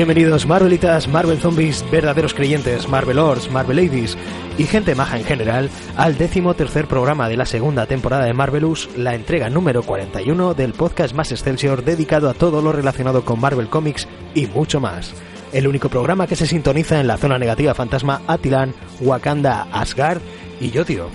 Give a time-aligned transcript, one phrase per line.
[0.00, 4.16] Bienvenidos Marvelitas, Marvel Zombies, verdaderos creyentes, Marvelors, Marvel Ladies
[4.56, 8.88] y gente maja en general al décimo tercer programa de la segunda temporada de Marvelous,
[8.96, 13.68] la entrega número 41 del podcast más excelsior dedicado a todo lo relacionado con Marvel
[13.68, 15.12] Comics y mucho más.
[15.52, 18.72] El único programa que se sintoniza en la zona negativa fantasma Atilan,
[19.02, 20.22] Wakanda, Asgard
[20.62, 21.10] y yo tío.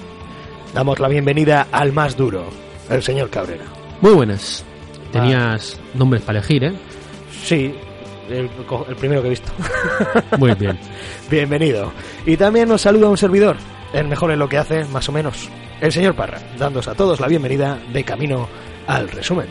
[0.76, 2.46] Damos la bienvenida al más duro,
[2.92, 3.66] el señor Cabrera.
[4.02, 4.64] Muy buenas.
[5.12, 6.74] Tenías nombres para elegir, ¿eh?
[7.44, 7.74] Sí,
[8.30, 8.50] el,
[8.88, 9.52] el primero que he visto.
[10.38, 10.78] Muy bien.
[11.30, 11.92] Bienvenido.
[12.26, 13.58] Y también nos saluda un servidor,
[13.94, 15.50] el mejor en lo que hace, más o menos,
[15.82, 18.48] el señor Parra, dándos a todos la bienvenida de camino
[18.88, 19.48] al resumen.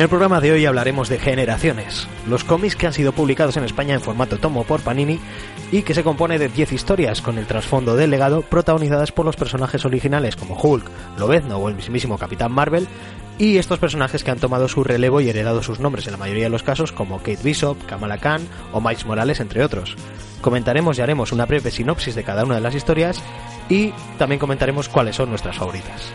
[0.00, 3.64] En el programa de hoy hablaremos de Generaciones, los cómics que han sido publicados en
[3.64, 5.20] España en formato tomo por Panini
[5.70, 9.36] y que se compone de 10 historias con el trasfondo del legado protagonizadas por los
[9.36, 12.88] personajes originales como Hulk, Lobezno o el mismísimo Capitán Marvel
[13.36, 16.44] y estos personajes que han tomado su relevo y heredado sus nombres en la mayoría
[16.44, 18.40] de los casos como Kate Bishop, Kamala Khan
[18.72, 19.96] o Miles Morales entre otros.
[20.40, 23.22] Comentaremos y haremos una breve sinopsis de cada una de las historias
[23.68, 26.10] y también comentaremos cuáles son nuestras favoritas.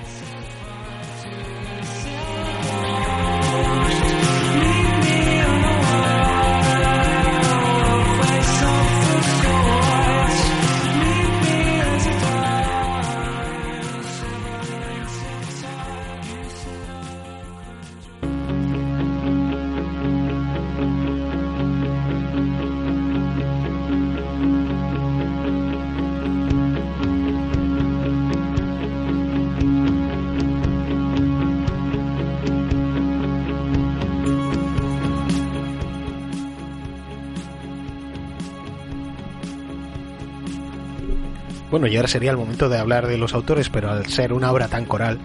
[41.95, 44.67] Y ahora sería el momento de hablar de los autores, pero al ser una obra
[44.67, 45.17] tan coral,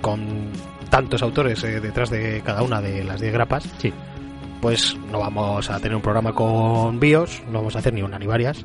[0.00, 0.20] con
[0.90, 3.92] tantos autores eh, detrás de cada una de las 10 grapas, Sí.
[4.60, 8.16] pues no vamos a tener un programa con bios, no vamos a hacer ni una
[8.20, 8.64] ni varias,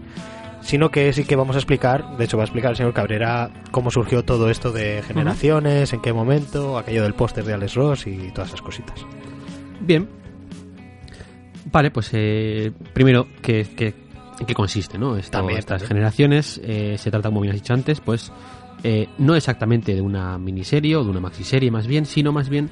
[0.61, 3.49] sino que sí que vamos a explicar, de hecho va a explicar el señor Cabrera
[3.72, 8.05] cómo surgió todo esto de generaciones, en qué momento, aquello del póster de Alex Ross
[8.05, 9.05] y todas esas cositas.
[9.79, 10.07] Bien.
[11.72, 13.94] Vale, pues eh, primero, ¿qué, qué,
[14.39, 15.17] en qué consiste no?
[15.17, 15.87] Esto- También, estas también.
[15.97, 16.61] generaciones?
[16.63, 18.31] Eh, se trata, como bien has dicho antes, pues
[18.83, 22.69] eh, no exactamente de una miniserie o de una maxiserie más bien, sino más bien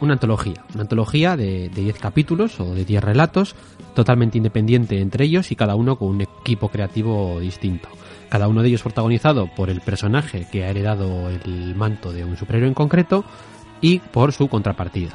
[0.00, 0.64] una antología.
[0.74, 3.54] Una antología de de 10 capítulos o de 10 relatos,
[3.94, 7.88] totalmente independiente entre ellos y cada uno con un equipo creativo distinto.
[8.28, 12.36] Cada uno de ellos protagonizado por el personaje que ha heredado el manto de un
[12.36, 13.24] superhéroe en concreto
[13.80, 15.10] y por su contrapartida.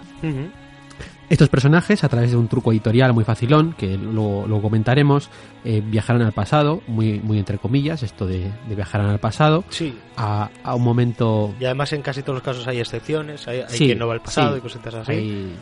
[1.27, 5.29] Estos personajes, a través de un truco editorial muy facilón, que luego, luego comentaremos,
[5.63, 9.97] eh, viajarán al pasado, muy, muy entre comillas, esto de, de viajarán al pasado, Sí,
[10.17, 11.55] a, a un momento...
[11.59, 14.13] y además en casi todos los casos hay excepciones, hay, hay Sí, quien no va
[14.13, 15.11] al pasado sí, y cositas así.
[15.11, 15.55] hay-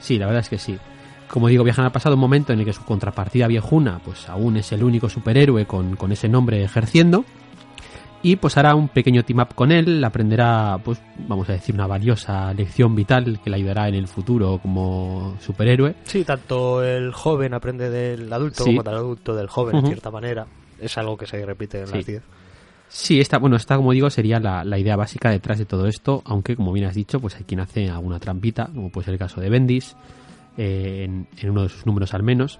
[0.00, 0.78] Sí, la verdad es que sí.
[1.28, 4.56] Como digo, viajan al pasado un momento en el que su contrapartida viejuna, pues aún
[4.56, 7.24] es el único superhéroe con, con ese nombre ejerciendo.
[8.28, 11.86] Y pues hará un pequeño team up con él, aprenderá, pues vamos a decir, una
[11.86, 15.94] valiosa lección vital que le ayudará en el futuro como superhéroe.
[16.02, 18.70] Sí, tanto el joven aprende del adulto Sí.
[18.74, 20.44] como el adulto del joven, en cierta manera.
[20.80, 21.94] Es algo que se repite en Sí.
[21.94, 22.22] las 10.
[22.88, 26.22] Sí, esta, bueno, esta, como digo, sería la, la idea básica detrás de todo esto,
[26.24, 29.18] aunque, como bien has dicho, pues hay quien hace alguna trampita, como puede ser el
[29.20, 29.94] caso de Bendis,
[30.56, 32.58] eh, en, en uno de sus números al menos.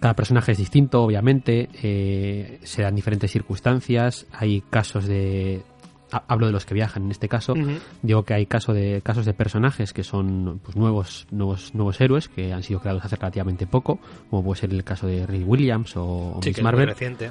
[0.00, 5.62] Cada personaje es distinto, obviamente, eh, se dan diferentes circunstancias, hay casos de...
[6.10, 7.54] ha- Hablo de los que viajan en este caso.
[8.02, 12.28] Digo que hay caso de, casos de personajes que son pues, nuevos, nuevos, nuevos héroes
[12.28, 15.92] que han sido creados hace relativamente poco, como puede ser el caso de Reed Williams
[15.96, 16.88] o, Sí, Miss Marvel.
[16.88, 17.30] reciente.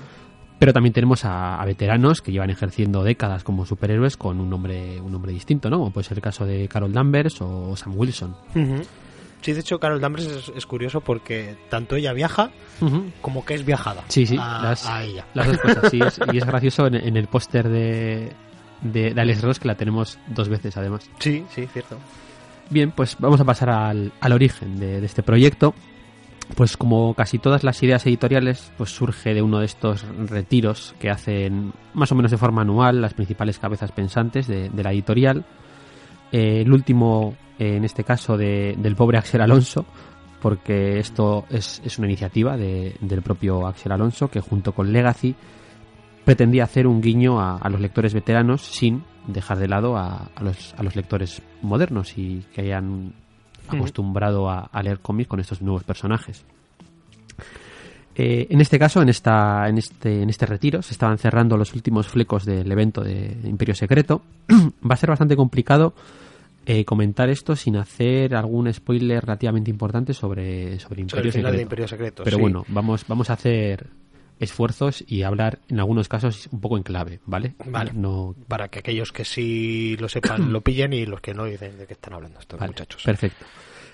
[0.60, 5.00] Pero también tenemos a, a veteranos que llevan ejerciendo décadas como superhéroes con un nombre,
[5.02, 5.78] un nombre distinto, ¿no?
[5.80, 8.36] Como puede ser el caso de Carol Danvers o Sam Wilson.
[8.56, 8.82] Ujú.
[9.42, 12.52] Sí, de hecho, Carol Danvers es, es curioso porque tanto ella viaja
[13.22, 14.04] como que es viajada.
[14.10, 15.26] Sí, sí, a, las, a ella.
[15.34, 16.00] las dos cosas, sí.
[16.02, 18.34] es- y es gracioso en, en el póster de,
[18.82, 21.10] de, de Alex Ross, que la tenemos dos veces además.
[21.20, 21.98] Sí, sí, cierto.
[22.70, 25.74] Bien, pues vamos a pasar al, al origen de, de este proyecto.
[26.56, 31.10] pues como casi todas las ideas editoriales, pues surge de uno de estos retiros que
[31.10, 35.46] hacen más o menos de forma anual las principales cabezas pensantes de, la editorial.
[36.32, 39.86] Eh, el último, en este caso, del pobre Axel Alonso,
[40.42, 45.36] porque esto es, una iniciativa del propio Axel Alonso que junto con Legacy
[46.24, 50.84] pretendía hacer un guiño a, los lectores veteranos sin dejar de lado a, los, a
[50.84, 53.14] los lectores modernos y que hayan
[53.68, 56.46] acostumbrado a, leer cómics con estos nuevos personajes.
[58.16, 61.74] Eh, en este caso, en, esta, en, este, en este retiro, se estaban cerrando los
[61.74, 64.22] últimos flecos del evento de Imperio Secreto.
[64.50, 65.94] Va a ser bastante complicado
[66.72, 72.24] eh, comentar esto sin hacer algún spoiler relativamente importante sobre, sobre Imperio, Secreto.
[72.24, 73.88] Pero bueno, vamos, vamos a hacer
[74.40, 77.56] esfuerzos y hablar en algunos casos un poco en clave, ¿vale?
[77.66, 77.92] Vale.
[77.96, 78.36] No...
[78.48, 81.88] Para que aquellos que sí lo sepan lo pillen y los que no dicen de
[81.88, 83.02] qué están hablando estos muchachos.
[83.04, 83.48] Perfecto.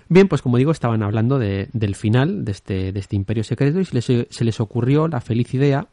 [0.09, 3.79] Bien, pues como digo, estaban hablando de, del final de este, de este imperio secreto
[3.79, 5.87] y se les, se les ocurrió la feliz idea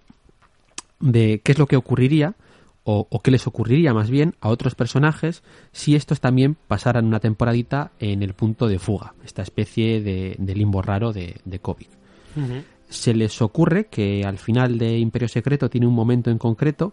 [0.98, 2.34] de qué es lo que ocurriría
[2.84, 7.92] o, qué les ocurriría más bien a otros personajes si estos también pasaran una temporadita
[8.00, 11.86] en el punto de fuga, esta especie de, limbo raro de, de COVID.
[12.88, 16.92] Se les ocurre que al final de Imperio Secreto tiene un momento en concreto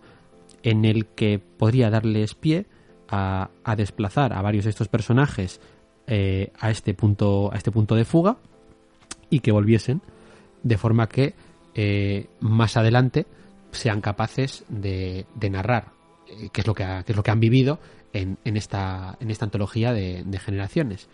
[0.63, 2.65] en el que podría darles pie
[3.09, 5.59] a, desplazar a varios de estos personajes
[6.07, 8.37] eh, a este punto a este punto de fuga
[9.29, 10.01] y que volviesen
[10.63, 11.33] de forma que
[11.75, 13.25] eh, más adelante
[13.71, 15.91] sean capaces de, narrar
[16.27, 17.79] eh, qué es lo que es lo que han vivido
[18.13, 21.07] en, esta en esta antología de, generaciones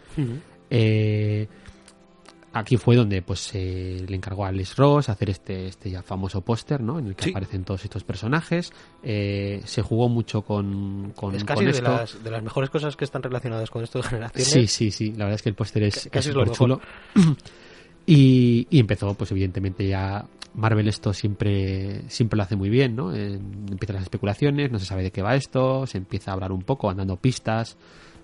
[2.56, 6.42] aquí fue donde pues se le encargó a Alex Ross hacer este, este ya famoso
[6.42, 6.98] póster, ¿no?
[7.00, 8.72] En el que aparecen todos estos personajes.
[9.04, 13.04] Eh, se jugó mucho con, con Es casi de, Las, de las mejores cosas que
[13.04, 14.48] están relacionadas con esto de generaciones.
[14.48, 15.12] Sí, sí, sí.
[15.12, 16.80] La verdad es que el póster es, súper chulo.
[18.06, 23.14] Y, empezó, pues evidentemente ya Marvel esto siempre siempre lo hace muy bien, ¿no?
[23.14, 26.62] empiezan las especulaciones, no se sabe de qué va esto, se empieza a hablar un
[26.62, 27.78] poco, andando pistas.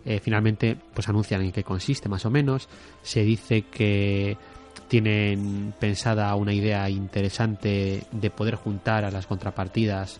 [0.03, 2.69] Eh, finalmente, pues anuncian en qué consiste más o menos.
[3.03, 4.37] Se dice que
[4.87, 10.19] tienen pensada una idea interesante de poder juntar a las contrapartidas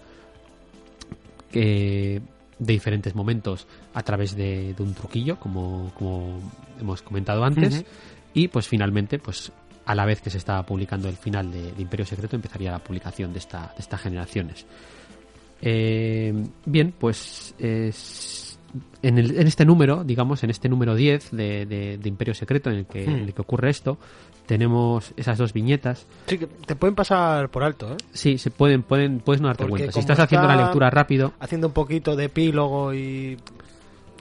[1.52, 2.22] de
[2.74, 6.40] diferentes momentos a través de, un truquillo, como, como,
[6.80, 7.84] hemos comentado antes.
[8.33, 9.51] Y pues finalmente, pues
[9.86, 13.33] a la vez que se estaba publicando el final de, Imperio Secreto, empezaría la publicación
[13.33, 14.66] de, esta, de estas generaciones.
[15.62, 16.33] Eh,
[16.66, 18.57] bien, pues es
[19.01, 23.19] en, este número, digamos, en este número 10 de, Imperio Secreto en el, que, en
[23.19, 23.98] el que ocurre esto,
[24.45, 26.06] tenemos esas dos viñetas.
[26.27, 27.98] Sí, que te pueden pasar por alto, ¿eh?
[28.12, 29.92] Sí, se pueden, pueden, puedes no darte cuenta.
[29.92, 31.34] Si estás haciendo la lectura rápido.
[31.39, 33.38] Haciendo un poquito de epílogo y.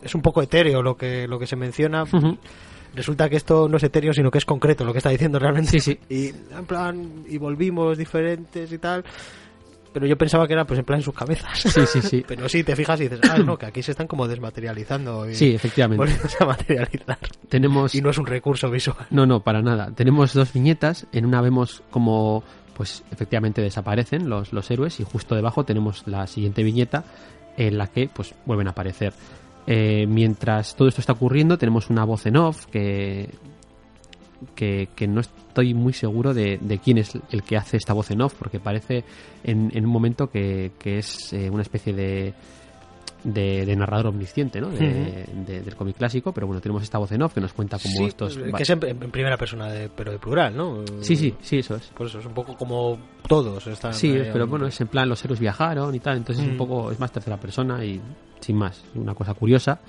[0.02, 2.04] Es un poco etéreo lo que, lo que se menciona.
[2.94, 5.78] Resulta que esto no es etéreo, sino que es concreto lo que está diciendo realmente.
[5.78, 5.98] Sí, sí.
[6.08, 9.04] Y en plan, y volvimos diferentes y tal
[9.92, 11.58] pero yo pensaba que era pues en plan en sus cabezas.
[11.58, 12.24] Sí, sí, sí.
[12.28, 15.28] pero sí, te fijas y dices, ah, no, que aquí se están como desmaterializando.
[15.28, 16.04] Y sí, efectivamente.
[16.38, 17.18] a materializar.
[17.48, 17.94] Tenemos...
[17.94, 19.06] Y no es un recurso visual.
[19.10, 19.90] No, no, para nada.
[19.94, 21.06] Tenemos dos viñetas.
[21.12, 22.44] En una vemos como,
[22.76, 27.04] pues efectivamente desaparecen los, los héroes y justo debajo tenemos la siguiente viñeta
[27.56, 29.12] en la que pues vuelven a aparecer.
[29.72, 33.30] Eh, mientras todo esto está ocurriendo, tenemos una voz en off que
[34.54, 38.34] que, no estoy muy seguro de, quién es el que hace esta voz en off,
[38.38, 39.04] porque parece
[39.44, 42.34] en, un momento que, es eh, una especie de,
[43.24, 44.68] de, narrador omnisciente ¿no?
[44.68, 48.36] del cómic clásico, pero bueno, tenemos esta voz en off que nos cuenta como estos...
[48.36, 50.84] Que es en, primera persona, pero de plural, ¿no?
[51.00, 51.86] Sí, sí, sí, eso es.
[51.88, 53.94] Por eso es un poco como todos están...
[53.94, 56.90] Sí, pero bueno, es en plan los héroes viajaron y tal, entonces es un poco,
[56.90, 58.00] es más tercera persona y
[58.40, 59.80] sin más, una cosa curiosa.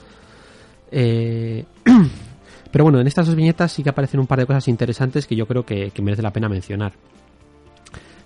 [0.91, 1.65] Eh,
[2.71, 5.35] Pero bueno, en estas dos viñetas sí que aparecen un par de cosas interesantes que
[5.35, 6.93] yo creo que, merece la pena mencionar.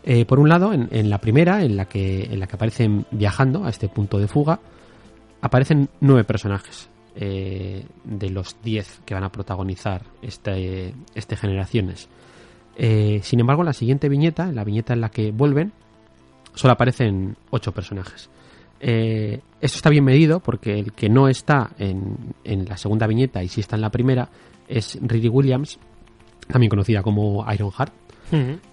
[0.03, 3.65] Eh, por un lado, en, la primera, en la, que, en la que aparecen viajando
[3.65, 4.59] a este punto de fuga,
[5.45, 12.09] aparecen nueve personajes eh, de los diez que van a protagonizar este, este Generaciones.
[12.75, 15.71] Eh, sin embargo, en la siguiente viñeta, en la viñeta en la que vuelven,
[16.55, 18.29] solo aparecen ocho personajes.
[18.79, 22.33] Eh, esto está bien medido porque el que no está en,
[22.67, 24.27] la segunda viñeta y sí está en la primera
[24.67, 25.77] es Riri Williams,
[26.47, 27.93] también conocida como Ironheart,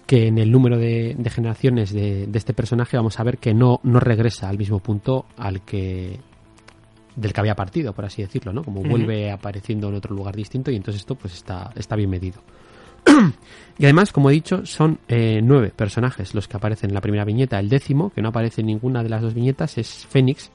[0.07, 3.99] que en el número de, generaciones de, este personaje vamos a ver que no, no
[3.99, 6.19] regresa al mismo punto al que
[7.15, 8.63] del que había partido, por así decirlo, ¿no?
[8.63, 12.41] Como vuelve apareciendo en otro lugar distinto y entonces esto pues está, está bien medido.
[13.77, 17.25] y además, como he dicho, son eh, nueve personajes los que aparecen en la primera
[17.25, 17.59] viñeta.
[17.59, 20.51] El décimo, que no aparece en ninguna de las dos viñetas, es Fénix.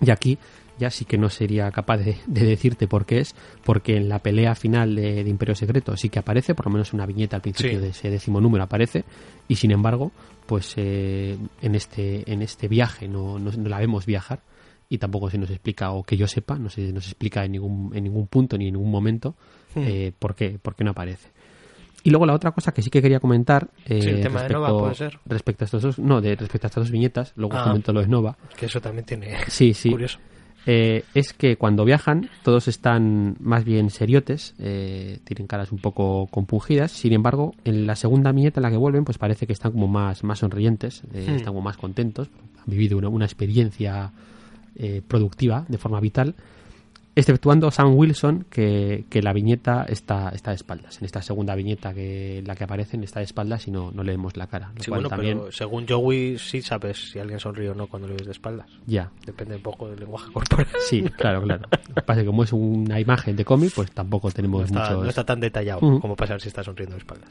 [0.00, 0.38] Y aquí
[0.78, 4.54] ya sí que no sería capaz de, decirte por qué es, porque en la pelea
[4.54, 7.88] final de, Imperio Secreto sí que aparece, por lo menos una viñeta al principio de
[7.88, 9.04] ese décimo número aparece,
[9.46, 10.10] y sin embargo,
[10.46, 14.40] pues eh, en este en este viaje no, no, la vemos viajar
[14.92, 17.90] y tampoco se nos explica o que yo sepa no se nos explica en ningún
[17.96, 19.34] en ningún punto ni en ningún momento
[19.74, 19.80] hmm.
[19.80, 21.30] eh, por qué por qué no aparece
[22.04, 24.92] y luego la otra cosa que sí que quería comentar eh, respecto,
[25.24, 27.64] respecto a estos dos no de respecto a estas dos viñetas luego ah.
[27.64, 30.18] comento lo de Nova que eso también tiene sí sí curioso
[30.64, 36.28] eh, es que cuando viajan todos están más bien seriotes, eh, tienen caras un poco
[36.28, 36.92] compungidas.
[36.92, 39.88] Sin embargo, en la segunda viñeta en la que vuelven, pues parece que están como
[39.88, 41.34] más, más sonrientes, eh, hmm.
[41.34, 44.12] están como más contentos, han vivido una, una experiencia
[45.06, 46.34] productiva de forma vital
[47.14, 50.98] exceptuando Sam Wilson, que, la viñeta está, está de espaldas.
[50.98, 54.36] En esta segunda viñeta que la que aparece está de espaldas y no, no leemos
[54.36, 54.72] la cara.
[54.78, 55.38] sí, bueno, también...
[55.38, 58.66] pero según Joey sí sabes si alguien sonríe o no cuando le ves de espaldas.
[58.86, 59.10] Ya.
[59.26, 60.66] Depende un poco del lenguaje corporal.
[60.88, 61.68] Sí, claro, claro.
[62.06, 65.24] pasa que como es una imagen de cómic, pues tampoco tenemos no está, No está
[65.24, 67.30] tan detallado como para saber si está sonriendo de espaldas.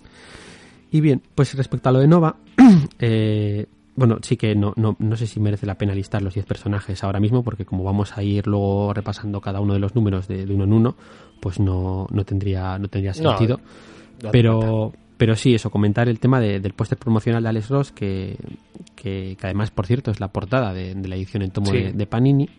[0.91, 2.35] Y bien, pues respecto a lo de Nova,
[2.99, 3.65] eh,
[4.01, 7.03] bueno, sí que no, no, no sé si merece la pena listar los 10 personajes
[7.03, 10.43] ahora mismo, porque como vamos a ir luego repasando cada uno de los números de,
[10.45, 10.95] uno en uno,
[11.39, 13.59] pues no, no tendría, no tendría sentido.
[14.31, 18.37] pero, pero sí, eso, comentar el tema del póster promocional de Alex Ross, que,
[18.95, 22.49] que, además, por cierto, es la portada de, la edición en tomo de, Panini.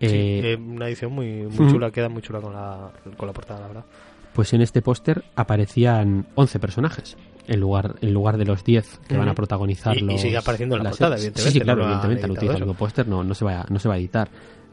[0.00, 3.66] Eh, una edición muy, muy chula, queda muy chula con la, con la portada, la
[3.66, 3.84] verdad.
[4.32, 9.16] Pues en este póster aparecían 11 personajes en lugar, en lugar de los 10 que
[9.16, 11.52] van a protagonizar y, sigue apareciendo en la portada, evidentemente.
[11.52, 14.30] Sí, claro, evidentemente, al utilizar póster no, no, se va, no se va a editar.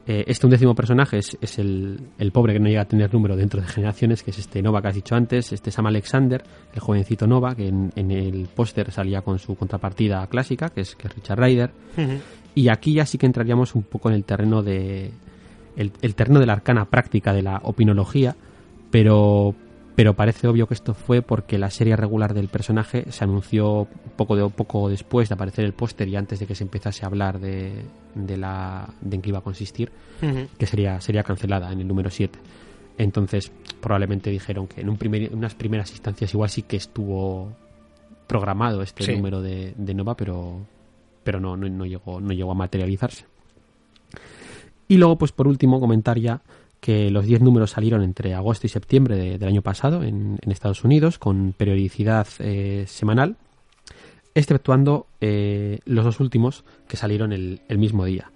[0.07, 3.35] Eh, este undécimo personaje es, es el, el, pobre que no llega a tener número
[3.35, 6.79] dentro de generaciones, que es este Nova que has dicho antes, este Sam Alexander, el
[6.79, 11.07] jovencito Nova, que en, en el póster salía con su contrapartida clásica, que es, que
[11.07, 11.71] es Richard Ryder.
[12.55, 15.11] Y aquí ya sí que entraríamos un poco en el terreno de
[15.75, 18.35] el, el terreno de la arcana práctica de la opinología,
[18.89, 19.53] pero
[19.99, 24.37] pero parece obvio que esto fue porque la serie regular del personaje se anunció poco
[24.37, 27.41] de poco después de aparecer el póster y antes de que se empezase a hablar
[27.41, 27.83] de,
[28.15, 29.91] de la de en qué iba a consistir,
[30.57, 32.39] que sería sería cancelada en el número 7.
[32.97, 33.51] Entonces,
[33.81, 37.51] probablemente dijeron que en, un primer, unas primeras instancias igual sí que estuvo
[38.25, 40.61] programado este número de, de, Nova, pero
[41.25, 43.25] pero no, no, no llegó no llegó a materializarse.
[44.87, 46.41] Y luego, pues por último, comentar ya
[46.79, 51.19] que los 10 números salieron entre agosto y septiembre del año pasado en, Estados Unidos
[51.19, 53.37] con periodicidad eh, semanal,
[54.33, 58.31] exceptuando eh, los dos últimos que salieron el, mismo día.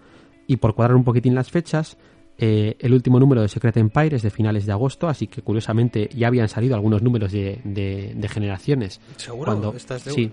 [0.48, 1.98] Y por cuadrar un poquitín las fechas,
[2.38, 6.10] eh, el último número de Secret Empire es de finales de agosto, así que curiosamente
[6.16, 9.02] ya habían salido algunos números de, de, generaciones.
[9.18, 9.52] ¿Seguro?
[9.52, 10.32] Cuando, sí.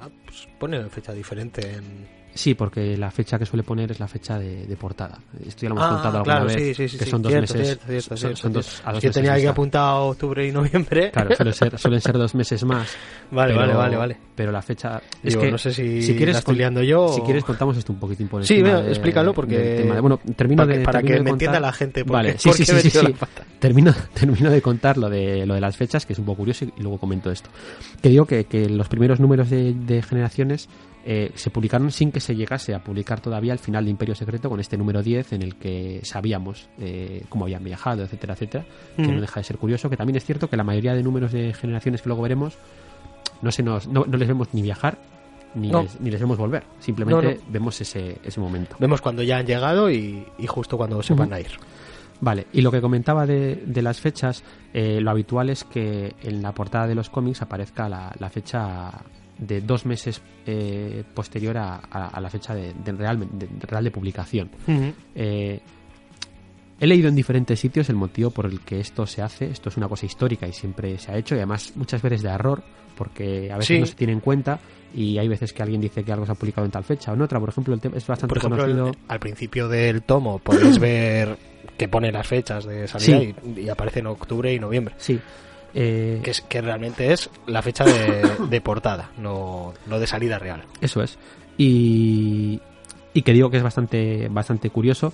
[0.00, 4.08] Ah, pues pone fecha diferente en Sí, porque la fecha que suele poner es la
[4.08, 5.18] fecha de, portada.
[5.46, 7.78] Esto ya lo hemos ah, contado alguna vez, que son dos meses.
[8.34, 11.12] son, dos, a Yo tenía aquí apuntado octubre y noviembre.
[11.12, 12.96] Claro, suelen ser, suelen ser dos meses más.
[13.30, 14.16] Vale, vale, vale, vale.
[14.34, 15.00] Pero la fecha...
[15.22, 18.00] es que, no sé si, si quieres, estoy liando yo Si quieres contamos esto un
[18.00, 18.82] poquitín por encima.
[18.82, 19.86] Sí, explícalo porque...
[20.00, 22.90] bueno, termino para, de, para que me entienda la gente por vale, sí, sí, sí,
[22.90, 23.14] sí,
[23.60, 26.64] Termino, termino de contar lo de, lo de las fechas, que es un poco curioso,
[26.64, 27.48] y, luego comento esto.
[28.02, 30.68] Que digo que, que los primeros números de, de generaciones
[31.06, 34.48] eh, se publicaron sin que se llegase a publicar todavía el final de Imperio Secreto
[34.48, 38.64] con este número 10 en el que sabíamos eh, cómo habían viajado, etcétera, etcétera,
[38.96, 41.32] que no deja de ser curioso, que también es cierto que la mayoría de números
[41.32, 42.56] de generaciones que luego veremos
[43.42, 44.96] no, se nos, no, les vemos ni viajar
[45.54, 48.76] ni, les, ni les vemos volver, simplemente vemos ese, ese momento.
[48.78, 51.50] Vemos cuando ya han llegado y, justo cuando se van a ir.
[52.20, 54.42] Vale, y lo que comentaba de, de las fechas,
[54.72, 58.90] eh, lo habitual es que en la portada de los cómics aparezca la, la fecha
[59.38, 64.50] de dos meses eh, posterior a, la fecha de, real, de, real de publicación.
[65.14, 65.60] Eh,
[66.80, 69.46] he leído en diferentes sitios el motivo por el que esto se hace.
[69.46, 72.30] Esto es una cosa histórica y siempre se ha hecho y además muchas veces de
[72.30, 72.62] error
[72.96, 74.60] porque a veces no se tiene en cuenta
[74.94, 77.14] y hay veces que alguien dice que algo se ha publicado en tal fecha o
[77.14, 77.40] en otra.
[77.40, 78.92] Por ejemplo, el tema es bastante conocido.
[79.08, 81.36] al principio del tomo podéis ver
[81.76, 84.94] que pone las fechas de salida y, y, aparece en octubre y noviembre.
[84.98, 85.18] Sí.
[85.74, 87.84] Eh, que, que realmente es la fecha
[88.50, 90.64] de, portada, no, no, de salida real.
[90.80, 91.18] Eso es.
[91.58, 92.60] Y,
[93.12, 95.12] y que digo que es bastante, bastante curioso,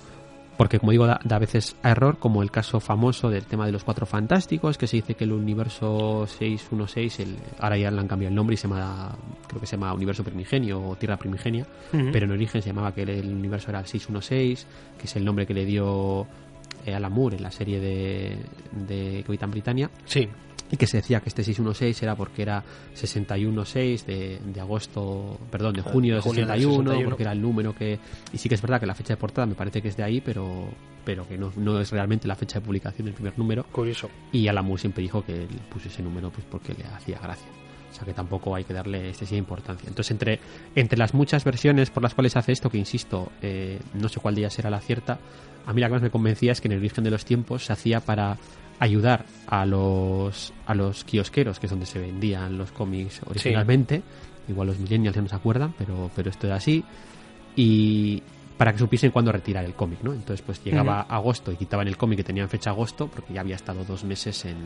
[0.57, 3.71] porque como digo, da, a veces a error, como el caso famoso del tema de
[3.71, 8.07] los cuatro fantásticos, que se dice que el universo 616, el, ahora ya le han
[8.07, 9.15] cambiado el nombre y se llama,
[9.47, 13.01] creo que se llama universo primigenio o tierra primigenia, pero en origen se llamaba que
[13.01, 14.67] el universo era el 616,
[14.99, 16.27] que es el nombre que le dio
[16.85, 18.37] eh, Alan Moore en la serie de,
[18.71, 19.89] de Capitán Britannia.
[20.05, 20.29] Sí
[20.71, 22.63] y que se decía que este 616 era porque era
[22.95, 27.09] 61-6 de, de agosto, perdón, de junio de Junio del 61, 61.
[27.09, 27.99] porque era el número que...
[28.31, 30.03] Y sí que es verdad que la fecha de portada me parece que es de
[30.03, 30.69] ahí, pero,
[31.03, 33.65] pero que no, no es realmente la fecha de publicación del primer número.
[33.65, 34.09] Curioso.
[34.31, 37.47] Y Alan Moore siempre dijo que él puso ese número pues porque le hacía gracia.
[37.91, 39.89] O sea que tampoco hay que darle excesiva importancia.
[39.89, 40.39] Entonces, entre,
[40.75, 44.35] entre las muchas versiones por las cuales hace esto, que insisto, eh, no sé cuál
[44.35, 45.19] día será la cierta,
[45.65, 47.65] a mí la que más me convencía es que en el origen de los tiempos
[47.65, 48.37] se hacía para
[48.81, 54.01] ayudar a los, a los kiosqueros, que es donde se vendían los cómics originalmente.
[54.49, 56.83] Igual los millennials ya no se acuerdan, pero, pero esto era así.
[57.55, 58.21] Y
[58.57, 60.13] para que supiesen cuándo retirar el cómic, ¿no?
[60.13, 63.41] Entonces, pues llegaba agosto y quitaban el cómic que tenía en fecha agosto, porque ya
[63.41, 64.57] había estado dos meses en,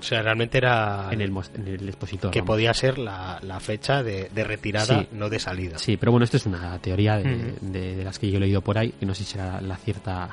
[0.00, 2.30] O sea, realmente era en, el, en el expositor.
[2.30, 2.54] que vamos.
[2.54, 5.08] podía ser la, la fecha de, de retirada, Sí.
[5.12, 5.78] no de salida.
[5.78, 8.60] Sí, pero bueno, esto es una teoría de, de- de las que yo he leído
[8.62, 10.30] por ahí, que no sé si será la cierta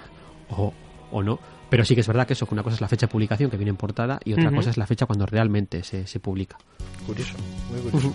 [0.49, 0.73] o,
[1.11, 1.39] o no.
[1.69, 3.51] Pero sí que es verdad que eso, que una cosa es la fecha de publicación
[3.51, 6.57] que viene en portada y otra cosa es la fecha cuando realmente se, se publica.
[7.05, 7.35] Curioso,
[7.71, 8.13] muy curioso.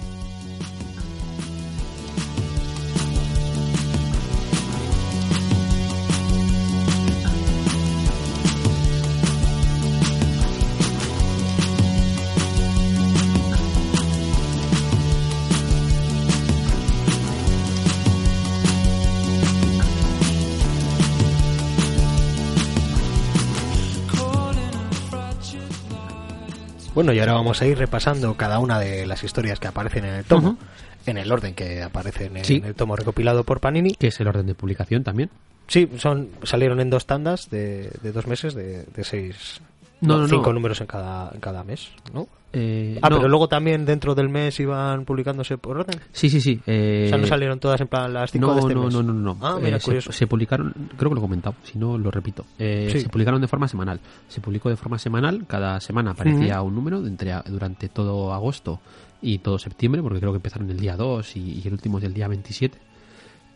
[27.04, 30.14] Bueno, y ahora vamos a ir repasando cada una de las historias que aparecen en
[30.14, 30.56] el tomo,
[31.04, 32.62] en el orden que aparecen en Sí.
[32.64, 33.90] el tomo recopilado por Panini.
[33.94, 35.28] Que es el orden de publicación también.
[35.68, 39.60] Sí, son salieron en dos tandas de, de dos meses, de, de seis,
[40.00, 40.54] No, no, cinco no.
[40.54, 42.26] números en cada, en cada mes, ¿no?
[42.54, 43.16] Eh, Ah, no.
[43.16, 46.00] pero luego también dentro del mes iban publicándose por orden.
[46.12, 46.60] Sí, sí, sí.
[46.66, 48.94] eh, o sea, no salieron todas en plan las cinco no, de este no, mes.
[48.94, 49.38] no, no, no.
[49.40, 50.12] Ah, Eh, mira, curioso.
[50.12, 52.44] se publicaron, creo que lo he comentado, si no lo repito.
[52.58, 53.00] Eh, Sí.
[53.00, 53.98] Se publicaron de forma semanal.
[54.28, 58.80] Se publicó de forma semanal, cada semana aparecía un número entre, durante todo agosto
[59.20, 62.02] y todo septiembre, porque creo que empezaron el día 2 y, y el último es
[62.02, 62.78] del día 27.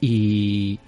[0.01, 0.79] Y,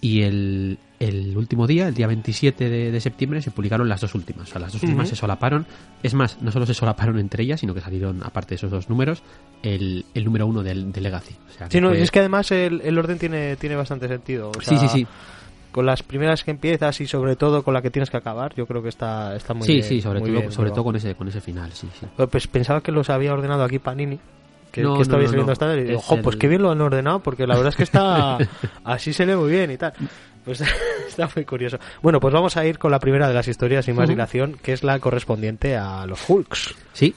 [0.00, 4.14] y el, el último día, el día 27 de, de septiembre, se publicaron las dos
[4.14, 4.48] últimas.
[4.48, 5.66] O sea, las dos últimas se solaparon.
[6.02, 8.88] Es más, no solo se solaparon entre ellas, sino que salieron, aparte de esos dos
[8.88, 9.22] números,
[9.62, 11.34] el, el número uno del, de Legacy.
[11.48, 14.50] O sea, Sí, no, fue- es que además el, el orden tiene, tiene bastante sentido.
[14.50, 15.06] o Sí, sea, sí, sí.
[15.72, 18.64] Con las primeras que empiezas y sobre todo con la que tienes que acabar, yo
[18.66, 19.84] creo que está, está muy sí, bien.
[19.84, 22.06] sí, sobre muy todo, bien sobre todo con ese, con ese final, sí, sí.
[22.30, 24.18] Pues pensaba que los había ordenado aquí Panini.
[24.70, 26.70] Que, No, que esto no, no, hasta y digo, Es "Jo, pues qué bien lo
[26.72, 28.38] han ordenado, porque la verdad es que está
[28.84, 29.92] así se lee muy bien y tal.
[30.44, 30.62] Pues
[31.08, 31.78] está muy curioso.
[32.02, 34.72] Bueno, pues vamos a ir con la primera de las historias sin más dilación, que
[34.72, 36.74] es la correspondiente a los Hulks.
[36.92, 37.14] Sí.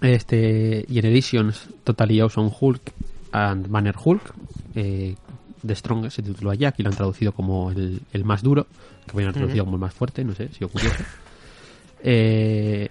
[0.00, 2.92] Este, y en Editions Totally Awesome Hulk
[3.32, 4.34] and Banner Hulk,
[4.74, 5.14] eh,
[5.66, 8.66] The Strongest se tituló allá, aquí lo han traducido como el, el más duro,
[9.06, 11.02] que habían traducido como el más fuerte, no sé, si o curioso.
[12.08, 12.90] Eh,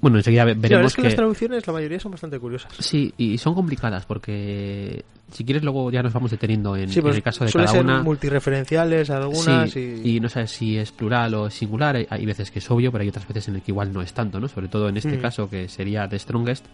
[0.00, 2.72] bueno, enseguida ve- Sí, la veremos es que, las traducciones, la mayoría son bastante curiosas.
[2.78, 7.04] Sí, y son complicadas porque si quieres luego ya nos vamos deteniendo en, Sí, en
[7.04, 8.02] pues el caso de cada ser una.
[8.02, 10.16] multireferenciales algunas Sí, y...
[10.16, 11.96] y no sabes si es plural o es singular.
[11.96, 14.02] Hay, hay veces que es obvio, pero hay otras veces en el que igual no
[14.02, 14.48] es tanto, ¿no?
[14.48, 15.20] Sobre todo en este Mm.
[15.22, 16.66] caso, que sería The Strongest,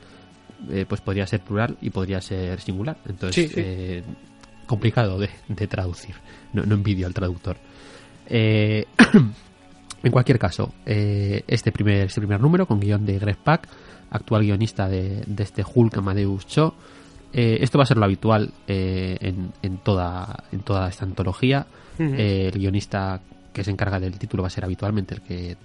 [0.70, 2.96] eh, pues podría ser plural y podría ser singular.
[3.08, 4.02] Entonces, eh,
[4.66, 6.16] complicado de, de traducir.
[6.52, 7.56] No, no envidio al traductor.
[8.26, 8.86] Eh,
[10.02, 13.68] en cualquier caso, eh, este, primer, este primer número, con guion de Greg Pak,
[14.10, 16.74] actual guionista de, de este Hulk Amadeus Cho,
[17.32, 21.66] eh, esto va a ser lo habitual eh, en, en toda, en toda esta antología.
[21.98, 23.20] Eh, el guionista
[23.52, 25.56] que se encarga del título va a ser habitualmente el que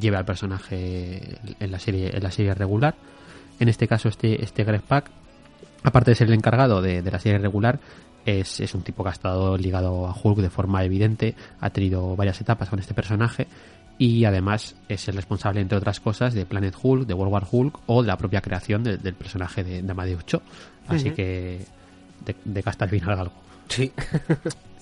[0.00, 2.96] lleve al personaje en la serie, en la serie regular.
[3.60, 5.08] En este caso, este, este Greg Pak,
[5.84, 7.78] aparte de ser el encargado de, de la serie regular,
[8.26, 12.16] es, es un tipo que ha estado ligado a Hulk de forma evidente, ha tenido
[12.16, 13.46] varias etapas con este personaje
[13.98, 17.78] y además es el responsable, entre otras cosas, de Planet Hulk, de World War Hulk
[17.86, 20.42] o de la propia creación de- del personaje de, de Amadeus Cho.
[20.88, 21.60] Así que
[22.24, 23.34] de, de casta al final algo.
[23.68, 23.92] Sí.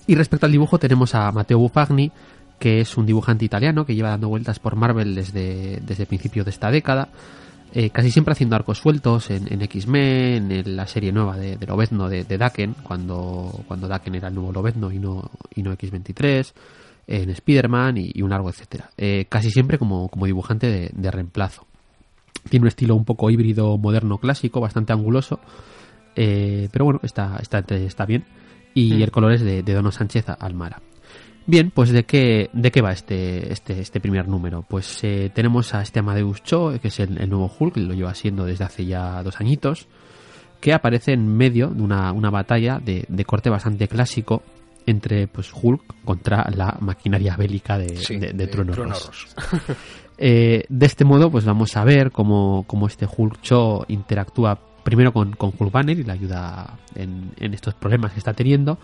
[0.05, 2.11] Y respecto al dibujo tenemos a Matteo Bufagni,
[2.59, 6.49] que es un dibujante italiano que lleva dando vueltas por Marvel desde, desde principios de
[6.51, 7.07] esta década,
[7.73, 11.65] eh, casi siempre haciendo arcos sueltos en, en X-Men, en la serie nueva de, de
[11.65, 15.71] Lobezno de, de Daken, cuando, cuando Daken era el nuevo Lobezno y no, y no
[15.71, 16.51] X-23,
[17.07, 18.89] en Spider-Man y, y un largo etcétera.
[18.97, 21.65] Eh, casi siempre como, como dibujante de, de reemplazo.
[22.49, 25.39] Tiene un estilo un poco híbrido moderno clásico, bastante anguloso,
[26.15, 28.25] eh, pero bueno, está, está, está bien.
[28.73, 29.01] Y Mm.
[29.03, 30.81] el color es de, de Dono Sánchez Almara.
[31.45, 34.63] Bien, pues de qué, de qué va este, este, este primer número.
[34.67, 38.13] Pues eh, tenemos a este Amadeus Cho, que es el, el nuevo Hulk, lo lleva
[38.13, 39.87] siendo desde hace ya dos añitos,
[40.61, 44.41] que aparece en medio de una, una batalla de, de corte bastante clásico
[44.85, 48.75] entre pues Hulk contra la maquinaria bélica de, Sí, de, de Ross.
[48.77, 49.35] Ross.
[50.17, 55.11] Eh, de este modo, pues vamos a ver cómo, cómo este Hulk Cho interactúa primero
[55.11, 58.77] con, con Hulk Banner y le ayuda en, en estos problemas que está teniendo.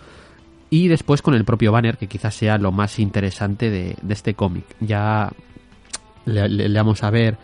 [0.71, 4.33] Y después con el propio Banner, que quizás sea lo más interesante de, de este
[4.33, 4.65] cómic.
[4.79, 5.31] Ya
[6.25, 7.37] le, le- le vamos a ver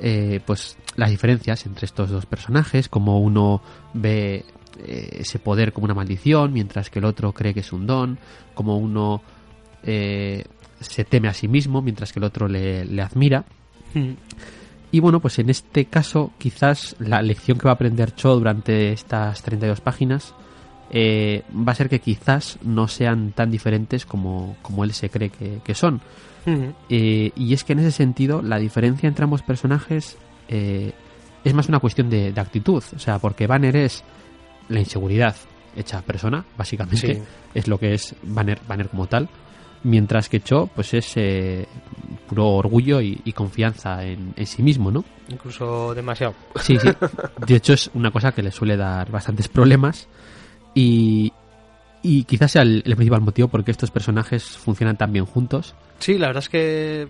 [0.00, 3.62] eh, pues las diferencias entre estos dos personajes, como uno
[3.94, 4.44] ve
[4.78, 8.18] eh, ese poder como una maldición, mientras que el otro cree que es un don,
[8.54, 9.22] como uno
[9.82, 10.44] eh,
[10.80, 13.44] se teme a sí mismo, mientras que el otro le, le admira.
[14.92, 18.92] Y bueno, pues en este caso, quizás la lección que va a aprender Cho durante
[18.92, 20.34] estas 32 páginas
[20.90, 25.30] eh, va a ser que quizás no sean tan diferentes como, como él se cree
[25.30, 26.00] que, que son.
[26.88, 30.16] Eh, y es que en ese sentido, la diferencia entre ambos personajes
[30.48, 30.92] eh,
[31.44, 32.82] es más una cuestión de, de actitud.
[32.96, 34.02] O sea, porque Banner es
[34.70, 35.36] la inseguridad
[35.76, 37.14] hecha persona, básicamente.
[37.14, 37.22] Sí.
[37.54, 39.28] Es lo que es Banner, Banner como tal.
[39.82, 41.66] Mientras que Cho, pues es eh,
[42.28, 45.04] puro orgullo y, y confianza en, en sí mismo, ¿no?
[45.28, 46.34] Incluso demasiado.
[46.60, 46.88] Sí, sí.
[47.46, 50.08] De hecho, es una cosa que le suele dar bastantes problemas.
[50.74, 51.32] Y,
[52.02, 55.74] y quizás sea el, el principal motivo por qué estos personajes funcionan tan bien juntos.
[55.98, 57.08] Sí, la verdad es que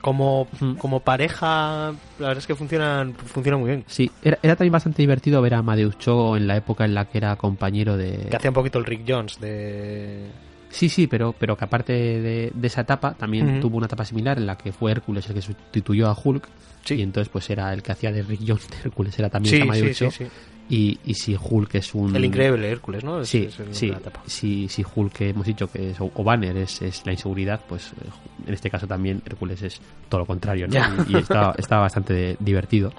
[0.00, 3.84] como, como pareja, la verdad es que funcionan, funcionan muy bien.
[3.86, 7.04] Sí, era, era también bastante divertido ver a Amadeus Cho en la época en la
[7.06, 8.26] que era compañero de...
[8.30, 10.26] Que hacía un poquito el Rick Jones de...
[10.70, 14.38] Sí, sí, pero, pero que aparte de, de esa etapa también tuvo una etapa similar
[14.38, 16.48] en la que fue Hércules el que sustituyó a Hulk.
[16.84, 16.94] Sí.
[16.94, 19.62] Y entonces pues era el que hacía de Rick Jones de Hércules, era también Sí,
[19.62, 20.24] Amadeus sí, Cho.
[20.70, 22.14] Y, y si Hulk es un...
[22.14, 23.20] El increíble Hércules, ¿no?
[23.20, 23.92] Es- Sí, es el sí.
[24.26, 27.88] Si, si Hulk, que hemos dicho que es, o Banner es, es la inseguridad, pues
[27.92, 28.08] eh,
[28.46, 30.72] en este caso también Hércules es todo lo contrario, ¿no?
[30.74, 30.94] Ya.
[31.08, 32.92] Y, y está, está bastante divertido.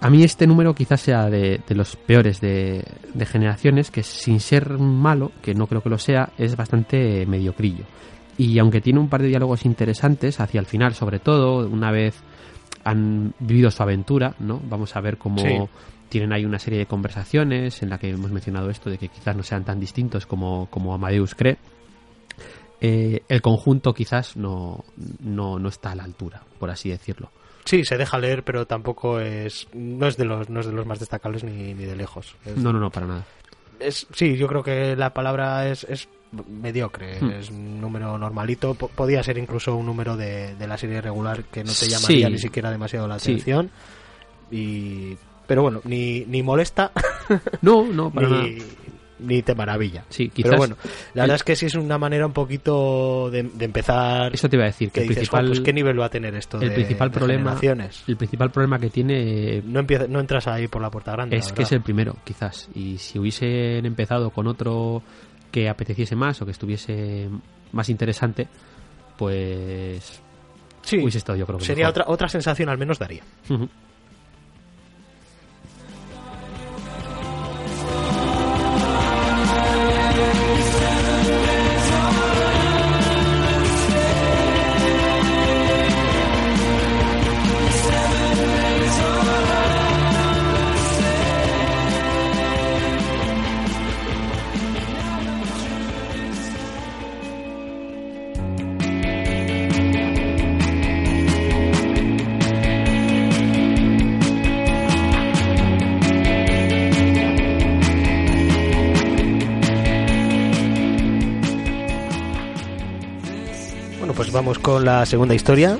[0.00, 4.38] A mí este número quizás sea de, de los peores de, de generaciones, que sin
[4.38, 7.82] ser malo, que no creo que lo sea, es bastante mediocrillo.
[8.36, 12.14] Y aunque tiene un par de diálogos interesantes, hacia el final sobre todo, una vez
[12.84, 14.60] han vivido su aventura, ¿no?
[14.68, 15.48] Vamos a ver cómo Sí.
[16.08, 19.36] Tienen ahí una serie de conversaciones en la que hemos mencionado esto de que quizás
[19.36, 21.58] no sean tan distintos como, como Amadeus cree.
[22.80, 24.84] Eh, el conjunto quizás no,
[25.20, 27.30] no, no está a la altura, por así decirlo.
[27.64, 30.86] Sí, se deja leer, pero tampoco es no es de los no es de los
[30.86, 32.36] más destacables ni, ni de lejos.
[32.46, 33.24] Es- No, no, no, para nada.
[33.80, 36.08] es- sí, yo creo que la palabra es, es
[36.48, 37.30] mediocre, Hmm.
[37.30, 41.44] es un número normalito, Po- podía ser incluso un número de, de la serie regular
[41.44, 42.32] que no te llamaría Sí.
[42.32, 43.32] ni siquiera demasiado la Sí.
[43.32, 43.70] atención.
[44.50, 45.16] Y
[45.48, 46.92] pero bueno, ni, ni molesta
[47.62, 48.42] No, no, para nada.
[48.44, 48.58] ni,
[49.20, 50.04] ni te maravilla.
[50.10, 50.50] Sí, quizás.
[50.50, 50.76] Pero bueno,
[51.14, 54.32] la el- verdad es que sí es una manera un poquito de, de empezar.
[54.32, 56.04] Eso te iba a decir, que que el dices, principal, "Jo, pues, ¿qué nivel va
[56.06, 56.60] a tener esto?
[56.60, 58.04] el de- principal de problema- generaciones?".
[58.06, 61.36] el principal problema que tiene No, empieza, no entras ahí por la puerta grande.
[61.36, 62.68] es que es el primero, quizás.
[62.76, 65.02] Y si hubiesen empezado con otro
[65.50, 67.28] que apeteciese más o que estuviese
[67.72, 68.46] más interesante,
[69.16, 70.20] pues
[70.82, 72.02] Sí, hubiese estado yo creo que sería mejor.
[72.02, 73.22] otra, otra sensación al menos daría.
[114.68, 115.78] Con la segunda historia.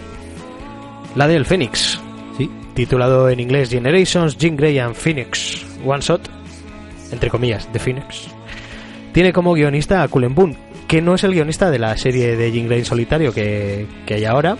[1.14, 2.00] La del Phoenix.
[2.38, 6.30] Sí, Titulado en inglés Generations, Jean Grey and Phoenix One Shot.
[7.12, 8.28] Entre comillas, The Phoenix.
[9.12, 12.50] Tiene como guionista a Cullen Bunn, que no es el guionista de la serie de
[12.50, 14.56] Jean Grey en solitario que, que hay ahora,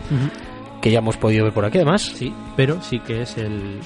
[0.83, 2.03] que ya hemos podido ver por aquí además.
[2.03, 3.81] sí, pero sí que es el.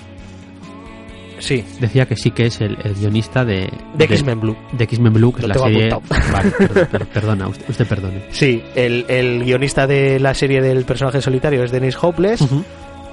[1.42, 3.68] Sí, Decía que sí que es el, el guionista de.
[3.94, 4.56] de X-Men Blue.
[4.72, 5.92] De X-Men Blue, que Lo es la serie.
[5.92, 6.32] apuntado.
[6.32, 8.22] Vale, per- per- perdona, usted, usted perdone.
[8.30, 12.46] Sí, el, el guionista de la serie del personaje solitario es Dennis Hopeless.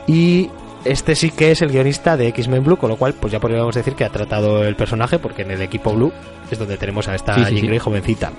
[0.07, 0.49] Y
[0.85, 3.73] este sí que es el guionista de X-Men Blue, con lo cual pues ya podríamos
[3.75, 6.11] decir que ha tratado el personaje, porque en el equipo Blue
[6.51, 7.67] es donde tenemos a esta Sí, sí, Jean sí.
[7.67, 8.31] Grey jovencita.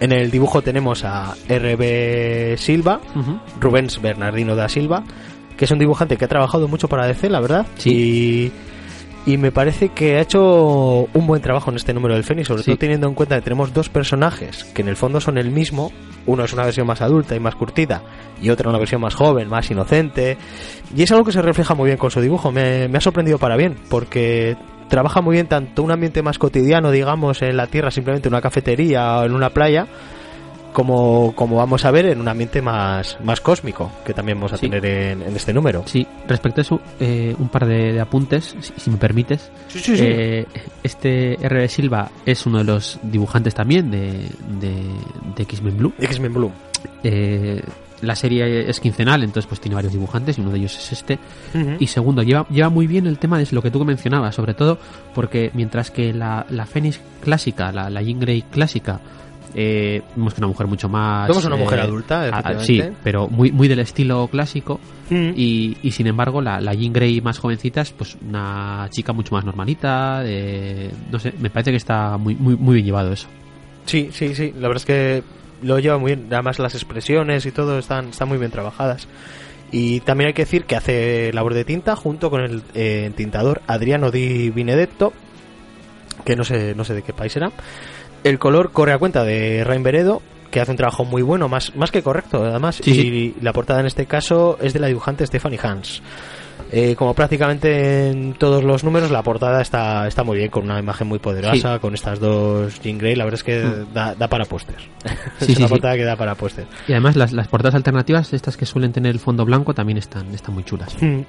[0.00, 3.38] En el dibujo tenemos a RB Silva, Ujú.
[3.60, 5.02] Rubens Bernardino da Silva,
[5.56, 7.66] que es un dibujante que ha trabajado mucho para DC, la verdad.
[7.76, 7.90] Sí.
[7.90, 8.52] Y,
[9.26, 12.62] y me parece que ha hecho un buen trabajo en este número del Fénix, sobre
[12.62, 12.70] Sí.
[12.70, 15.92] todo teniendo en cuenta que tenemos dos personajes que en el fondo son el mismo.
[16.26, 18.02] Uno es una versión más adulta y más curtida,
[18.42, 20.36] y otra una versión más joven, más inocente.
[20.94, 22.50] Y es algo que se refleja muy bien con su dibujo.
[22.52, 24.56] Me, me ha sorprendido para bien, porque
[24.88, 29.18] trabaja muy bien tanto un ambiente más cotidiano, digamos, en la tierra, simplemente una cafetería
[29.18, 29.86] o en una playa,
[30.72, 34.56] como, como vamos a ver, en un ambiente más, más cósmico, que también vamos a
[34.56, 34.68] Sí.
[34.68, 35.82] tener en, en este número.
[35.86, 39.50] Sí, respecto a eso, eh, un par de, de apuntes, si, si me permites.
[39.68, 40.04] Sí, sí, sí.
[40.06, 40.46] Eh,
[40.82, 41.68] este R.
[41.68, 44.28] Silva es uno de los dibujantes también de,
[44.60, 44.74] de,
[45.36, 45.92] de X-Men Blue.
[45.98, 46.52] X-Men Blue.
[47.02, 47.62] Eh,
[48.02, 51.18] la serie es quincenal, entonces pues tiene varios dibujantes y uno de ellos es este.
[51.78, 54.78] Y segundo, lleva, lleva muy bien el tema de lo que tú mencionabas, sobre todo
[55.14, 59.00] porque mientras que la, la Fénix clásica, la, la Jean Grey clásica,
[59.54, 61.28] eh, vemos que una mujer mucho más...
[61.28, 62.60] Vemos una mujer eh, adulta, a-.
[62.60, 64.80] Sí, pero muy, muy del estilo clásico.
[65.10, 65.30] Mm.
[65.36, 69.34] Y, y sin embargo, la, la Jean Grey más jovencita es pues una chica mucho
[69.34, 70.20] más normalita.
[70.22, 73.26] de- no sé, me parece que está muy, muy, muy bien llevado eso.
[73.86, 74.52] Sí, sí, sí.
[74.58, 75.22] La verdad es que
[75.62, 76.28] lo lleva muy bien.
[76.32, 79.08] Además, las expresiones y todo están, están muy bien trabajadas.
[79.72, 83.62] Y también hay que decir que hace labor de tinta junto con el eh, tintador
[83.68, 85.12] Adriano Di Benedetto,
[86.24, 87.52] que no sé, no sé de qué país era.
[88.24, 91.74] El color corre a cuenta de Rain Veredo, que hace un trabajo muy bueno, más,
[91.76, 92.80] más que correcto, además.
[92.82, 93.36] Sí, y sí.
[93.40, 96.02] la portada en este caso es de la dibujante Stephanie Hans.
[96.72, 100.78] Eh, como prácticamente en todos los números, la portada está, está muy bien, con una
[100.78, 103.16] imagen muy poderosa, con estas dos Jean Grey.
[103.16, 103.92] La verdad es que Mm.
[103.94, 104.76] da, da para póster.
[105.40, 106.66] Es una portada que da para póster.
[106.86, 110.32] Y además, las, las portadas alternativas, estas que suelen tener el fondo blanco, también están,
[110.34, 110.94] están muy chulas.
[111.02, 111.20] Mm.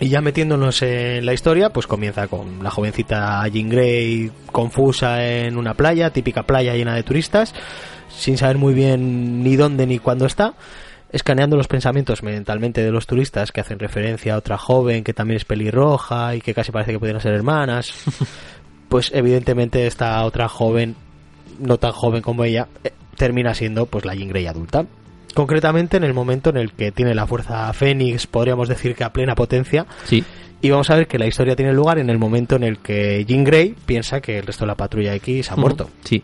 [0.00, 5.56] Y ya metiéndonos en la historia, pues comienza con la jovencita Jean Grey confusa en
[5.56, 7.52] una playa, típica playa llena de turistas,
[8.08, 10.54] sin saber muy bien ni dónde ni cuándo está,
[11.10, 15.38] escaneando los pensamientos mentalmente de los turistas que hacen referencia a otra joven que también
[15.38, 17.92] es pelirroja y que casi parece que pudieran ser hermanas.
[18.88, 20.96] Pues evidentemente esta otra joven,
[21.58, 24.86] no tan joven como ella, eh, termina siendo pues la Jean Grey adulta.
[25.34, 29.12] Concretamente en el momento en el que tiene la fuerza Fénix, podríamos decir que a
[29.12, 30.24] plena potencia, Sí,
[30.60, 33.24] y vamos a ver que la historia tiene lugar en el momento en el que
[33.26, 35.88] Jean Grey piensa que el resto de la patrulla X ha muerto.
[36.04, 36.22] Sí.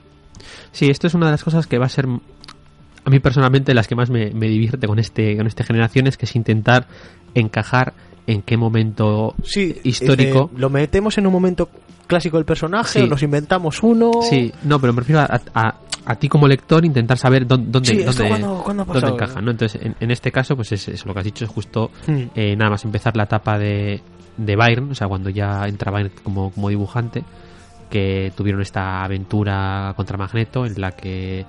[0.72, 3.86] Sí, esto es una de las cosas que va a ser a mí personalmente las
[3.86, 6.86] que más me, me divierte con este con esta generación es que es intentar
[7.34, 7.92] encajar
[8.26, 10.48] en qué momento Sí, histórico.
[10.50, 11.68] dice, lo metemos en un momento
[12.06, 13.04] clásico del personaje, Sí.
[13.04, 14.10] o nos inventamos uno.
[14.28, 15.74] Sí, no, pero me refiero a, a-
[16.06, 19.50] a ti como lector intentar saber dónde, dónde, Sí, dónde- dónde encaja, ¿no?
[19.52, 22.24] Entonces, en, en este caso, pues es, es lo que has dicho, es justo Hmm.
[22.34, 24.00] eh, nada más empezar la etapa de,
[24.36, 27.24] de Byron, o sea, cuando ya entra Byron como, como dibujante,
[27.90, 31.44] que tuvieron esta aventura contra Magneto en la que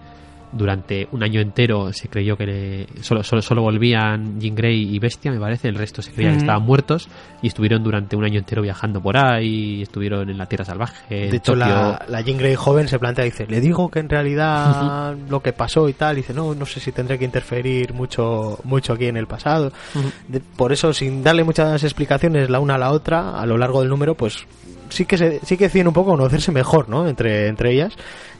[0.56, 5.00] durante un año entero se creyó que le- solo, solo, solo volvían Jean Grey y
[5.00, 7.10] Bestia, me parece, el resto se creía que estaban muertos
[7.42, 11.30] y estuvieron durante un año entero viajando por ahí, estuvieron en la Tierra Salvaje.
[11.30, 11.68] De hecho, Tokio.
[11.68, 15.42] la, la Jean Grey joven se plantea y dice, le digo que en realidad lo
[15.42, 18.94] que pasó y tal, y dice, no, no sé si tendré que interferir mucho, mucho
[18.94, 19.72] aquí en el pasado.
[20.28, 23.82] De- por eso, sin darle muchas explicaciones la una a la otra, a lo largo
[23.82, 24.46] del número, pues
[24.90, 27.08] sí que se, sí que deciden un poco conocerse mejor, ¿no?
[27.08, 27.94] Entre, entre ellas,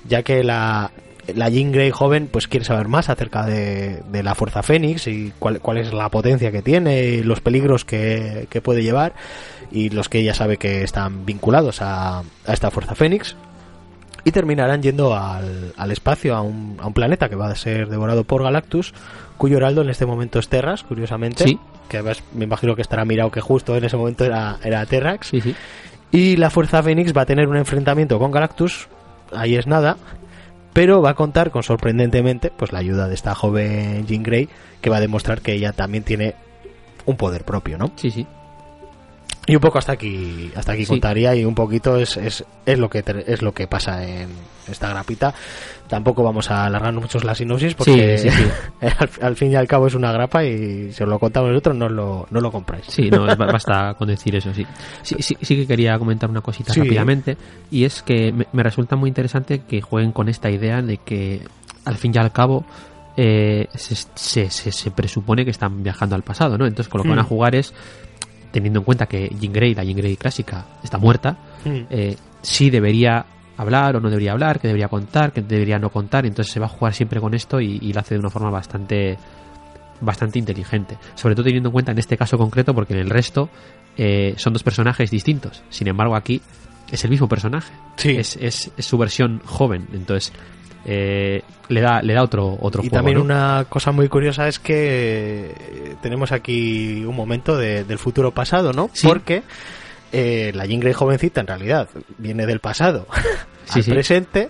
[0.08, 0.92] ya que la,
[1.34, 5.34] la Jean Grey joven pues quiere saber más acerca de, de la Fuerza Fénix y
[5.40, 9.14] cuál, cuál es la potencia que tiene y los peligros que, que puede llevar
[9.72, 13.36] y los que ella sabe que están vinculados a, a esta Fuerza Fénix
[14.24, 17.90] y terminarán yendo al, al espacio, a un, a un planeta que va a ser
[17.90, 18.94] devorado por Galactus,
[19.38, 21.44] cuyo heraldo en este momento es Terras, curiosamente.
[21.44, 21.60] Sí.
[21.88, 25.28] Que además me imagino que estará mirado que justo en ese momento era, era Terrax.
[25.28, 25.56] Sí, sí.
[26.12, 28.88] Y la Fuerza Fénix va a tener un enfrentamiento con Galactus,
[29.32, 29.98] ahí es nada,
[30.76, 34.50] pero va a contar con sorprendentemente pues la ayuda de esta joven Jean Grey,
[34.82, 36.36] que va a demostrar que ella también tiene
[37.06, 37.94] un poder propio, ¿no?
[37.96, 38.28] Sí, sí.
[39.48, 40.90] Y un poco hasta aquí, hasta aquí Sí.
[40.90, 44.28] contaría y un poquito es, es, es lo que es lo que pasa en
[44.70, 45.34] esta grapita.
[45.88, 48.48] Tampoco vamos a alargarnos mucho la sinopsis porque Sí, sí, sí.
[48.82, 51.76] al, al fin y al cabo es una grapa y si os lo contamos nosotros
[51.76, 52.86] no lo, no lo compráis.
[52.88, 54.66] Sí, no, ba- basta con decir eso, sí.
[55.04, 57.38] Sí, sí, sí que quería comentar una cosita rápidamente,
[57.70, 61.42] y es que me, me resulta muy interesante que jueguen con esta idea de que,
[61.86, 62.66] al fin y al cabo,
[63.18, 66.66] eh, se, se, se- se presupone que están viajando al pasado, ¿no?
[66.66, 67.28] Entonces, con lo que van a Hmm.
[67.28, 67.74] jugar es,
[68.52, 71.80] teniendo en cuenta que Jean Grey, la Jean Grey clásica, está muerta, Mm.
[71.90, 73.26] eh, sí debería
[73.58, 76.66] hablar o no debería hablar, que debería contar, que debería no contar, entonces se va
[76.66, 79.18] a jugar siempre con esto y, y lo hace de una forma bastante
[80.02, 83.50] bastante inteligente, sobre todo teniendo en cuenta en este caso concreto porque en el resto
[83.98, 86.42] eh, son dos personajes distintos, sin embargo aquí
[86.92, 88.10] es el mismo personaje, Sí.
[88.18, 90.34] es, es, es su versión joven, entonces
[90.86, 93.24] eh, le da le da otro otro Y juego, también ¿no?
[93.24, 98.74] una cosa muy curiosa es que eh, tenemos aquí un momento de- del futuro pasado,
[98.74, 98.90] ¿no?
[98.94, 99.08] Sí.
[99.08, 99.44] Porque
[100.18, 103.08] eh, la Jean Grey jovencita en realidad viene del pasado
[103.66, 103.92] Sí, al sí.
[103.92, 104.50] presente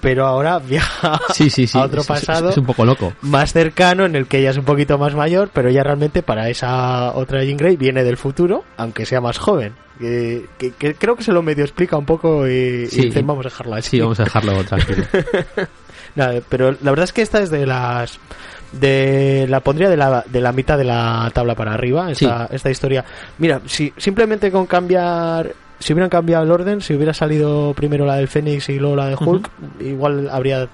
[0.00, 3.12] pero ahora viaja Sí, a otro es- pasado Es, un poco loco.
[3.22, 6.48] más cercano en el que ella es un poquito más mayor, pero ella realmente para
[6.48, 9.74] esa otra Jean Grey viene del futuro, aunque sea más joven.
[9.98, 13.74] Que- que creo que se lo medio explica un poco y, dicen, vamos a dejarlo
[13.74, 13.90] así.
[13.90, 15.04] Sí, vamos a dejarlo tranquilo.
[16.14, 18.18] Nada, pero la verdad es que esta es de las
[18.72, 22.70] de la pondría de la, de la mitad de la tabla para arriba esta, esta
[22.70, 23.04] historia.
[23.38, 28.16] Mira si simplemente con cambiar si hubieran cambiado el orden si hubiera salido primero la
[28.16, 29.50] del Fénix y luego la de Hulk
[29.80, 30.68] igual habría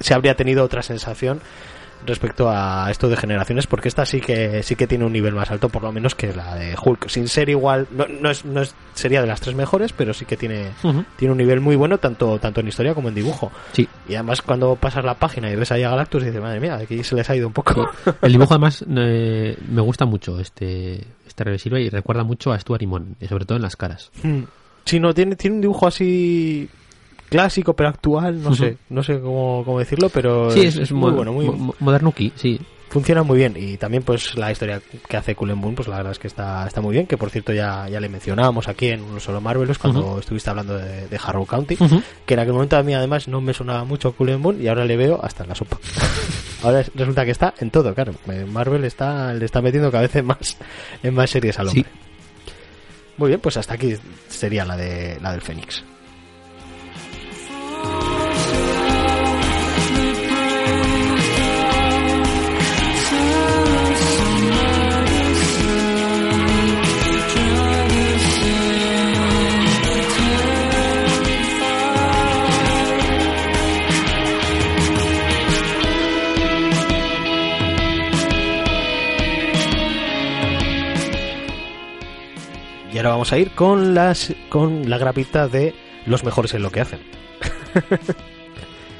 [0.00, 1.40] se habría tenido otra sensación
[2.06, 5.50] respecto a esto de generaciones porque esta sí que sí que tiene un nivel más
[5.50, 8.60] alto por lo menos que la de Hulk sin ser igual no, no es, no
[8.62, 10.70] es sería de las tres mejores pero sí que tiene
[11.16, 13.88] tiene un nivel muy bueno tanto tanto en historia como en dibujo Sí.
[14.08, 17.02] y además cuando pasas la página y ves ahí a Galactus dices, madre mía, aquí
[17.04, 17.88] se les ha ido un poco.
[18.20, 22.82] El dibujo además eh, me gusta mucho este este reversible y recuerda mucho a Stuart
[22.82, 24.10] y sobre todo en las caras.
[24.22, 24.42] Hmm.
[24.84, 26.68] Sí, no, tiene, tiene un dibujo así
[27.32, 31.10] clásico pero actual, no sé, no sé cómo, cómo decirlo, pero Sí, es, es muy
[31.10, 32.60] mo- bueno, muy mo- modernuki, sí.
[32.90, 36.12] funciona muy bien y también pues la historia que hace Cullen Boon, pues la verdad
[36.12, 39.02] es que está, está muy bien, que por cierto ya, ya le mencionábamos aquí en
[39.02, 41.76] uno solo Marvelous cuando estuviste hablando de, de Harrow County,
[42.26, 44.84] que en aquel momento a mí además no me sonaba mucho Cullen Boon y ahora
[44.84, 45.78] le veo hasta en la sopa.
[46.62, 48.12] ahora es- resulta que está en todo, claro.
[48.28, 50.58] Eh, Marvel está le está metiendo cada vez más
[51.02, 51.84] en más series al hombre.
[51.84, 51.98] Sí.
[53.16, 53.94] Muy bien, pues hasta aquí
[54.28, 55.84] sería la de la del Fénix.
[83.02, 85.74] Ahora vamos a ir con las con la grapita de
[86.06, 87.00] los mejores en lo que hacen.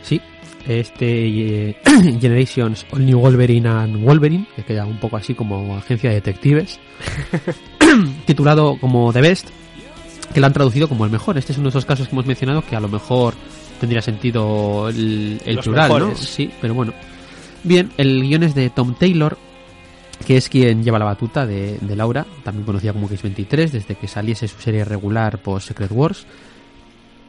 [0.03, 0.21] Sí,
[0.67, 1.77] este eh,
[2.21, 6.81] Generations All New Wolverine and Wolverine, que queda un poco así como agencia de detectives,
[8.27, 9.51] titulado como The Best,
[10.35, 11.39] que lo han traducido como el mejor.
[11.39, 13.35] Este es uno de esos casos que hemos mencionado que a lo mejor
[13.79, 15.95] tendría sentido el, el plural, ¿no?
[15.99, 16.19] mejores.
[16.19, 16.93] Sí, pero bueno.
[17.63, 19.39] Bien, el guion es de Tom Taylor,
[20.23, 24.09] que es quien lleva la batuta de, de Laura, también conocida como X23, desde que
[24.09, 26.27] saliese su serie regular por Secret Wars.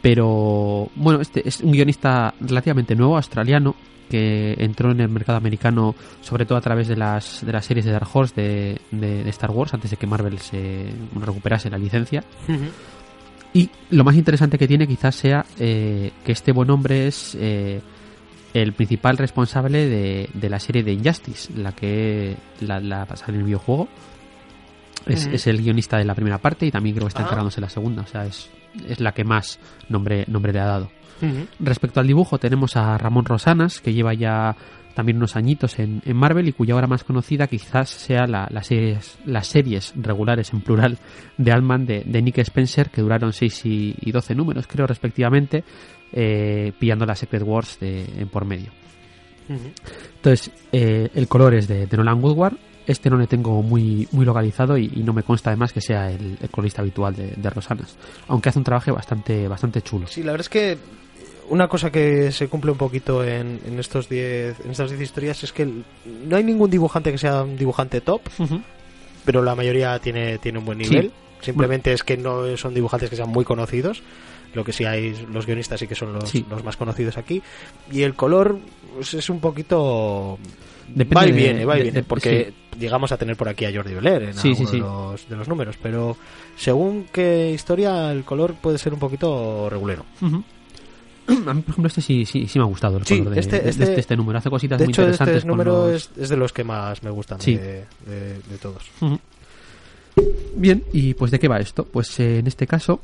[0.01, 3.75] Pero bueno, este es un guionista relativamente nuevo, australiano,
[4.09, 7.85] que entró en el mercado americano sobre todo a través de las, de las series
[7.85, 11.77] de Dark Horse de, de- de Star Wars, antes de que Marvel se recuperase la
[11.77, 12.23] licencia.
[13.53, 17.81] Y lo más interesante que tiene quizás sea eh, que este buen hombre es eh,
[18.53, 23.39] el principal responsable de, de la serie de Injustice, la que la, la pasada en
[23.39, 23.87] el videojuego.
[25.05, 25.35] Es, Ujú.
[25.35, 27.25] es el guionista de la primera parte y también creo que está Ah.
[27.25, 28.03] encargándose la segunda.
[28.03, 28.49] O sea, es,
[28.87, 30.89] es la que más nombre, nombre le ha dado.
[31.59, 34.57] Respecto al dibujo, tenemos a Ramón Rosanas, que lleva ya
[34.93, 38.67] también unos añitos en, en Marvel y cuya obra más conocida quizás sea la- las,
[38.67, 40.97] series, las series regulares en plural
[41.37, 45.63] de Altman de, de Nick Spencer, que duraron 6 y, y 12 números, creo, respectivamente,
[46.13, 48.71] eh, pillando la Secret Wars de, en por medio.
[50.15, 52.53] Entonces, eh, el color es de, de Nolan Woodward.
[52.85, 56.11] Este no le tengo muy, muy localizado y, y no me consta además que sea
[56.11, 57.95] el, el colorista habitual de, de Rosanas,
[58.27, 60.07] aunque hace un trabajo bastante, bastante chulo.
[60.07, 60.77] Sí, la verdad es que
[61.49, 65.43] una cosa que se cumple un poquito en, en estos 10 en estas 10 historias
[65.45, 68.21] es que no hay ningún dibujante que sea un dibujante top,
[69.23, 70.89] pero la mayoría tiene, tiene un buen Sí.
[70.89, 71.11] nivel.
[71.39, 74.01] Simplemente es que no son dibujantes que sean muy conocidos.
[74.53, 76.45] Lo que sí hay, los guionistas sí que son los, Sí.
[76.49, 77.41] los más conocidos aquí.
[77.91, 78.57] Y el color
[78.95, 80.37] pues, es un poquito...
[80.87, 83.47] Depende va y de- viene, va y de- viene, de- porque llegamos a tener por
[83.49, 84.75] aquí a Jordi Beler en Sí, alguno sí.
[84.75, 86.17] De, los, de los números, pero
[86.57, 90.05] según qué historia, el color puede ser un poquito regulero.
[91.25, 93.61] A mí, por ejemplo, este sí, sí, sí me ha gustado el color de este-
[93.61, 94.37] de- este- este, este número.
[94.39, 95.37] Hace cositas De muy hecho, interesantes.
[95.37, 97.85] este número los- es, es de los que más me gustan de,
[98.61, 98.83] todos.
[100.55, 101.85] Bien, ¿y pues de qué va esto?
[101.85, 102.99] Pues eh, en este caso,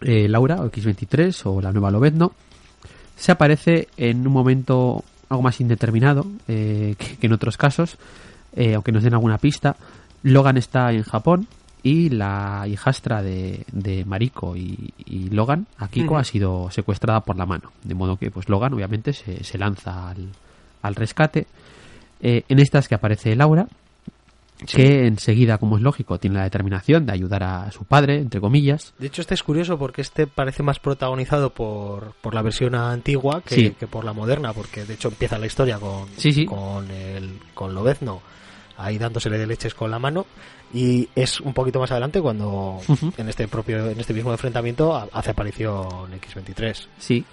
[0.00, 2.32] eh, Laura, o X23, o la nueva Lobezno,
[3.16, 7.98] se aparece en un momento algo más indeterminado eh, que, que en otros casos,
[8.54, 9.76] eh, aunque nos den alguna pista.
[10.22, 11.46] Logan está en Japón
[11.82, 17.46] y la hijastra de, de Mariko y, y Logan, Akiko, ha sido secuestrada por la
[17.46, 17.70] mano.
[17.84, 20.30] De modo que pues Logan obviamente se, se lanza al,
[20.82, 21.46] al rescate.
[22.20, 23.68] Eh, en estas que aparece Laura,
[24.64, 28.94] que enseguida, como es lógico, tiene la determinación de ayudar a su padre, entre comillas.
[28.98, 33.42] De hecho, este es curioso porque este parece más protagonizado por, por la versión antigua
[33.44, 33.70] que, Sí.
[33.78, 37.74] que por la moderna, porque de hecho empieza la historia con, Sí, con, el, con
[37.74, 38.22] Lobezno
[38.78, 40.26] ahí dándosele de leches con la mano
[40.74, 42.78] y es un poquito más adelante cuando
[43.16, 46.86] en este propio en este mismo enfrentamiento ha- hace aparición X23.
[46.98, 47.24] Sí.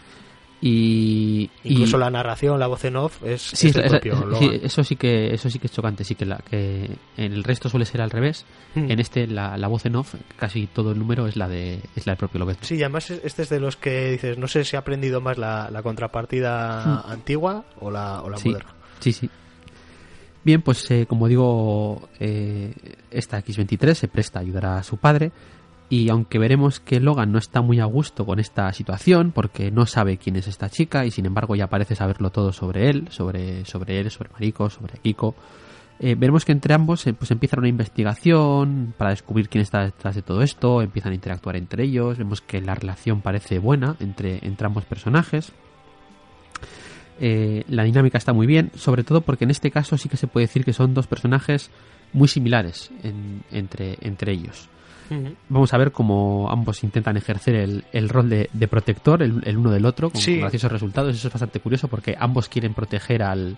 [0.65, 3.89] Y, Incluso y- la narración, la voz en off, es, Sí, es es- el es-
[3.91, 6.85] propio sí, eso sí que eso sí que es chocante, sí que la que
[7.17, 8.45] en el resto suele ser al revés.
[8.73, 8.89] Mm.
[8.91, 12.07] En este la, la voz en off, casi todo el número es la de es
[12.07, 12.63] la del propio Lobezno.
[12.65, 15.19] Sí, y además es- este es de los que dices, no sé si ha aprendido
[15.19, 18.39] más la, la contrapartida antigua o la, o la Hmm.
[18.39, 18.49] Sí.
[18.49, 18.73] moderna.
[19.01, 19.29] Sí, sí.
[20.45, 22.73] Bien, pues eh, como digo, eh,
[23.11, 25.31] esta X23 se presta a ayudar a su padre
[25.89, 29.85] y aunque veremos que Logan no está muy a gusto con esta situación porque no
[29.85, 33.63] sabe quién es esta chica y sin embargo ya parece saberlo todo sobre él, sobre,
[33.65, 35.35] sobre él, sobre Mariko, sobre Kiko,
[35.99, 40.15] eh, veremos que entre ambos eh, pues empiezan una investigación para descubrir quién está detrás
[40.15, 44.39] de todo esto, empiezan a interactuar entre ellos, vemos que la relación parece buena entre,
[44.45, 45.51] entre ambos personajes.
[47.19, 50.25] Eh, la dinámica está muy bien, sobre todo porque en este caso sí que se
[50.27, 51.69] puede decir que son dos personajes
[52.11, 54.69] muy similares en- entre, entre ellos.
[55.49, 59.57] Vamos a ver cómo ambos intentan ejercer el, el rol de, de protector el, el
[59.57, 60.37] uno del otro con Sí.
[60.39, 61.15] graciosos resultados.
[61.15, 63.57] Eso es bastante curioso porque ambos quieren proteger al,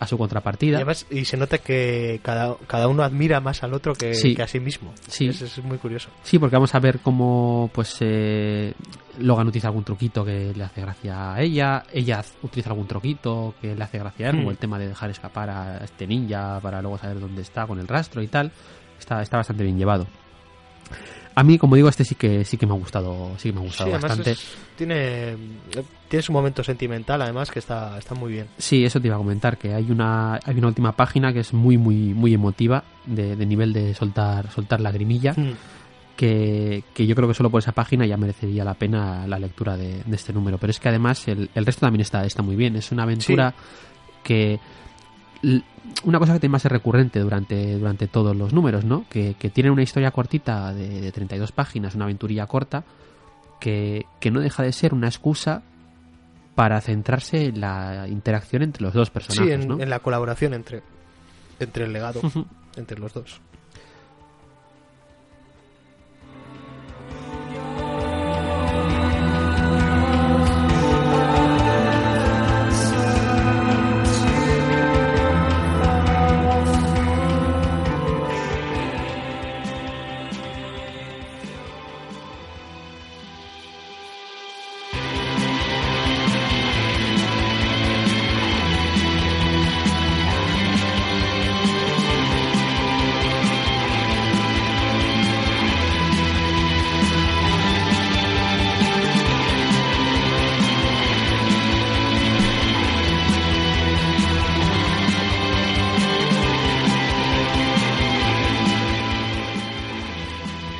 [0.00, 0.76] a su Y, contrapartida.
[0.78, 4.34] además, y se nota que cada, cada uno admira más al otro que, Sí.
[4.34, 4.92] que a sí mismo.
[5.08, 5.28] Sí.
[5.28, 6.10] Eso es muy curioso.
[6.22, 8.74] Sí, porque vamos a ver cómo pues eh,
[9.20, 13.74] Logan utiliza algún truquito que le hace gracia a ella, ella utiliza algún truquito que
[13.76, 14.38] le hace gracia a él, Hmm.
[14.40, 17.78] como el tema de dejar escapar a este ninja para luego saber dónde está con
[17.78, 18.50] el rastro y tal.
[18.98, 20.06] Está, está bastante bien llevado.
[21.36, 23.60] A mí, como digo, este sí que sí que me ha gustado, sí que me
[23.60, 24.30] ha gustado Sí, bastante.
[24.32, 25.36] es- tiene,
[26.08, 28.46] tiene su momento sentimental, además, que está, está muy bien.
[28.56, 31.52] Sí, eso te iba a comentar, que hay una, hay una última página que es
[31.52, 35.34] muy, muy, muy emotiva, de, de nivel de soltar, soltar lagrimilla,
[36.16, 39.76] que, que yo creo que solo por esa página ya merecería la pena la lectura
[39.76, 40.58] de, de este número.
[40.58, 42.76] Pero es que además el, el resto también está, está muy bien.
[42.76, 43.52] Es una aventura
[44.22, 44.60] que...
[46.04, 49.04] Una cosa que tiene más recurrente durante, durante todos los números, ¿no?
[49.08, 52.84] Que, que tiene una historia cortita de, de 32 páginas, una aventurilla corta,
[53.60, 55.62] que, que no deja de ser una excusa
[56.54, 59.80] para centrarse en la interacción entre los dos Sí, personajes, en, ¿no?
[59.80, 60.82] en la colaboración entre,
[61.60, 62.20] entre el legado,
[62.76, 63.40] entre los dos.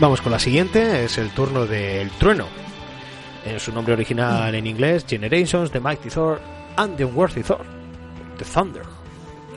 [0.05, 2.44] Vamos con la siguiente, es el turno del trueno.
[3.46, 6.42] En su nombre original en inglés, Generations, The Mighty Thor
[6.76, 7.64] and The Unworthy Thor.
[8.36, 8.82] The Thunder.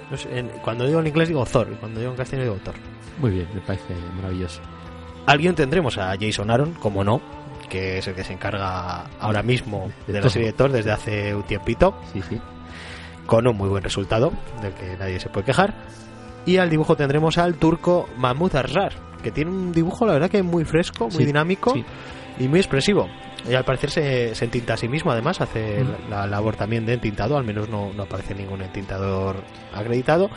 [0.10, 2.64] No sé, en- cuando digo en inglés digo Thor, y cuando digo en castellano digo
[2.64, 2.76] Thor.
[3.20, 4.62] Muy bien, me parece maravilloso.
[5.26, 7.22] Al guion tendremos a Jason Aaron, como no,
[7.70, 10.92] que es el que se encarga ahora mismo De de la serie de Thor desde
[10.94, 12.40] hace un tiempito, Sí, sí.
[13.26, 14.32] con un muy buen resultado,
[14.62, 15.74] del que nadie se puede quejar.
[16.46, 20.42] Y al dibujo tendremos al turco Mahmoud Arzar, que tiene un dibujo, la verdad, que
[20.44, 21.84] muy fresco, muy Sí, dinámico sí.
[22.40, 23.08] y muy expresivo.
[23.50, 26.10] Y al parecer se, se entinta a sí mismo, además, hace Mm.
[26.10, 29.38] la, la labor también de entintado, al menos no, no aparece ningún entintador
[29.74, 30.30] acreditado.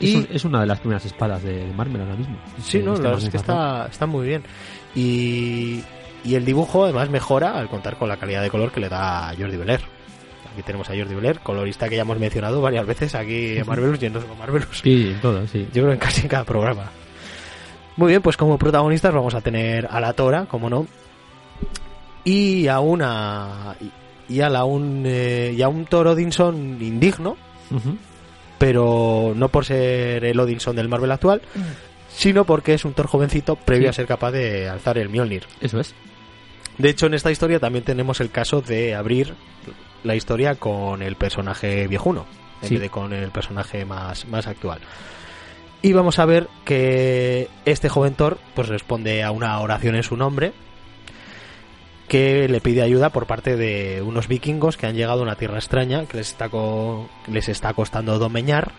[0.00, 2.36] Es, Y un- es una de las primeras espadas de, de Marvel ahora mismo.
[2.62, 4.42] Sí, Este- no, este la verdad es que está, está muy bien.
[4.94, 5.82] Y,
[6.24, 9.32] y el dibujo además mejora al contar con la calidad de color que le da
[9.38, 9.80] Jordi Beler.
[10.52, 14.02] Aquí tenemos a Jordi Beler, colorista que ya hemos mencionado varias veces aquí en Marvelous
[14.02, 14.80] y en Marvelous.
[14.82, 15.66] Sí, en todo, sí.
[15.72, 16.90] Yo creo en casi en cada programa.
[17.96, 20.86] Muy bien, pues como protagonistas vamos a tener a la Tora, como no,
[22.24, 23.76] y a una
[24.28, 27.36] y a la un eh, y a un Thor Odinson indigno,
[28.58, 31.42] pero no por ser el Odinson del Marvel actual,
[32.08, 33.90] sino porque es un Thor jovencito previo Sí.
[33.90, 35.44] a ser capaz de alzar el Mjolnir.
[35.60, 35.94] Eso es.
[36.78, 39.34] De hecho, en esta historia también tenemos el caso de abrir
[40.04, 42.24] la historia con el personaje viejuno,
[42.62, 42.74] en Sí.
[42.74, 44.78] vez de con el personaje más, más actual.
[45.82, 50.16] Y vamos a ver que este joven Thor pues responde a una oración en su
[50.16, 50.52] nombre
[52.08, 55.56] que le pide ayuda por parte de unos vikingos que han llegado a una tierra
[55.56, 58.70] extraña que les está, co- les está costando domeñar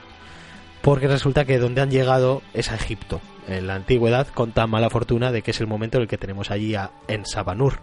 [0.81, 4.89] porque resulta que donde han llegado es a Egipto, en la antigüedad, con tan mala
[4.89, 7.79] fortuna de que es el momento en el que tenemos allí a En Sabanur.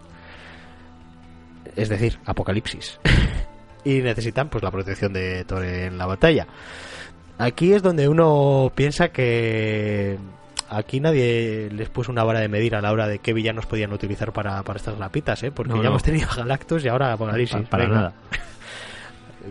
[1.75, 2.99] Es decir, Apocalipsis.
[3.83, 6.45] y necesitan pues la protección de Thor en la batalla.
[7.41, 10.17] Aquí es donde uno piensa que
[10.69, 13.91] aquí nadie les puso una vara de medir a la hora de qué villanos podían
[13.93, 15.51] utilizar para, para estas lapitas, ¿eh?
[15.51, 15.89] Porque No, ya no.
[15.89, 17.61] hemos tenido Galactus y ahora Apocalipsis.
[17.63, 18.13] Pa- para nada.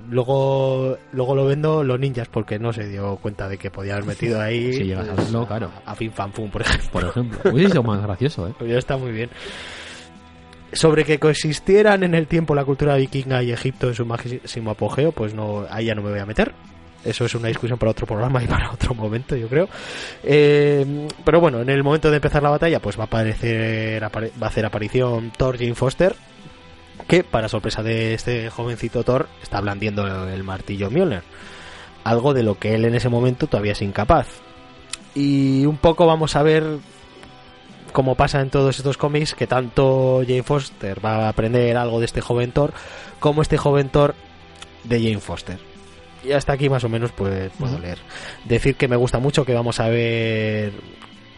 [0.08, 4.06] Luego, luego lo vendo los ninjas porque no se dio cuenta de que podía haber
[4.06, 5.70] metido ahí a pues, verlo, claro.
[5.84, 6.90] a Fin Fan Fum, por ejemplo.
[6.92, 7.40] Por ejemplo.
[7.52, 8.52] Hubiese sido más gracioso, ¿eh?
[8.68, 9.30] Ya está muy bien.
[10.72, 15.10] Sobre que coexistieran en el tiempo la cultura vikinga y Egipto en su máximo apogeo,
[15.10, 16.52] pues no, ahí ya no me voy a meter.
[17.04, 19.68] Eso es una discusión para otro programa y para otro momento, yo creo.
[20.22, 24.32] Eh, pero bueno, en el momento de empezar la batalla, pues va a aparecer, apare-
[24.40, 26.14] va a hacer aparición Thor Jane Foster,
[27.08, 31.22] que para sorpresa de este jovencito Thor está blandiendo el martillo Mjolnir.
[32.04, 34.26] Algo de lo que él en ese momento todavía es incapaz.
[35.14, 36.64] Y un poco vamos a ver
[37.92, 42.06] como pasa en todos estos cómics, que tanto Jane Foster va a aprender algo de
[42.06, 42.72] este joven Thor,
[43.18, 44.14] como este joven Thor
[44.84, 45.69] de Jane Foster.
[46.24, 47.98] Y hasta aquí más o menos pues puedo leer.
[48.44, 50.72] Decir que me gusta mucho que vamos a ver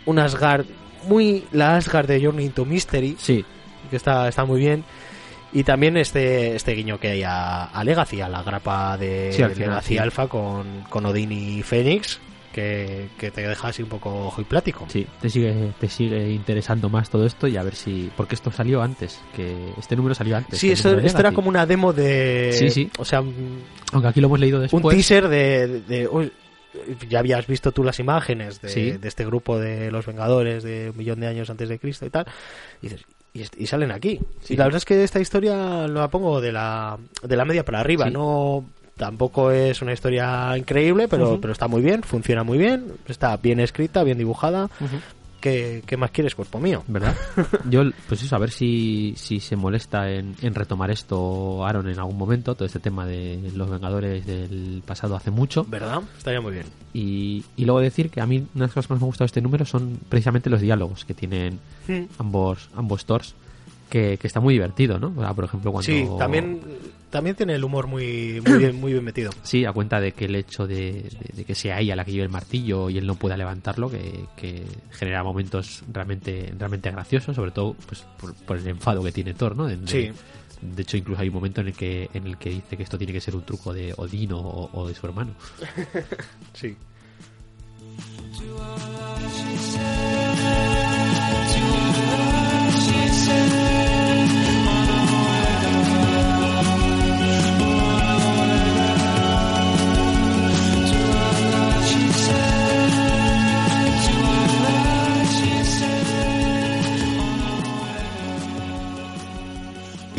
[0.07, 0.66] un Asgard
[1.09, 3.45] muy la Asgard de Journey into Mystery, Sí,
[3.91, 4.85] que está, está muy bien.
[5.53, 9.43] Y también este, este guiño que hay a, a Legacy, a la grapa de Sí,
[9.43, 9.99] Legacy.
[9.99, 12.20] Alpha con, con Odin y Fénix,
[12.53, 14.86] que, que te deja así un poco ojo y plático.
[14.88, 15.07] sí.
[15.20, 18.11] Te sigue, te sigue interesando más todo esto y a ver si...
[18.16, 20.59] Porque esto salió antes, que este número salió antes.
[20.59, 22.53] Sí, esto, esto era como una demo de.
[22.53, 22.90] Sí, sí.
[22.98, 24.94] O sea, un, Aunque aquí lo hemos leído un después.
[24.94, 25.66] teaser de.
[25.66, 26.32] de- de- uy,
[27.09, 28.90] ya habías visto tú las imágenes de, Sí.
[28.92, 32.11] de este grupo de los Vengadores de un millón de años antes de Cristo y
[32.11, 32.26] tal.
[32.80, 33.05] Y dices.
[33.34, 34.20] Y, salen aquí.
[34.42, 34.55] Sí.
[34.55, 37.80] Y la verdad es que esta historia la pongo de la, de la media para
[37.80, 38.07] arriba.
[38.07, 38.12] Sí.
[38.12, 38.64] No
[39.03, 43.59] tampoco es una historia increíble, pero, pero está muy bien, funciona muy bien, está bien
[43.59, 44.70] escrita, bien dibujada.
[45.40, 46.84] ¿Qué, qué más quieres, cuerpo mío?
[46.86, 47.16] ¿Verdad?
[47.68, 51.98] Yo, pues eso, a ver si, si se molesta en, en retomar esto Aaron en
[51.98, 55.64] algún momento, todo este tema de los Vengadores del pasado hace mucho.
[55.64, 56.03] ¿Verdad?
[56.16, 56.66] Estaría muy bien.
[56.94, 59.09] Y, y luego decir que a mí una de las cosas que más me ha
[59.09, 61.59] gustado de este número son precisamente los diálogos que tienen
[62.18, 63.34] ambos ambos Thors,
[63.90, 65.12] que, que está muy divertido, ¿no?
[65.16, 65.86] O sea, por ejemplo, cuando...
[65.86, 66.61] Sí, también,
[67.13, 69.31] también tiene el humor muy, muy, bien, muy bien metido.
[69.45, 72.11] Sí, a cuenta de que el hecho de, de- de que sea ella la que
[72.11, 77.37] lleve el martillo y él no pueda levantarlo, que, que genera momentos realmente realmente graciosos,
[77.37, 79.67] sobre todo pues, por, por el enfado que tiene Thor, ¿no?
[79.67, 80.11] De, Sí.
[80.61, 82.99] de hecho, incluso hay un momento en el que en el que dice que esto
[82.99, 85.35] tiene que ser un truco de Odín o, o de su hermano.
[86.55, 86.77] Sí.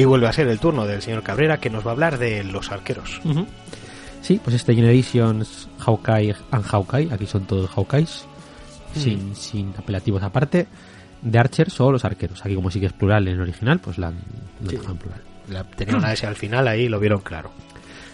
[0.03, 2.43] Y vuelve a ser el turno del señor Cabrera que nos va a hablar de
[2.43, 3.21] los arqueros.
[4.21, 8.25] Sí, pues este Generations Hawkeye and Hawkeye, aquí son todos Hawkeyes,
[8.93, 10.67] sin, sin apelativos aparte,
[11.21, 12.45] de Archers o los arqueros.
[12.45, 14.75] Aquí como sí que es plural en el original, pues la lo Sí.
[14.75, 15.21] en plural.
[15.49, 17.51] La- tenía una S al final ahí, lo vieron claro.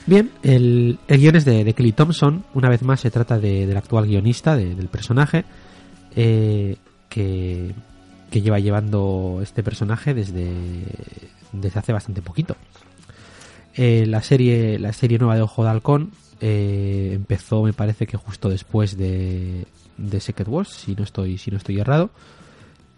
[0.06, 2.44] Bien, el, el guion es de, de Kelly Thompson.
[2.54, 5.44] Una vez más se trata de- del actual guionista de- del personaje
[6.16, 6.76] eh,
[7.10, 7.74] que,
[8.32, 10.50] que lleva llevando este personaje desde,
[11.52, 12.56] desde hace bastante poquito.
[13.76, 18.18] Eh, la serie la serie nueva de Ojo de Halcón eh, empezó, me parece que
[18.18, 19.66] justo después de,
[19.97, 22.10] de Secret Wars, si no estoy si no estoy errado.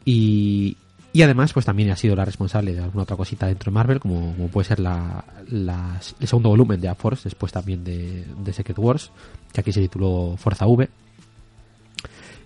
[0.06, 0.78] Y,
[1.14, 4.00] y además, pues también ha sido la responsable de alguna otra cosita dentro de Marvel,
[4.00, 9.12] como, puede ser la, el segundo volumen de A-Force, después también de, de Secret Wars,
[9.52, 10.90] que aquí se tituló Forza V.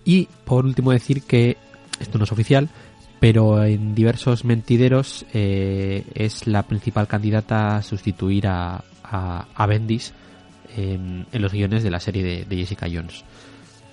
[0.03, 1.57] Y por último decir que,
[1.99, 2.69] esto no es oficial,
[3.31, 10.13] pero en diversos mentideros eh, es la principal candidata a sustituir a, a, a Bendis
[10.77, 13.23] en, en los guiones de la serie de, de Jessica Jones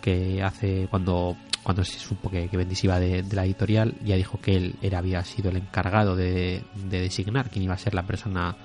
[0.01, 4.17] que hace cuando cuando se supo que, que Bendis iba de, de la editorial ya
[4.17, 7.95] dijo que él era había sido el encargado de, de designar quién iba a ser
[7.95, 8.57] la persona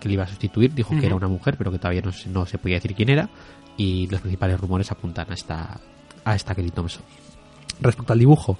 [0.00, 0.72] que le iba a sustituir.
[0.74, 3.10] Dijo que era una mujer pero que todavía no, se- no se podía decir quién
[3.10, 3.28] era
[3.76, 5.80] y los principales rumores apuntan a esta
[6.24, 7.02] a esta Kelly Thompson.
[7.80, 8.58] Respecto al dibujo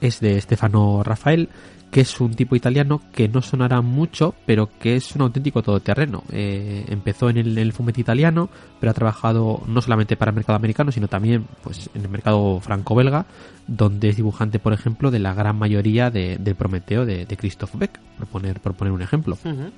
[0.00, 1.48] es de Stefano Rafael
[1.90, 6.22] que es un tipo italiano que no sonará mucho, pero que es un auténtico todoterreno.
[6.30, 8.48] Eh, empezó en el, en el fumetti italiano,
[8.78, 12.60] pero ha trabajado no solamente para el mercado americano, sino también pues, en el mercado
[12.60, 13.26] franco-belga,
[13.66, 17.98] donde es dibujante, por ejemplo, de la gran mayoría de, Prometeo de, de Christoph Beck,
[18.18, 19.36] por poner, por poner un ejemplo.
[19.44, 19.72] En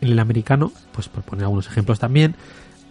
[0.00, 2.34] el americano, pues por poner algunos ejemplos también,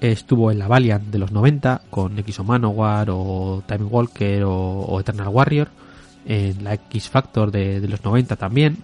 [0.02, 4.52] estuvo en la Valiant de los 90 con X o Manowar o Time Walker o,
[4.52, 5.70] o Eternal Warrior,
[6.26, 8.78] en la X Factor de, de los 90 también,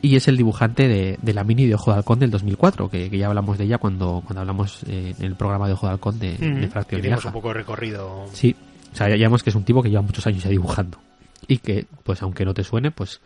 [0.00, 3.10] y es el dibujante de, de la mini de Ojo de Halcón del 2004, que,
[3.10, 5.92] que ya hablamos de ella cuando, cuando hablamos eh, en el programa de Ojo de
[5.92, 7.28] Halcón de, de Fracción Viaja.
[7.28, 8.26] un poco recorrido.
[8.32, 8.54] Sí,
[8.92, 10.98] O sea, ya vemos que es un tipo que lleva muchos años ya dibujando.
[11.46, 13.20] Y que, pues aunque no te suene, pues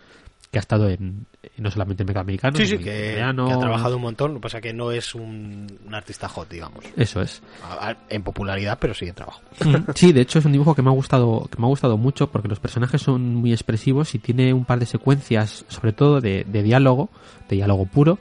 [0.53, 1.25] que ha estado en,
[1.57, 3.47] no solamente en Americano, Sí, sí, en que, Italiano.
[3.47, 4.35] que ha trabajado un montón.
[4.35, 6.85] Lo que pasa que no es un, un artista hot, digamos.
[6.95, 7.43] Eso es.
[7.65, 9.41] A- a- En popularidad, pero sí en trabajo.
[9.95, 12.31] Sí, de hecho es un dibujo que me ha gustado, que me ha gustado mucho
[12.31, 16.45] porque los personajes son muy expresivos y tiene un par de secuencias, sobre todo de,
[16.47, 17.09] de diálogo,
[17.49, 18.19] de diálogo puro,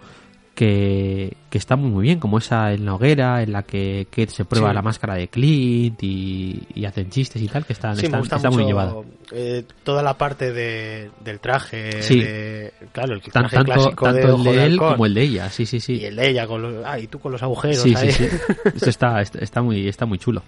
[0.62, 4.30] que, que está muy muy bien, como esa en la hoguera, en la que Kate
[4.30, 4.76] se prueba Sí.
[4.76, 8.66] la máscara de Clint y, y hacen chistes y tal, que Sí, está mucho muy
[8.66, 8.94] llevada.
[9.32, 12.04] eh, toda la parte de, del traje.
[12.04, 12.20] Sí.
[12.20, 15.22] de- claro, el traje tanto clásico tanto de el de él Halcón como el de
[15.24, 15.94] ella, sí, sí, sí.
[15.94, 16.86] Y el de ella con los.
[16.86, 17.78] Ah, y tú con los agujeros.
[17.82, 18.12] Sí, ahí.
[18.12, 18.26] sí.
[18.76, 20.44] Esto está, está, está muy, está muy chulo.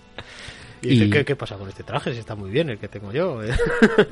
[0.83, 2.13] Y dice, Y- ¿qué, ¿qué pasa con este traje?
[2.13, 3.39] Si está muy bien el que tengo yo.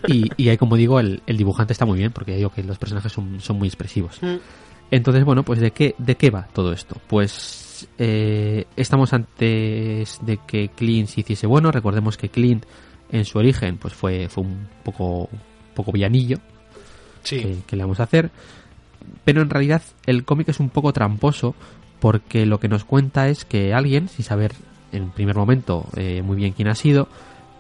[0.07, 2.77] Y, y ahí, como digo, el, el dibujante está muy bien, porque digo que los
[2.79, 4.17] personajes son, son muy expresivos.
[4.23, 4.35] Mm.
[4.91, 6.97] Entonces, bueno, pues ¿de qué, de qué va todo esto?
[7.07, 11.71] Pues eh, estamos antes de que Clint se hiciese bueno.
[11.71, 12.65] Recordemos que Clint
[13.11, 15.39] en su origen pues fue, fue un poco, un
[15.73, 16.37] poco villanillo,
[17.23, 17.39] sí.
[17.39, 18.31] que, que le vamos a hacer.
[19.23, 21.55] Pero en realidad el cómic es un poco tramposo
[21.99, 24.53] porque lo que nos cuenta es que alguien, sin saber
[24.91, 27.07] en primer momento eh, muy bien quién ha sido,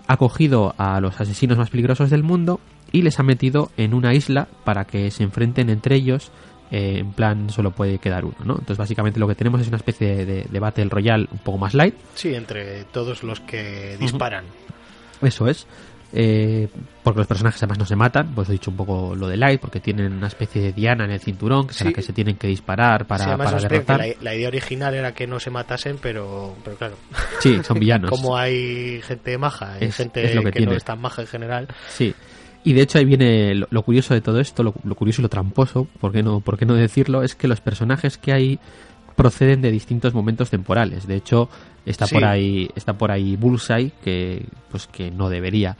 [0.07, 2.59] ha cogido a los asesinos más peligrosos del mundo
[2.91, 6.31] y les ha metido en una isla para que se enfrenten entre ellos.
[6.71, 8.53] Eh, en plan, solo puede quedar uno, ¿no?
[8.53, 11.57] Entonces, básicamente lo que tenemos es una especie de, de, de Battle Royale un poco
[11.57, 11.95] más light.
[12.15, 14.45] Sí, entre todos los que disparan.
[15.21, 15.67] Eso es.
[16.13, 16.67] Eh,
[17.03, 19.61] porque los personajes además no se matan, pues he dicho un poco lo de Light,
[19.61, 21.93] porque tienen una especie de diana en el cinturón, que es a la Sí.
[21.95, 23.97] que se tienen que disparar para, Sí, además para derrotar.
[23.99, 26.95] la, la idea original era que no se matasen, pero, pero claro,
[27.39, 28.09] Sí, son villanos.
[28.11, 31.21] como hay gente maja y Es- gente es lo que que, no es tan maja
[31.21, 32.13] en general, Sí.
[32.63, 35.23] Y de hecho ahí viene lo, lo curioso de todo esto, lo, lo curioso y
[35.23, 37.23] lo tramposo, ¿por qué, no, ¿por qué no decirlo?
[37.23, 38.59] Es que los personajes que hay
[39.15, 41.07] proceden de distintos momentos temporales.
[41.07, 41.49] De hecho,
[41.85, 42.13] está Sí.
[42.15, 45.75] por ahí, está por ahí Bullseye, que pues que no debería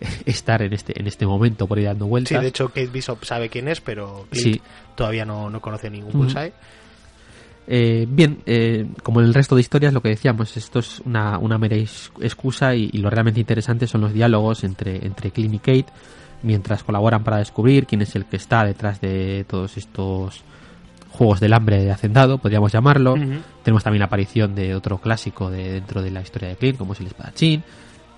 [0.26, 2.42] estar en este, en este momento por ahí dando Sí, vueltas.
[2.42, 4.60] de hecho Kate Bishop sabe quién es, pero Clint Sí.
[4.96, 6.52] todavía no, no conoce ningún bullseye.
[7.66, 11.38] Eh, bien, eh, como en el resto de historias, lo que decíamos, esto es una,
[11.38, 15.54] una mera ex- excusa y, y lo realmente interesante son los diálogos entre, entre Clint
[15.54, 15.86] y Kate
[16.44, 20.44] mientras colaboran para descubrir quién es el que está detrás de todos estos
[21.10, 23.14] juegos del hambre de hacendado, podríamos llamarlo.
[23.62, 26.92] Tenemos también la aparición de otro clásico de dentro de la historia de Clint, como
[26.92, 27.62] es el espadachín.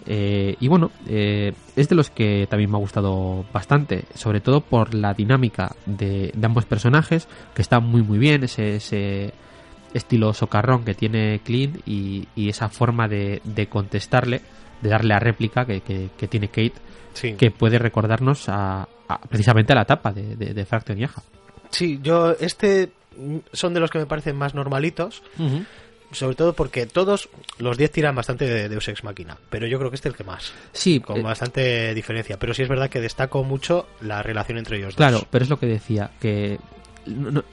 [0.06, 4.60] Eh, y bueno, eh, es de los que también me ha gustado bastante, sobre todo
[4.60, 9.34] por la dinámica de, de ambos personajes, que está muy muy bien, ese, ese
[9.94, 14.42] estilo socarrón que tiene Clint y, y esa forma de, de contestarle,
[14.80, 16.72] de darle la réplica que, que- que tiene Kate,
[17.14, 17.32] Sí.
[17.34, 20.66] que puede recordarnos a, a- precisamente a la etapa de, de, de.
[21.70, 22.90] Sí, yo este
[23.52, 25.22] son de los que me parecen más normalitos,
[26.12, 29.90] sobre todo porque todos los 10 tiran bastante de Deus Ex Máquina, pero yo creo
[29.90, 32.90] que este es el que más, Sí, con eh, bastante diferencia, pero sí es verdad
[32.90, 35.26] que destaco mucho la relación entre ellos Claro, dos.
[35.30, 36.58] pero es lo que decía, que
[37.06, 37.44] no- no-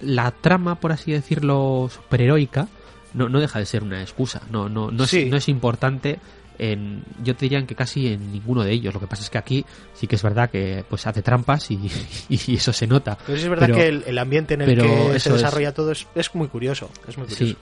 [0.00, 2.68] la trama, por así decirlo, superheroica,
[3.14, 4.42] no, no deja de ser una excusa.
[4.50, 5.22] No, no, no, Sí.
[5.22, 6.18] es, no es importante
[6.58, 8.94] en, yo te diría que casi en ninguno de ellos.
[8.94, 11.78] Lo que pasa es que aquí sí que es verdad que pues hace trampas y,
[12.28, 13.18] y eso se nota.
[13.26, 15.92] Pero es verdad Pero- que el, el ambiente en el que se es- desarrolla todo
[15.92, 17.44] es, es muy curioso, es muy curioso.
[17.46, 17.56] Sí.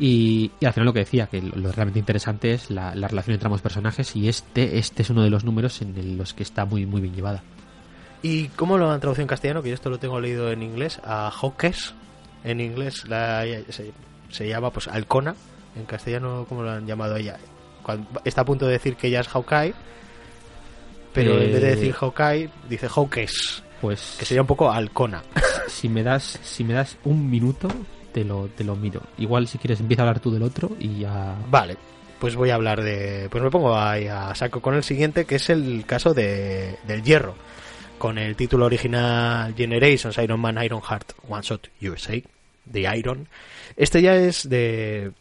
[0.00, 3.06] Y, y al final lo que decía, que lo, lo realmente interesante es la, la
[3.06, 6.42] relación entre ambos personajes y este, este es uno de los números en los que
[6.42, 7.44] está muy, muy bien llevada.
[8.20, 9.62] ¿Y cómo lo han traducido en castellano?
[9.62, 11.94] Que yo esto lo tengo leído en inglés, a Hawkes,
[12.42, 13.92] en inglés la- se,
[14.30, 15.36] se llama pues Alcona,
[15.76, 17.36] en castellano ¿cómo lo han llamado ella?
[17.84, 19.74] Cuando, está a punto de decir que ella es Hawkeye,
[21.12, 25.22] pero en vez de Eh, decir Hawkeye, dice Hawkes, Pues que sería un poco Alcona.
[25.68, 27.68] si me das si me das un minuto
[28.12, 31.00] te lo te lo miro igual si quieres empieza a hablar tú del otro y
[31.00, 31.76] ya Vale,
[32.18, 33.28] pues voy a hablar de...
[33.30, 37.02] Pues me pongo ahí a saco con el siguiente, que es el caso de, del
[37.02, 37.34] hierro,
[37.98, 42.14] con el título original Generations Iron Man Iron Heart One Shot USA,
[42.64, 43.28] de Iron.
[43.76, 45.12] Este ya es de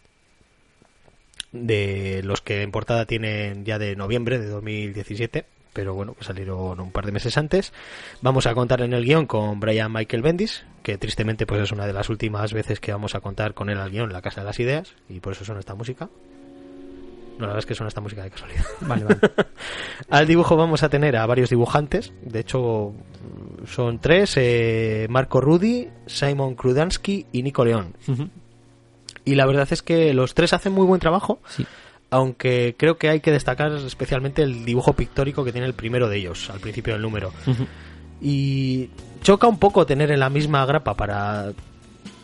[1.53, 6.79] de los que en portada tienen ya de noviembre de 2017, pero bueno, que salieron
[6.79, 7.73] un par de meses antes.
[8.21, 11.87] Vamos a contar en el guion con Brian Michael Bendis, que tristemente pues es una
[11.87, 14.41] de las últimas veces que vamos a contar con él al guion en la Casa
[14.41, 16.09] de las Ideas, y por eso suena esta música.
[17.37, 18.65] No, la verdad es que suena esta música de casualidad.
[18.81, 19.19] vale vale
[20.09, 22.93] Al dibujo vamos a tener a varios dibujantes, de hecho
[23.65, 27.95] son tres, eh, Marco Rudy, Simon Krudansky y Nico León.
[29.25, 31.65] Y la verdad es que los tres hacen muy buen trabajo, sí
[32.13, 36.17] aunque creo que hay que destacar especialmente el dibujo pictórico que tiene el primero de
[36.17, 37.33] ellos, al principio del número.
[38.21, 38.91] Y
[39.23, 41.53] choca un poco tener en la misma grapa para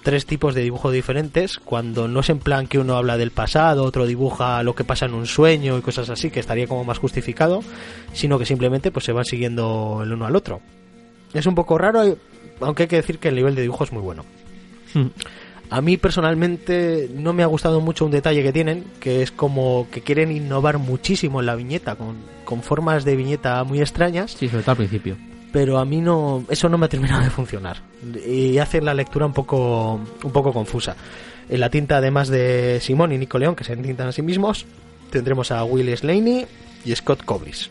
[0.04, 3.84] tres tipos de dibujo diferentes, cuando no es en plan que uno habla del pasado,
[3.84, 7.00] otro dibuja lo que pasa en un sueño y cosas así, que estaría como más
[7.00, 7.64] justificado,
[8.14, 10.62] sino que simplemente pues se van siguiendo el uno al otro.
[11.34, 12.16] Es un poco raro,
[12.62, 14.24] aunque hay que decir que el nivel de dibujo es muy bueno.
[15.72, 19.88] A mí personalmente no me ha gustado mucho un detalle que tienen, que es como
[19.92, 24.48] que quieren innovar muchísimo en la viñeta, con, con formas de viñeta muy extrañas, Sí,
[24.50, 25.16] sobre todo al principio.
[25.52, 27.78] pero a mí no, eso no me ha terminado de funcionar
[28.26, 30.96] y hace la lectura un poco, un poco confusa.
[31.50, 34.66] En la tinta, además de Simón y Nico León, que se entintan a sí mismos,
[35.12, 36.46] tendremos a Will Slaney
[36.86, 37.70] y Scott Cobris.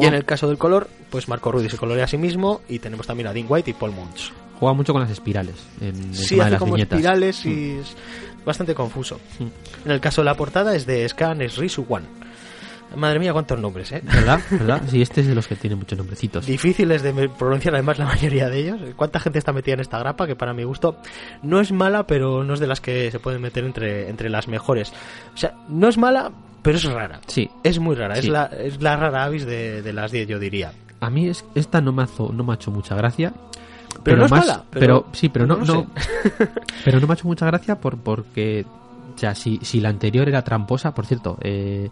[0.00, 2.80] Y en el caso del color, pues Marco Rudy se colorea a sí mismo y
[2.80, 4.32] tenemos también a Dean White y Paul Munch.
[4.64, 6.98] Juega mucho con las espirales en Sí, de hace las como viñetas.
[6.98, 7.94] espirales y es
[8.46, 9.20] bastante confuso.
[9.38, 9.44] Mm.
[9.86, 12.06] En el caso de la portada es de Scan Risu One.
[12.96, 14.00] Madre mía, cuántos nombres, ¿eh?
[14.04, 14.40] ¿Verdad?
[14.50, 14.82] ¿Verdad?
[14.88, 16.46] Sí, este es de los que tiene muchos nombrecitos.
[16.46, 18.80] Difíciles de pronunciar además la mayoría de ellos.
[18.96, 20.26] ¿Cuánta gente está metida en esta grapa?
[20.26, 20.96] Que para mi gusto
[21.42, 24.46] no es mala, pero no es de las que se pueden meter entre, entre las
[24.48, 24.92] mejores.
[25.34, 26.30] O sea, no es mala,
[26.62, 27.20] pero es rara.
[27.26, 27.50] Sí.
[27.64, 28.30] Es muy rara, es, Sí.
[28.30, 30.72] la, es la rara avis de, de las 10, yo diría.
[31.00, 33.32] A mí es, esta no me, hazo- no me ha hecho mucha gracia.
[34.02, 35.86] Pero no es más, mala, pero- Pero, sí, pero no, no
[36.84, 38.64] pero no me ha hecho mucha gracia por, porque,
[39.14, 41.88] o sea, si, si la anterior era tramposa, por cierto, eh,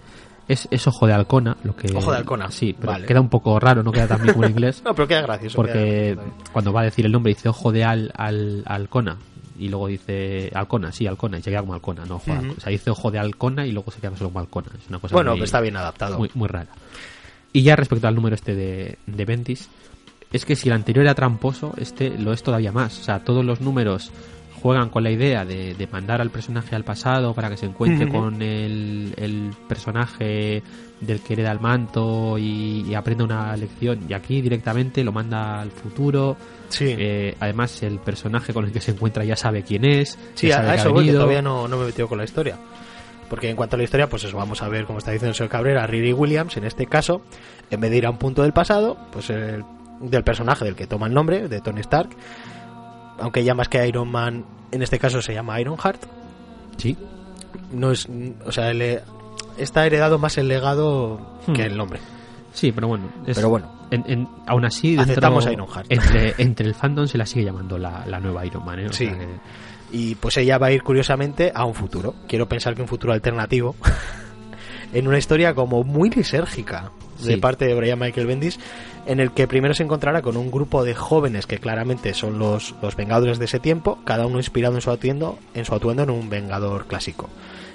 [0.48, 3.06] es, es ojo de halcona, lo que Ojo de halcona, sí, pero vale.
[3.06, 5.56] queda un poco raro, no queda tan bien como en inglés, No, pero queda gracioso.
[5.56, 9.16] porque queda cuando va a decir el nombre dice ojo de al, al halcona
[9.58, 12.40] y luego dice halcona, sí, halcona y se queda como halcona, no ojo de Ujú.
[12.40, 12.58] halcona.
[12.58, 14.98] o sea, dice ojo de halcona y luego se queda solo como halcona, es una
[14.98, 16.18] cosa Bueno, muy- que está bien adaptado.
[16.18, 16.68] muy, muy rara.
[17.52, 19.68] Y ya respecto al número este de, de Ventis,
[20.32, 22.98] es que si el anterior era tramposo, este lo es todavía más.
[22.98, 24.10] O sea, todos los números
[24.62, 28.08] juegan con la idea de, de mandar al personaje al pasado para que se encuentre
[28.08, 30.62] con el, el personaje
[31.00, 34.00] del que hereda el manto y, y aprenda una lección.
[34.08, 36.36] Y aquí directamente lo manda al futuro.
[36.68, 40.16] Sí, Eh, además, el personaje con el que se encuentra ya sabe quién es.
[40.34, 42.24] sí ya a, sabe eso voy, que todavía no, no me he metido con la
[42.24, 42.56] historia.
[43.28, 45.34] Porque en cuanto a la historia, pues eso, vamos a ver, como está diciendo el
[45.34, 47.22] señor Cabrera, Riri Williams, en este caso,
[47.70, 49.64] en vez de ir a un punto del pasado, pues el,
[50.02, 52.10] del personaje del que toma el nombre, de Tony Stark,
[53.18, 56.02] aunque ya más que Iron Man, en este caso se llama Iron Heart,
[56.76, 56.96] Sí.
[57.72, 58.08] no es,
[58.44, 59.02] o sea, le-
[59.58, 61.52] está heredado más el legado Hmm.
[61.52, 62.00] que el nombre.
[62.52, 63.08] Sí, pero bueno.
[63.26, 63.70] es- Pero bueno.
[63.90, 65.86] en- en- aún así, dentro- Aceptamos a Ironheart.
[65.90, 68.78] Entre, entre el fandom se la sigue llamando la, la nueva Iron Man.
[68.80, 68.86] ¿eh?
[68.86, 69.06] O Sí.
[69.06, 69.28] sea que-
[69.94, 72.14] Y pues ella va a ir curiosamente a un futuro.
[72.26, 73.74] Quiero pensar que un futuro alternativo.
[74.94, 76.90] en una historia como muy lisérgica
[77.22, 77.40] de Sí.
[77.40, 78.58] parte de Brian Michael Bendis,
[79.06, 82.74] en el que primero se encontrará con un grupo de jóvenes que claramente son los,
[82.82, 86.10] los Vengadores de ese tiempo, cada uno inspirado en su atuendo, en su atuendo en
[86.10, 87.28] un Vengador clásico.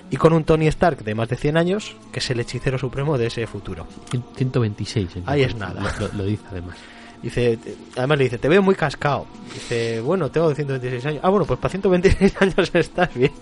[0.09, 3.17] Y con un Tony Stark de más de 100 años, que es el hechicero supremo
[3.17, 3.86] de ese futuro.
[4.09, 5.17] cien- 126.
[5.17, 5.93] en Ahí es nada.
[6.13, 6.78] Lo, dice además.
[7.21, 7.59] Dice,
[7.97, 9.25] además le dice, te veo muy cascado.
[9.53, 11.19] Dice, bueno, tengo 126 años.
[11.23, 13.34] Ah, bueno, pues para 126 años estás bien.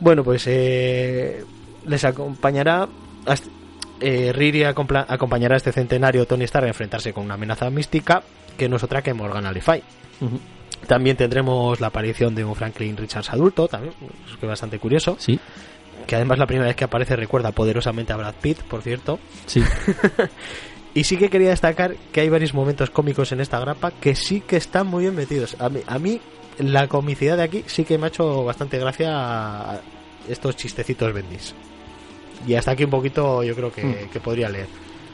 [0.00, 1.44] Bueno, pues eh,
[1.84, 2.88] les acompañará.
[3.26, 3.50] hasta-
[4.00, 8.22] eh, Riri acompañará a este centenario Tony Stark a enfrentarse con una amenaza mística
[8.56, 9.82] que no es otra que Morgan Le Fay.
[10.86, 13.94] También tendremos la aparición de un Franklin Richards adulto, también,
[14.30, 15.16] es que bastante curioso.
[15.18, 15.38] Sí,
[16.06, 19.18] Que además la primera vez que aparece recuerda poderosamente a Brad Pitt, por cierto.
[19.46, 19.62] sí.
[20.94, 24.40] Y sí que quería destacar que hay varios momentos cómicos en esta grapa que sí
[24.40, 25.54] que están muy bien metidos.
[25.60, 26.20] A mí, a mí
[26.58, 29.80] la comicidad de aquí sí que me ha hecho bastante gracia a
[30.28, 31.54] estos chistecitos bendis.
[32.46, 34.08] Y hasta aquí un poquito yo creo que, Hmm.
[34.12, 34.66] que podría leer.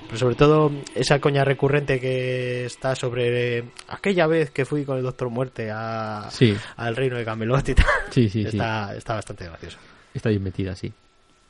[0.07, 4.99] Pero sobre todo esa coña recurrente que está sobre eh, aquella vez que fui con
[4.99, 7.87] el Doctor Muerte a, Sí, al reino de Camelot y tal.
[8.11, 8.43] sí, sí.
[8.43, 8.49] sí.
[8.49, 9.79] está, está bastante gracioso.
[10.13, 10.93] Está bien metida, sí.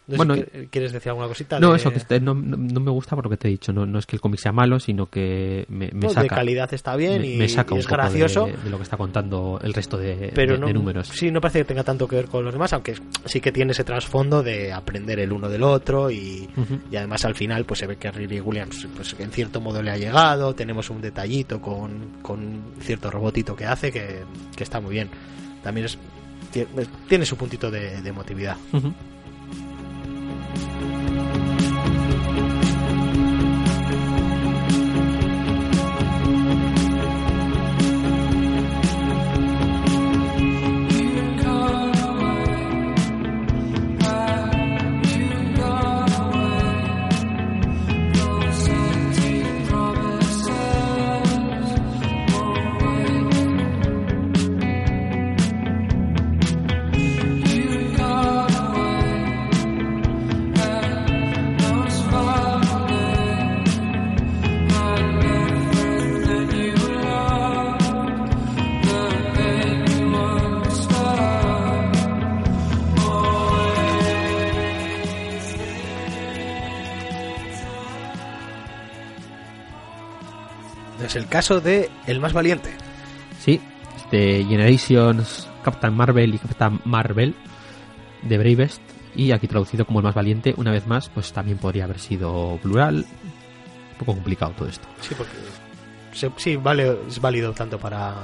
[0.07, 1.59] No sé Bueno, si quie- ¿Quieres decir alguna cosita?
[1.59, 3.73] No, de- eso, que no, no- no me gusta por lo que te he dicho.
[3.73, 6.23] No, no es que el cómic sea malo, sino que me, me no, saca.
[6.23, 8.47] de calidad está bien me, y, me saca y un es poco gracioso.
[8.47, 11.09] de, de lo que está contando el resto de, pero de- números.
[11.09, 12.95] sí no parece que tenga tanto que ver con los demás aunque
[13.25, 16.81] sí que tiene ese trasfondo de aprender el uno del otro y, Ujú.
[16.91, 19.83] y además al final pues se ve que a Riri Williams pues en cierto modo
[19.83, 24.21] le ha llegado tenemos un detallito con, con cierto robotito que hace que,
[24.55, 25.09] que está muy bien
[25.63, 25.97] también es
[26.53, 26.67] tie-
[27.09, 28.89] tiene su puntito de, emotividad Ujú.
[28.89, 28.93] You
[30.55, 31.14] Bye.
[81.17, 82.71] El caso de El más valiente.
[83.41, 83.61] Sí,
[83.97, 87.35] este Generations, Captain Marvel y Captain Marvel
[88.23, 88.81] de Bravest
[89.17, 92.59] y aquí traducido como el más valiente, una vez más, pues también podría haber sido
[92.63, 93.05] plural.
[93.93, 94.89] Un poco complicado todo esto.
[95.01, 95.33] Sí, porque
[96.13, 98.15] se- sí, vale, es válido tanto para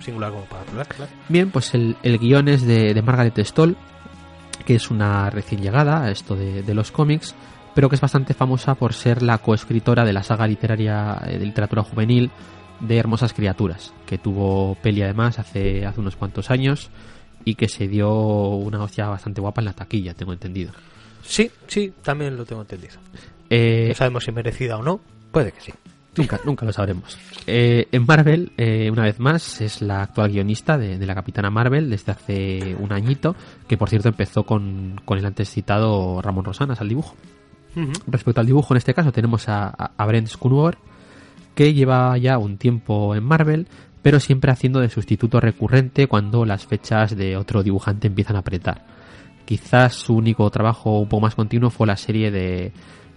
[0.00, 1.10] singular como para plural, claro.
[1.28, 3.76] Bien, pues el, el guion es de, de Margaret Stoll,
[4.64, 7.34] que es una recién llegada a esto de, de los cómics,
[7.74, 11.46] pero que es bastante famosa por ser la coescritora de la saga literaria eh, de
[11.46, 12.30] literatura juvenil
[12.80, 16.90] de Hermosas Criaturas, que tuvo peli además hace, hace unos cuantos años
[17.44, 20.72] y que se dio una hostia bastante guapa en la taquilla, tengo entendido.
[21.22, 22.94] Sí, sí, también lo tengo entendido.
[23.50, 25.00] Eh, No sabemos si merecida o no,
[25.30, 25.72] puede que sí.
[26.16, 27.16] Nunca, nunca lo sabremos.
[27.46, 31.50] Eh, en Marvel, eh, una vez más, es la actual guionista de, de la Capitana
[31.50, 33.36] Marvel desde hace un añito,
[33.68, 37.14] que por cierto empezó con, con el antes citado Ramón Rosanas al dibujo.
[38.06, 40.78] Respecto al dibujo, en este caso, tenemos a, Brent Scunor,
[41.54, 43.68] que lleva ya un tiempo en Marvel,
[44.02, 48.86] pero siempre haciendo de sustituto recurrente cuando las fechas de otro dibujante empiezan a apretar.
[49.44, 52.72] Quizás su único trabajo un poco más continuo fue la serie de,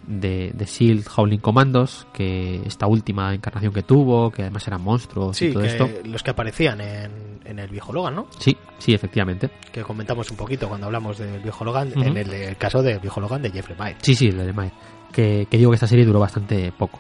[0.08, 5.42] de, de Shield Howling Commandos, que esta última encarnación que tuvo, que además eran monstruos
[5.42, 5.90] y Sí, todo que esto.
[6.06, 7.12] los que aparecían en,
[7.46, 8.28] en el viejo Logan, ¿no?
[8.40, 9.50] Sí, sí, efectivamente.
[9.72, 13.22] Que comentamos un poquito cuando hablamos del viejo Logan, en el, el caso del viejo
[13.22, 14.00] Logan de Jeffrey Myers.
[14.02, 14.74] Sí, sí, el de Mike.
[15.12, 17.00] Que, que digo que esta serie duró bastante poco.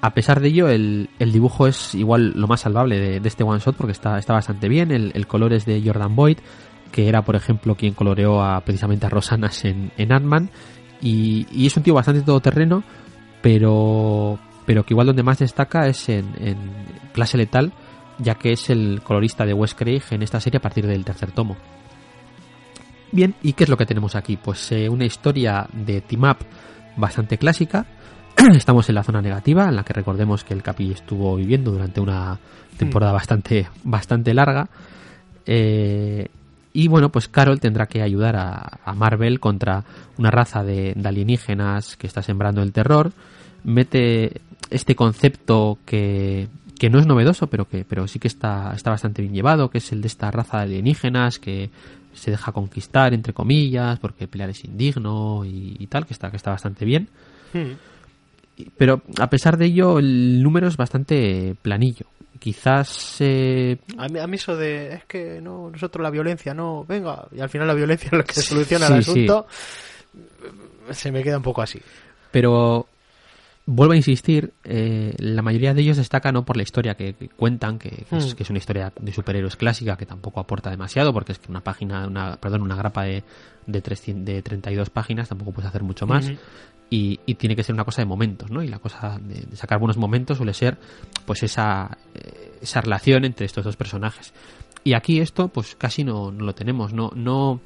[0.00, 3.42] A pesar de ello, el, el dibujo es igual lo más salvable de, de este
[3.42, 4.92] one shot porque está, está bastante bien.
[4.92, 6.38] El, el color es de Jordan Boyd,
[6.92, 10.50] que era, por ejemplo, quien coloreó a, precisamente a Rosanas en, en Ant-Man.
[11.00, 12.82] Y, y es un tío bastante todoterreno,
[13.40, 16.56] pero, pero que igual donde más destaca es en, en
[17.12, 17.72] Clase Letal,
[18.18, 21.32] ya que es el colorista de Wes Craig en esta serie a partir del tercer
[21.32, 21.56] tomo.
[23.10, 24.36] Bien, ¿y qué es lo que tenemos aquí?
[24.36, 26.38] Pues eh, una historia de team up
[26.96, 27.86] bastante clásica.
[28.54, 32.00] Estamos en la zona negativa, en la que recordemos que el Capi estuvo viviendo durante
[32.00, 32.38] una
[32.76, 34.68] temporada bastante, bastante larga.
[35.46, 36.28] Eh,
[36.78, 39.82] y bueno, pues Carol tendrá que ayudar a, Marvel contra
[40.16, 43.10] una raza de, alienígenas que está sembrando el terror.
[43.64, 46.46] Mete este concepto que,
[46.78, 49.78] que no es novedoso, pero que pero sí que está, está bastante bien llevado, que
[49.78, 51.70] es el de esta raza de alienígenas que
[52.14, 56.36] se deja conquistar, entre comillas, porque pelear es indigno y, y tal, que está, que
[56.36, 57.08] está bastante bien.
[58.76, 62.06] Pero a pesar de ello, el número es bastante planillo.
[62.38, 66.84] Quizás eh, A mí, a mí eso de, es que no, nosotros la violencia no,
[66.88, 69.46] venga, y al final la violencia es lo que Sí, soluciona sí, el asunto,
[70.90, 71.80] se me queda un poco así.
[72.30, 72.86] pero
[73.70, 77.28] vuelvo a insistir, eh, la mayoría de ellos destacan no por la historia que, que
[77.28, 78.36] cuentan, que, que es, Mm.
[78.36, 81.60] que es una historia de superhéroes clásica que tampoco aporta demasiado, porque es que una
[81.60, 83.24] página, una, perdón, una grapa de,
[83.66, 86.32] de, 300 de 32 páginas tampoco puedes hacer mucho más.
[86.90, 88.62] Y, y tiene que ser una cosa de momentos, ¿no?
[88.62, 90.78] Y la cosa de, de sacar buenos momentos suele ser,
[91.26, 94.32] pues, esa, eh, esa relación entre estos dos personajes.
[94.82, 97.60] Y aquí esto, pues, casi no, no lo tenemos, no, no,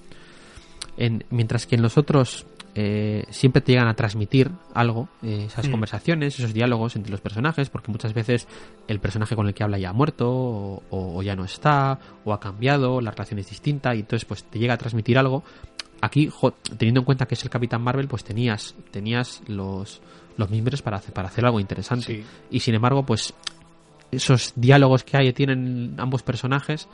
[0.96, 5.68] en, mientras que en los otros eh, siempre te llegan a transmitir algo, eh, esas
[5.68, 5.72] Mm.
[5.72, 8.48] conversaciones, esos diálogos entre los personajes, porque muchas veces
[8.88, 12.32] el personaje con el que habla ya ha muerto, o, o ya no está, o
[12.32, 15.42] ha cambiado, la relación es distinta, y entonces pues te llega a transmitir algo.
[16.00, 20.00] Aquí, jo, teniendo en cuenta que es el Capitán Marvel, pues tenías, tenías los,
[20.36, 22.06] los miembros para hacer, para hacer algo interesante.
[22.06, 22.24] Sí.
[22.50, 23.34] Y sin embargo, pues
[24.10, 26.88] esos diálogos que hay tienen ambos personajes,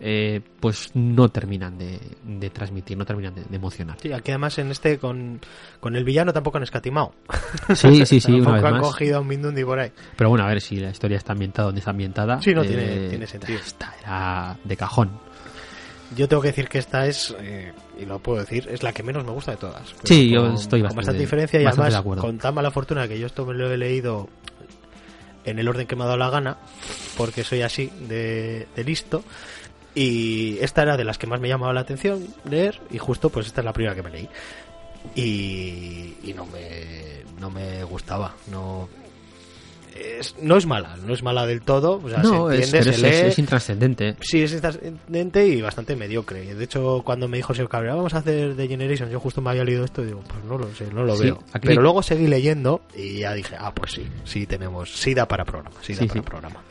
[0.00, 3.96] eh, pues no terminan de, de transmitir, no terminan de, de emocionar.
[4.00, 5.40] Sí, aquí además en este con,
[5.80, 7.14] con el villano tampoco han escatimado.
[7.74, 8.82] Sí, sí, sí, una tampoco vez han más.
[8.82, 9.90] cogido a un Mindundi por ahí.
[10.16, 12.40] Pero bueno, a ver si la historia está ambientada donde está ambientada.
[12.42, 13.58] Sí, no, eh, tiene- tiene sentido.
[13.58, 15.10] Esta era de cajón.
[16.16, 19.02] Yo tengo que decir que esta es, eh, y lo puedo decir, es la que
[19.02, 19.94] menos me gusta de todas.
[20.04, 22.22] Sí, yo con- estoy con bastante- bastante diferencia y bastante además de acuerdo.
[22.22, 24.28] con tan mala fortuna que yo esto me lo he leído
[25.44, 26.56] en el orden que me ha dado la gana,
[27.16, 29.22] porque soy así de, de listo.
[30.00, 33.46] Y esta era de las que más me llamaba la atención leer, y justo pues
[33.46, 34.28] esta es la primera que me leí.
[35.14, 38.88] Y, y no me no me gustaba, no
[39.96, 42.82] es, no es mala, no es mala del todo, o sea, no, se es, entiende,
[42.82, 43.28] se es, es- lee.
[43.30, 44.16] es intrascendente.
[44.20, 46.54] Sí, es trascendente y bastante mediocre.
[46.54, 49.50] De hecho, cuando me dijo Sir Cabrera, vamos a hacer The Generation, yo justo me
[49.50, 51.42] había leído esto y digo, pues no lo sé, no lo Sí, veo.
[51.52, 55.26] aquí- Pero luego seguí leyendo y ya dije, ah, pues sí, sí tenemos, sí da
[55.26, 56.26] para programa, sí da Sí, para sí.
[56.26, 56.62] programa.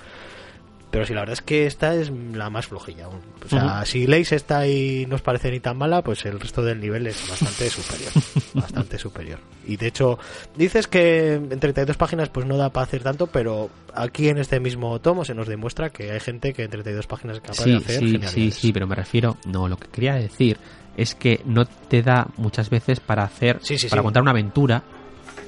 [0.90, 3.06] Pero sí, la verdad es que esta es la más flojilla.
[3.06, 3.20] aún.
[3.46, 6.62] O sea, si leéis esta y no os parece ni tan mala, pues el resto
[6.64, 8.12] del nivel es bastante superior.
[8.54, 9.40] bastante superior.
[9.68, 10.18] Y de hecho,
[10.56, 14.62] dices que en 32 páginas pues no da para hacer tanto, pero aquí en este
[14.62, 17.72] mismo tomo se nos demuestra que hay gente que en 32 páginas es capaz de
[17.72, 19.36] Sí, hacer sí, sí, sí, pero me refiero.
[19.46, 20.58] No, lo que quería decir
[20.96, 23.60] es que no te da muchas veces para hacer.
[23.62, 24.06] Sí, sí, para sí.
[24.06, 24.84] contar una aventura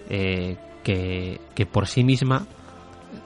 [0.09, 2.45] eh, que, que por sí misma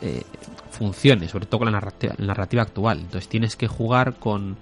[0.01, 0.23] eh,
[0.71, 1.79] funcione, sobre todo con la
[2.17, 2.99] narrativa, actual.
[2.99, 4.57] Entonces tienes que jugar con,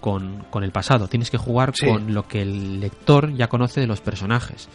[0.00, 1.86] con, con el pasado, tienes que jugar Sí.
[1.86, 4.68] con lo que el lector ya conoce de los personajes.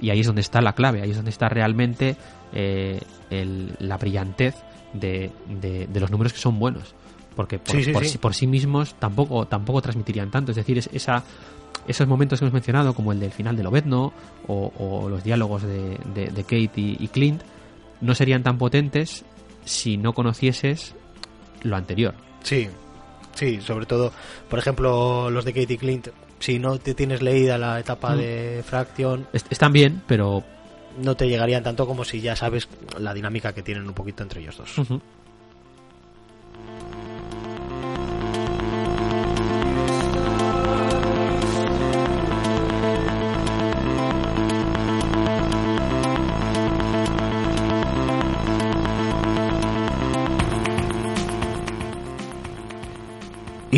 [0.00, 2.16] Y ahí es donde está la clave, ahí es donde está realmente
[2.52, 4.54] eh, el- la brillantez
[4.92, 6.94] de, de- de los números que son buenos.
[7.36, 8.10] Porque por Sí, sí, por sí.
[8.10, 10.52] sí- por sí mismos tampoco, tampoco transmitirían tanto.
[10.52, 11.24] Es decir, es, esa,
[11.88, 14.12] esos momentos que hemos mencionado, como el del final del Obedno
[14.46, 17.42] o, o los diálogos de, de- de Kate y, y Clint,
[18.00, 19.24] no serían tan potentes
[19.64, 20.94] si no conocieses
[21.62, 22.14] lo anterior.
[22.42, 22.68] Sí,
[23.34, 24.12] sí, sobre todo,
[24.48, 26.08] por ejemplo, los de Katie Clint,
[26.38, 28.18] si no te tienes leída la etapa Mm.
[28.18, 30.42] de Fraction, Es- están bien, pero
[31.02, 34.40] no te llegarían tanto como si ya sabes la dinámica que tienen un poquito entre
[34.42, 34.70] ellos dos.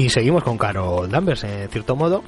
[0.06, 2.22] Y seguimos con Carol Danvers, en cierto modo,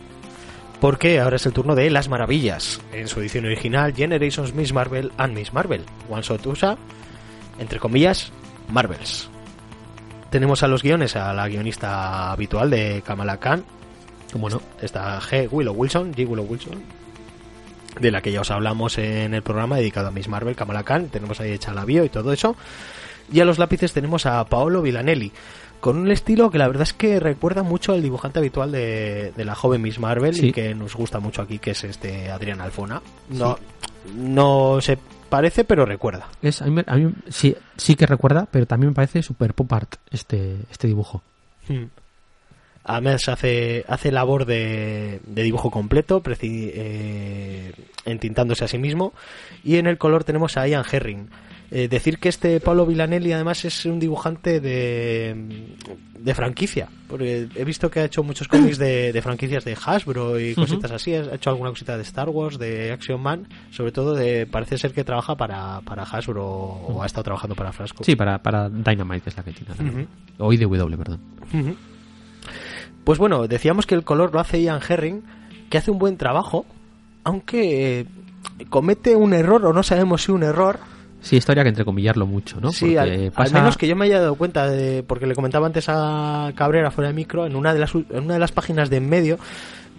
[0.80, 2.80] porque ahora es el turno de Las Maravillas.
[2.92, 5.84] En su edición original, Generations Miss Marvel and Miss Marvel.
[6.08, 6.76] One Shot USA,
[7.60, 8.32] entre comillas,
[8.66, 9.30] Marvels.
[10.28, 13.64] Tenemos a los guiones a la guionista habitual de Kamala Khan,
[14.32, 14.60] como no.
[14.82, 15.46] está G.
[15.48, 16.28] Willow Wilson, G.
[16.28, 16.82] Willow Wilson,
[18.00, 21.10] de la que ya os hablamos en el programa dedicado a Miss Marvel, Kamala Khan.
[21.10, 22.56] Tenemos ahí hecha la bio y todo eso.
[23.30, 25.30] Y a los lápices tenemos a Paolo Villanelli,
[25.80, 29.44] con un estilo que la verdad es que recuerda mucho al dibujante habitual de, de
[29.44, 30.48] la joven Miss Marvel Sí.
[30.48, 33.00] y que nos gusta mucho aquí, que es este Adrián Alfona.
[33.30, 33.58] No,
[34.14, 34.98] no se
[35.28, 36.28] parece, pero recuerda.
[36.42, 39.72] Es, a mí, a mí sí, sí que recuerda, pero también me parece super pop
[39.72, 41.22] art este, este dibujo.
[41.68, 41.84] Hmm.
[42.84, 47.72] Además hace, hace labor de, de dibujo completo, preci- eh,
[48.06, 49.12] entintándose a sí mismo.
[49.62, 51.28] Y en el color tenemos a Ian Herring.
[51.70, 55.74] Eh, decir que este Pablo Villanelli además es un dibujante de,
[56.18, 56.88] de franquicia.
[57.08, 60.90] Porque he visto que ha hecho muchos cómics de, de franquicias de Hasbro y cositas
[60.90, 61.12] así.
[61.14, 63.48] Ha hecho alguna cosita de Star Wars, de Action Man.
[63.70, 67.72] Sobre todo de, parece ser que trabaja para, para Hasbro o ha estado trabajando para
[67.72, 68.02] Frasco.
[68.02, 69.72] Sí, para, para Dynamite, que es la que tiene.
[69.78, 69.92] ahora.
[69.92, 70.06] Ujú.
[70.38, 71.20] O IDW, perdón.
[71.52, 71.76] Ujú.
[73.04, 75.22] Pues bueno, decíamos que el color lo hace Ian Herring,
[75.70, 76.66] que hace un buen trabajo,
[77.24, 78.06] aunque eh,
[78.68, 80.78] comete un error, o no sabemos si un error.
[81.20, 82.70] Sí, historia que entrecomillarlo mucho, ¿no?
[82.72, 85.34] sí, al, Porque al pasa- menos que yo me haya dado cuenta, de, porque le
[85.34, 88.52] comentaba antes a Cabrera fuera de micro, en una de las, en una de las
[88.52, 89.38] páginas de en medio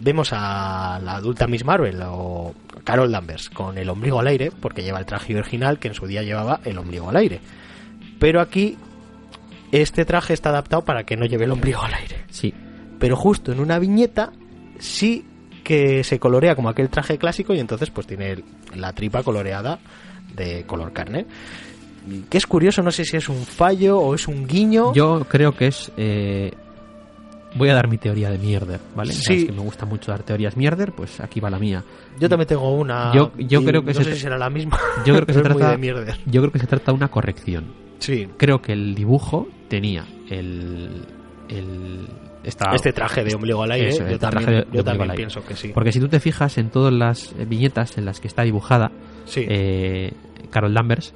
[0.02, 2.54] vemos a la adulta Miss Marvel o
[2.86, 6.08] Carol Danvers con el ombligo al aire, porque lleva el traje original que en su
[6.08, 7.42] día llevaba el ombligo al aire.
[8.18, 8.78] Pero aquí
[9.74, 12.54] este traje está adaptado para que no lleve el ombligo al aire Sí,
[12.98, 14.32] pero justo en una viñeta
[14.80, 15.26] sí
[15.64, 18.44] que se colorea como aquel traje clásico y entonces pues tiene
[18.76, 19.78] la tripa coloreada
[20.36, 21.26] de color carne.
[22.30, 24.94] Que es curioso, no sé si es un fallo o es un guiño.
[24.94, 25.92] yo creo que es...
[25.98, 26.52] eh,
[27.56, 29.12] Voy a dar mi teoría de mierder, ¿vale?
[29.12, 29.24] Sí.
[29.24, 31.84] Sabes que me gusta mucho dar teorías mierder, pues aquí va la mía.
[32.20, 33.12] Yo también tengo una.
[33.12, 34.78] Yo- yo creo que no sé si será la misma.
[35.06, 36.16] Yo creo que se trata- de mierder.
[36.28, 37.66] Yo creo que se trata de una corrección.
[37.98, 38.28] Sí.
[38.38, 41.06] Creo que el dibujo tenía el...
[41.50, 42.08] el
[42.44, 45.46] esta- Este traje de ombligo al aire, Eso, yo este también, de- yo también pienso
[45.46, 45.70] que sí.
[45.74, 48.92] Porque si tú te fijas en todas las viñetas en las que está dibujada,
[49.26, 49.46] Sí.
[49.48, 50.14] eh,
[50.50, 51.14] Carol Danvers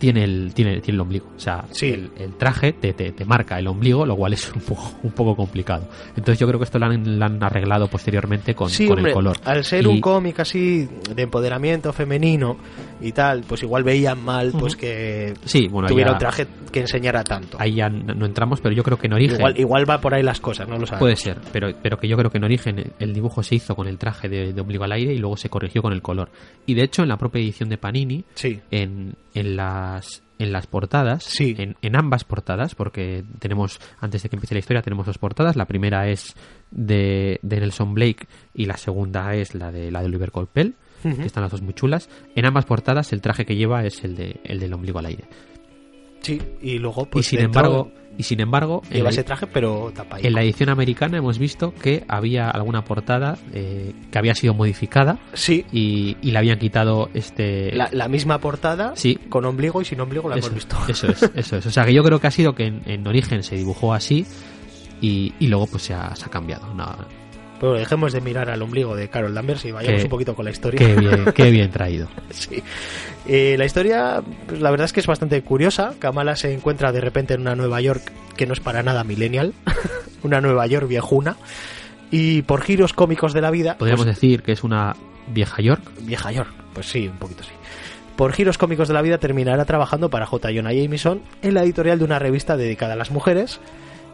[0.00, 1.26] tiene el, tiene, tiene el ombligo.
[1.36, 1.90] O sea, Sí.
[1.90, 5.12] el, el traje te, te, te marca el ombligo, lo cual es un poco, un
[5.12, 5.86] poco complicado.
[6.16, 9.10] Entonces yo creo que esto lo han, lo han arreglado posteriormente con, Sí, con hombre,
[9.12, 9.36] el color.
[9.44, 12.56] al ser Y- un cómic así de empoderamiento femenino
[13.00, 16.80] y tal, pues igual veían mal pues que Sí, bueno, tuviera ya, un traje que
[16.80, 17.56] enseñara tanto.
[17.60, 19.36] ahí ya no entramos, pero yo creo que en origen...
[19.38, 21.00] Igual, igual va por ahí las cosas, no lo sabemos.
[21.00, 23.86] Puede ser, pero, pero que yo creo que en origen el dibujo se hizo con
[23.86, 26.30] el traje de, de ombligo al aire y luego se corrigió con el color.
[26.66, 29.56] Y de hecho en la propia edición de Panini, Sí, en, en
[29.94, 31.54] las en las portadas, Sí.
[31.58, 35.54] en, en ambas portadas, porque tenemos, antes de que empiece la historia, tenemos dos portadas.
[35.54, 36.34] La primera es
[36.70, 41.16] de, de Nelson Blake y la segunda es la de la de Oliver Coipel, Ujú.
[41.16, 42.08] que están las dos muy chulas.
[42.34, 45.24] En ambas portadas el traje que lleva es el de el del ombligo al aire.
[46.22, 46.40] sí.
[46.62, 49.46] Y luego, pues y sin dentro embargo, y sin embargo, en lleva la- ese traje,
[49.46, 54.52] pero en la edición americana hemos visto que había alguna portada eh, que había sido
[54.52, 59.18] modificada Sí, y, y le habían quitado este la, la misma portada, Sí.
[59.28, 60.76] con ombligo y sin ombligo la eso, hemos visto.
[60.88, 63.06] eso es eso es o sea que yo creo que ha sido que en, en
[63.06, 64.26] origen se dibujó así
[65.00, 66.84] y, y luego pues se ha, se ha cambiado No,
[67.60, 70.46] Pero dejemos de mirar al ombligo de Carol Danvers y vayamos Qué- un poquito con
[70.46, 70.78] la historia.
[70.78, 72.62] qué bien qué bien traído Sí.
[73.28, 75.92] Eh, la historia, pues, la verdad es que es bastante curiosa.
[75.98, 79.52] Kamala se encuentra de repente en una Nueva York que no es para nada millennial,
[80.22, 81.36] una Nueva York viejuna,
[82.10, 84.96] y por giros cómicos de la vida, podríamos pues, decir que es una
[85.28, 87.50] vieja York vieja York, pues sí, un poquito sí.
[88.16, 90.48] por giros cómicos de la vida terminará trabajando para J.
[90.54, 93.60] Jonah Jameson en la editorial de una revista dedicada a las mujeres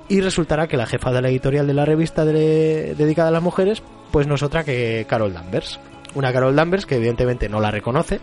[0.08, 3.42] y resultará que la jefa de la editorial de la revista de- dedicada a las
[3.42, 5.80] mujeres pues no es otra que Carol Danvers.
[6.14, 8.20] Una Carol Danvers que evidentemente no la reconoce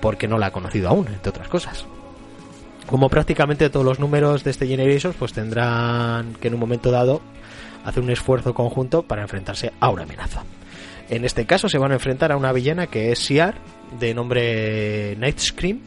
[0.00, 1.86] porque no la ha conocido aún, entre otras cosas.
[2.86, 7.22] Como prácticamente todos los números de este Generations pues tendrán que en un momento dado
[7.84, 10.42] hacer un esfuerzo conjunto para enfrentarse a una amenaza.
[11.08, 13.54] En este caso se van a enfrentar a una villana que es Siar,
[13.98, 15.80] de nombre Night Scream,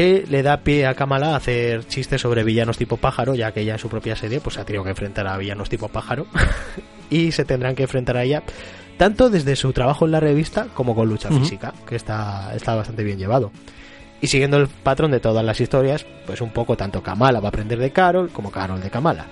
[0.00, 3.60] que le da pie a Kamala a hacer chistes sobre villanos tipo pájaro, ya que
[3.60, 6.26] ella en su propia serie pues ha tenido que enfrentar a villanos tipo pájaro
[7.10, 8.42] y se tendrán que enfrentar a ella
[8.96, 13.04] tanto desde su trabajo en la revista como con lucha física, que está, está bastante
[13.04, 13.50] bien llevado.
[14.22, 17.50] Y siguiendo el patrón de todas las historias, pues un poco tanto Kamala va a
[17.50, 19.26] aprender de Carol como Carol de Kamala.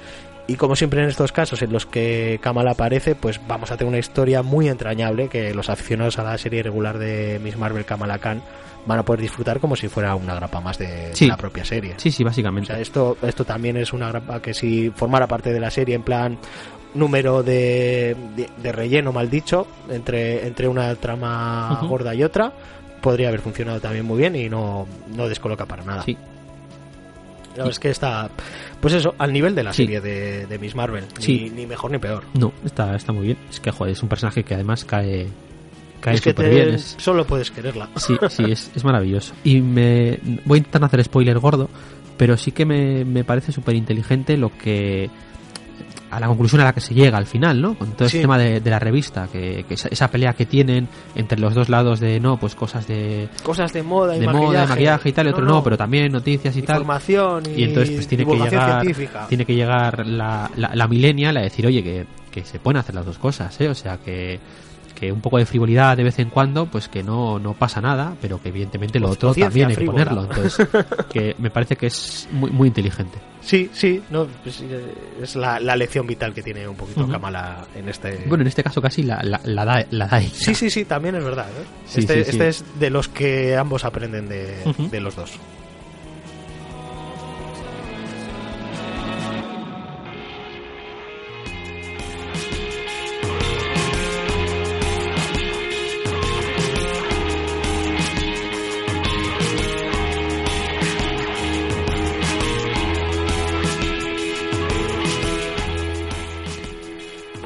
[0.49, 3.91] Y como siempre en estos casos en los que Kamala aparece, pues vamos a tener
[3.91, 8.19] una historia muy entrañable que los aficionados a la serie regular de Miss Marvel Kamala
[8.19, 8.43] Khan
[8.87, 11.95] van a poder disfrutar como si fuera una grapa más de, la propia serie.
[11.99, 12.73] Sí, sí, O básicamente.
[12.73, 16.03] sea, esto, esto también es una grapa que si formara parte de la serie en
[16.03, 16.39] plan
[16.95, 22.55] número de, de, de relleno mal dicho entre, entre una trama gorda y otra
[23.03, 26.03] podría haber funcionado también muy bien y no, no descoloca para nada.
[26.03, 26.17] Sí.
[27.67, 28.31] Es que está,
[28.81, 29.85] pues eso, al nivel de la Sí.
[29.85, 31.05] serie de, de Miss Marvel.
[31.19, 31.53] Ni, Sí.
[31.55, 32.25] ni mejor ni peor.
[32.35, 33.39] No, está, está muy bien.
[33.51, 35.27] Es que, joder, es un personaje que además cae,
[36.01, 36.75] cae es que te- bien.
[36.75, 37.89] Es, solo puedes quererla.
[37.97, 39.35] sí, sí, es, es maravilloso.
[39.45, 41.69] Y me voy a intentar hacer spoiler gordo,
[42.17, 45.11] pero sí que me, me parece súper inteligente lo que
[46.11, 47.75] a la conclusión a la que se llega al final, ¿no?
[47.77, 48.17] Con todo Sí.
[48.17, 51.55] este tema de, de la revista, que, que esa, esa pelea que tienen entre los
[51.55, 54.47] dos lados de, no, pues cosas de, Cosas de moda y de maquillaje.
[54.47, 56.77] moda, de maquillaje y tal, y otro no, pero también noticias y tal.
[56.79, 59.27] Información y, Y entonces pues tiene que llegar, científica.
[59.29, 62.95] tiene que llegar la, la, la millennial a decir, oye, que, que se pueden hacer
[62.95, 63.69] las dos cosas, ¿eh?
[63.69, 64.39] O sea, que,
[64.99, 68.15] que un poco de frivolidad de vez en cuando, pues que no, no pasa nada,
[68.21, 70.25] pero que evidentemente lo O- otro también hay que ponerlo.
[70.25, 70.67] Entonces,
[71.13, 73.19] que me parece que es muy, muy inteligente.
[73.41, 77.13] Sí, sí, no, pues, eh, es la, la lección vital que tiene un poquito Ujú.
[77.13, 78.25] Kamala en este.
[78.27, 80.31] Bueno, en este caso casi la, la, la da, la da ella.
[80.35, 81.47] sí, sí, sí, también es verdad.
[81.49, 81.65] ¿eh?
[81.87, 82.31] Sí, este, sí, sí.
[82.31, 84.55] este es de los que ambos aprenden de,
[84.91, 85.31] de los dos.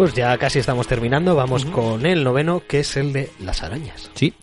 [0.02, 1.36] Pues ya casi estamos terminando.
[1.36, 4.10] Vamos con el noveno, que es el de las arañas.
[4.14, 4.34] Sí.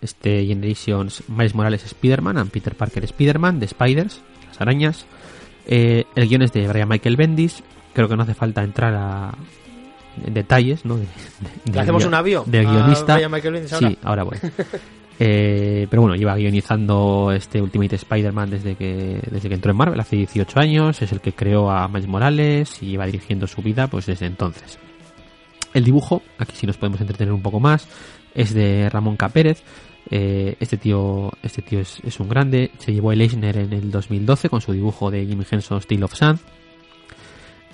[0.00, 5.04] Este Generations Miles Morales Spider-Man and Peter Parker Spider-Man de Spiders, las arañas.
[5.66, 7.62] Eh, el guion es de Brian Michael Bendis.
[7.92, 9.34] Creo que no hace falta entrar a
[10.24, 10.96] en detalles, ¿no?
[10.96, 11.08] De- de-
[11.66, 12.50] ¿Le del hacemos un avión?
[12.50, 13.16] Del guionista.
[13.16, 13.88] Brian Michael Bendis ahora?
[13.90, 14.38] Sí, ahora voy.
[15.18, 19.98] Eh, pero bueno, lleva guionizando este Ultimate Spider-Man desde que, desde que entró en Marvel,
[19.98, 21.00] hace 18 años.
[21.00, 24.78] Es el que creó a Miles Morales y lleva dirigiendo su vida pues desde entonces.
[25.74, 27.86] El dibujo, aquí sí nos podemos entretener un poco más,
[28.34, 29.28] es de Ramón K.
[29.28, 29.62] Pérez.
[30.10, 32.70] Eh, este tío, este tío es, es un grande.
[32.78, 36.14] Se llevó el Eisner en el 2012 con su dibujo de Jimmy Henson Steel of
[36.14, 36.38] Sand.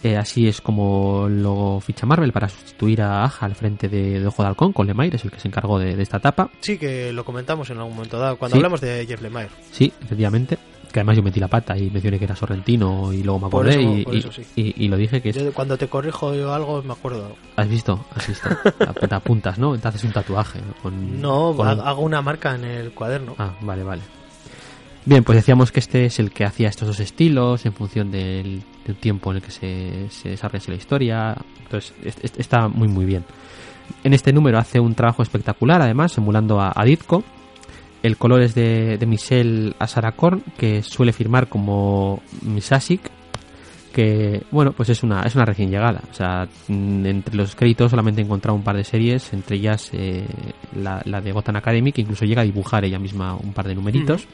[0.03, 4.26] Eh, así es como lo ficha Marvel para sustituir a Aja al frente de, de
[4.26, 6.51] Ojo de Halcón con Lemire, es el que se encargó de, de esta etapa.
[6.61, 8.59] Sí, que lo comentamos en algún momento dado, cuando Sí.
[8.59, 9.51] hablamos de Jeff Lemire.
[9.70, 10.59] Sí, efectivamente.
[10.93, 13.70] Que además yo metí la pata y mencioné que era Sorrentino y luego me acordé
[13.80, 14.43] eso- y, por y- eso sí.
[14.57, 15.36] y- y lo dije que es...
[15.36, 17.34] Yo cuando te corrijo yo algo me acuerdo.
[17.57, 18.05] ¿Has visto?
[18.14, 18.49] ¿Has visto?
[19.01, 19.74] Te te apuntas, ¿no?
[19.74, 20.59] Entonces un tatuaje.
[20.61, 20.74] ¿no?
[20.82, 23.34] Con, No, con- ha- hago una marca en el cuaderno.
[23.38, 24.03] Ah, vale, vale.
[25.05, 28.62] Bien, pues decíamos que este es el que hacía estos dos estilos en función del,
[28.86, 31.36] del tiempo en el que se, se desarrolla la historia.
[31.64, 33.24] Entonces, es- es- está muy, muy bien.
[34.05, 37.24] En este número hace un trabajo espectacular, además, emulando a, a Ditko.
[38.03, 43.11] El color es de, de Michelle Asarakorn, que suele firmar como Misasik,
[43.93, 46.03] que, bueno, pues es una, es una recién llegada.
[46.11, 49.91] O sea, mm, entre los créditos solamente he encontrado un par de series, entre ellas
[49.93, 50.27] eh,
[50.74, 53.74] la, la de Gotham Academy, que incluso llega a dibujar ella misma un par de
[53.74, 54.27] numeritos.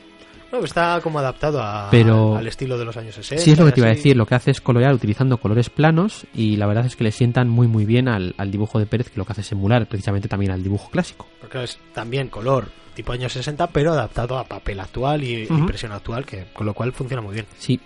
[0.50, 3.44] No, está como adaptado a- Pero- al estilo de los años 60.
[3.44, 4.16] Sí, es lo que te iba a decir.
[4.16, 7.48] Lo que hace es colorear utilizando colores planos y la verdad es que le sientan
[7.48, 10.26] muy muy bien al, al dibujo de Pérez, que lo que hace es emular precisamente
[10.28, 11.26] también al dibujo clásico.
[11.40, 15.54] Porque es también color tipo años 60, pero adaptado a papel actual y Ujú.
[15.54, 17.46] impresión actual, que con lo cual funciona muy bien.
[17.58, 17.78] Sí.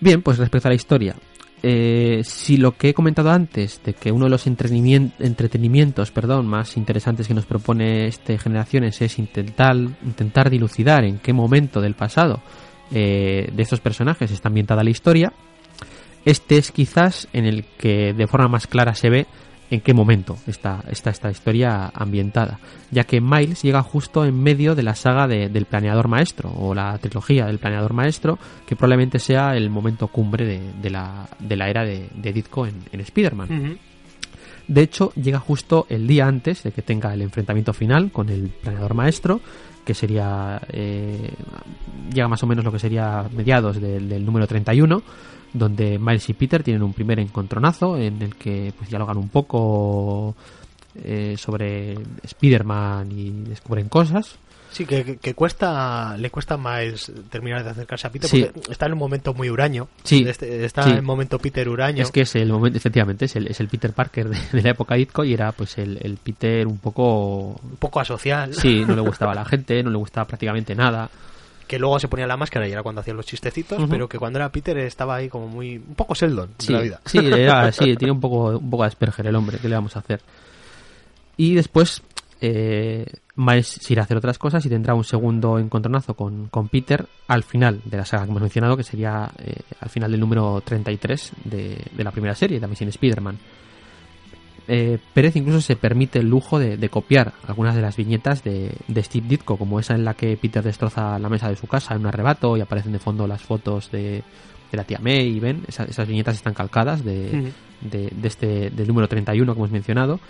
[0.00, 1.14] Bien, pues respecto a la historia.
[1.62, 6.46] Eh, si lo que he comentado antes, de que uno de los entretenimien- entretenimientos perdón,
[6.46, 11.94] más interesantes que nos propone este Generaciones es intentar, intentar dilucidar en qué momento del
[11.94, 12.40] pasado
[12.92, 15.32] eh, de estos personajes está ambientada la historia,
[16.24, 19.26] este es quizás en el que de forma más clara se ve
[19.70, 22.58] en qué momento está, está esta historia ambientada,
[22.90, 26.98] ya que Miles llega justo en medio de la saga del Planeador Maestro, o la
[26.98, 31.84] trilogía del Planeador Maestro, que probablemente sea el momento cumbre de, la, de la, era
[31.84, 33.78] de, de Ditko en, en Spider-Man.
[34.66, 38.48] De hecho, llega justo el día antes de que tenga el enfrentamiento final con el
[38.48, 39.40] Planeador Maestro,
[39.84, 40.60] que sería.
[40.72, 41.30] Eh,
[42.12, 45.02] llega más o menos lo que sería mediados del, del número 31
[45.52, 50.34] donde Miles y Peter tienen un primer encontronazo en el que pues dialogan un poco
[51.04, 54.38] eh, sobre Spider-Man y descubren cosas.
[54.70, 59.00] Sí, que, cuesta, le cuesta más terminar de acercarse a Peter porque está en un
[59.00, 59.88] momento muy huraño.
[60.04, 60.24] Sí.
[60.24, 62.04] Este, está en el momento Peter huraño.
[62.04, 64.94] Es que es el momento, efectivamente, es el, es el Peter Parker de, la época
[64.94, 67.60] Ditko y era pues el, el, Peter un poco...
[67.62, 68.54] Un poco asocial.
[68.54, 71.10] Sí, no le gustaba a la gente, no le gustaba prácticamente nada
[71.70, 74.40] que luego se ponía la máscara y era cuando hacía los chistecitos, pero que cuando
[74.40, 77.00] era Peter estaba ahí como muy un poco Sheldon sí, de la vida.
[77.04, 79.94] Sí, era, sí, tiene un poco un poco de Asperger el hombre, ¿qué le vamos
[79.94, 80.20] a hacer?
[81.36, 82.02] Y después
[82.40, 83.06] eh,
[83.36, 87.44] Miles irá a hacer otras cosas y tendrá un segundo encontronazo con, con Peter al
[87.44, 91.32] final de la saga que hemos mencionado, que sería eh, al final del número 33
[91.44, 93.38] de, de la primera serie, también sin Spider-Man
[94.72, 99.26] eh, Pérez incluso se permite el lujo de, copiar algunas de las viñetas de, Steve
[99.28, 102.06] Ditko, como esa en la que Peter destroza la mesa de su casa en un
[102.06, 104.22] arrebato y aparecen de fondo las fotos de,
[104.70, 105.64] la tía May y Ben.
[105.66, 107.50] esas viñetas están calcadas de,
[108.22, 110.20] este, del número 31 que hemos mencionado.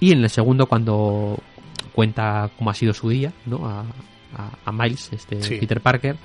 [0.00, 1.38] Y en el segundo, cuando
[1.92, 3.68] cuenta cómo ha sido su día, ¿no?
[3.68, 6.16] A, Miles, este Peter Parker,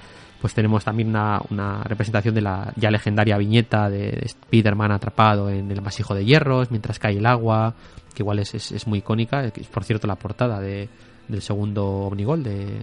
[0.41, 5.81] pues tenemos también una, representación de la ya legendaria viñeta de Spider-Man atrapado en el
[5.81, 7.75] masijo de hierros mientras cae el agua,
[8.15, 10.89] que igual es, es, muy icónica, es por cierto la portada de,
[11.27, 12.81] del segundo Omnigol de...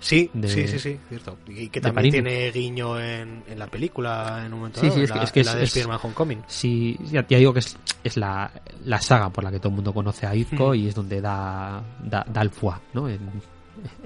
[0.00, 1.36] Sí, sí, sí, sí, cierto.
[1.46, 5.22] Y que también tiene guiño en, la película en un momento sí, sí, es, la,
[5.22, 6.42] es que la de Spider-Man Homecoming.
[6.46, 8.50] Sí, ya, digo que es, es la,
[8.86, 11.82] la, saga por la que todo el mundo conoce a Izco y es donde da,
[12.02, 13.10] da, da el foie, ¿no?
[13.10, 13.20] En,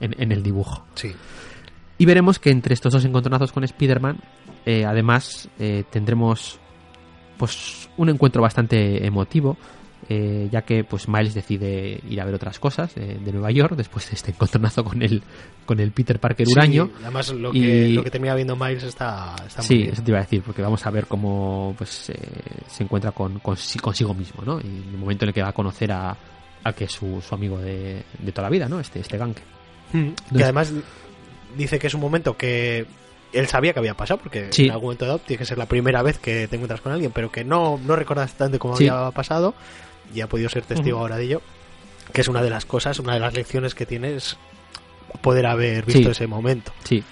[0.01, 0.85] en, en el dibujo.
[0.97, 1.15] Sí.
[2.05, 4.19] Y veremos que entre estos dos encontronazos con Spider-Man,
[4.67, 6.61] eh, además eh, tendremos
[7.39, 9.57] pues un encuentro bastante emotivo,
[10.11, 14.07] eh, ya que pues Miles decide ir a ver otras cosas de Nueva York después
[14.11, 15.23] de este encontronazo con el
[15.65, 16.91] con el Peter Parker huraño.
[17.01, 19.95] además lo que, lo que termina viendo Miles está, está sí, muy bien.
[19.95, 22.13] eso te iba a decir, porque vamos a ver cómo pues
[22.69, 24.61] se encuentra con, consigo mismo, ¿no?
[24.61, 26.15] Y en el momento en el que va a conocer a,
[26.65, 28.79] a que es su, su amigo de, de, toda la vida, ¿no?
[28.79, 29.39] Este, este gank.
[29.95, 30.71] Mm, y además
[31.57, 32.87] dice que es un momento que
[33.33, 36.03] él sabía que había pasado, porque en algún momento dado tiene que ser la primera
[36.03, 39.55] vez que te encuentras con alguien, pero que no, no recuerdas tanto cómo había pasado,
[40.15, 41.43] y ha podido ser testigo ahora de ello,
[42.13, 44.37] que es una de las cosas, una de las lecciones que tienes
[45.21, 46.73] poder haber visto ese momento.
[46.85, 47.03] Sí.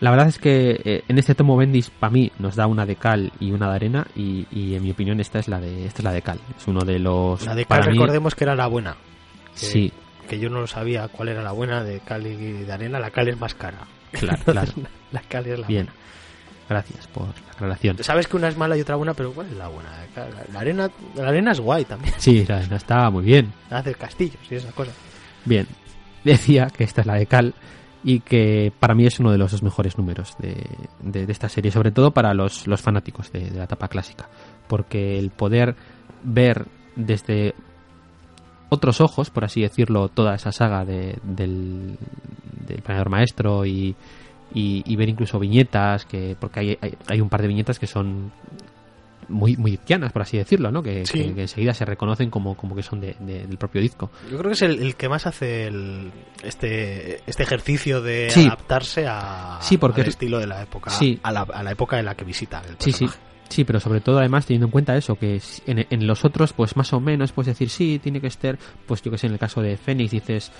[0.00, 2.96] La verdad es que eh, en este tomo Bendis, para mí, nos da una de
[2.96, 6.04] cal y una de arena, y, en mi opinión esta es la de esta es
[6.04, 6.40] la de cal.
[6.58, 7.46] Es uno de los...
[7.46, 8.96] La de cal, recordemos que era la buena.
[9.54, 9.92] sí,
[10.32, 12.98] que yo no lo sabía cuál era la buena de cal y de arena.
[12.98, 13.80] La cal es más cara.
[14.12, 14.72] Claro, claro.
[15.12, 15.84] la cal es la Bien.
[15.84, 16.00] buena.
[16.70, 17.98] Gracias por la aclaración.
[18.02, 19.90] Sabes que una es mala y otra buena, pero ¿cuál es la buena?
[20.50, 22.14] La arena, la arena es guay también.
[22.16, 23.52] Sí, la arena está muy bien.
[23.68, 24.94] Hace castillos y esas cosas.
[25.44, 25.66] Bien.
[26.24, 27.54] Decía que esta es la de cal
[28.02, 30.64] y que para mí es uno de los dos mejores números de,
[31.02, 34.30] de, esta serie, sobre todo para los, los fanáticos de, de la etapa clásica.
[34.66, 35.76] Porque el poder
[36.22, 37.54] ver desde
[38.72, 41.98] otros ojos, por así decirlo, toda esa saga de, del,
[42.66, 43.94] del planeador maestro y,
[44.54, 48.32] y, ver incluso viñetas, que porque hay, hay, un par de viñetas que son
[49.28, 49.78] muy muy
[50.10, 50.82] por así decirlo, ¿no?
[50.82, 51.04] Que,
[51.36, 54.10] enseguida se reconocen como, como que son de, del propio disco.
[54.30, 56.10] Yo creo que es el, que más hace el,
[56.42, 60.90] este, este ejercicio de adaptarse a, sí, porque, al estilo de la época,
[61.22, 63.06] a, la, a la época en la que visita el Sí, sí.
[63.52, 66.90] Sí, pero sobre todo además teniendo en cuenta eso, que en, los otros pues más
[66.94, 69.60] o menos puedes decir sí, tiene que ser, pues yo que sé, en el caso
[69.60, 70.50] de Fénix dices,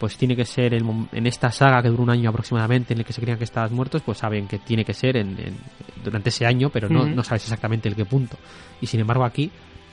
[0.00, 3.12] pues tiene que ser en esta saga que dura un año aproximadamente en el que
[3.12, 5.36] se creían que estabas muertos, pues saben que tiene que ser en,
[6.02, 8.38] durante ese año, pero no, no sabes exactamente el qué punto.
[8.80, 9.50] Y sin embargo aquí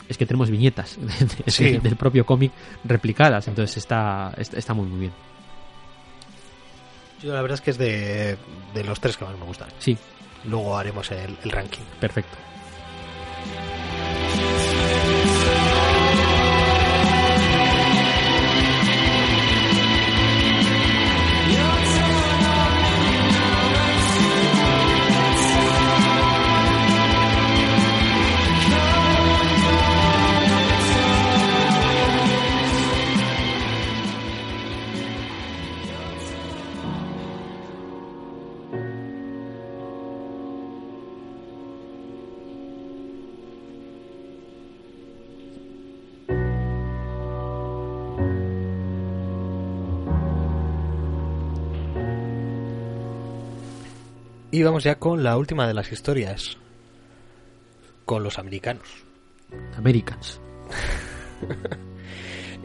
[0.07, 0.97] es que tenemos viñetas
[1.59, 2.53] del propio cómic
[2.85, 5.11] replicadas, entonces está, está, muy muy bien.
[7.21, 8.37] Yo la verdad es que es de,
[8.73, 9.67] de los tres que más me gustan.
[9.77, 9.97] Sí,
[10.47, 11.83] luego haremos el, ranking.
[11.99, 12.37] Perfecto.
[54.55, 56.57] Y vamos ya con la última de las historias.
[58.05, 58.87] Con los americanos.
[59.77, 60.39] Americans.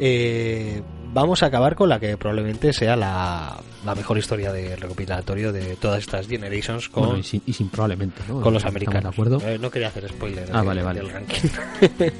[0.03, 0.81] Eh,
[1.13, 5.77] vamos a acabar con la que probablemente sea la, la mejor historia de recopilatorio de
[5.77, 8.41] todas estas Generations con, Bueno, y, sin, y sin probablemente, ¿no?
[8.41, 9.03] con los americanos.
[9.03, 9.47] de acuerdo?
[9.47, 11.01] Eh, no quería hacer spoiler Ah, del- vale, vale.
[11.01, 11.49] del ranking.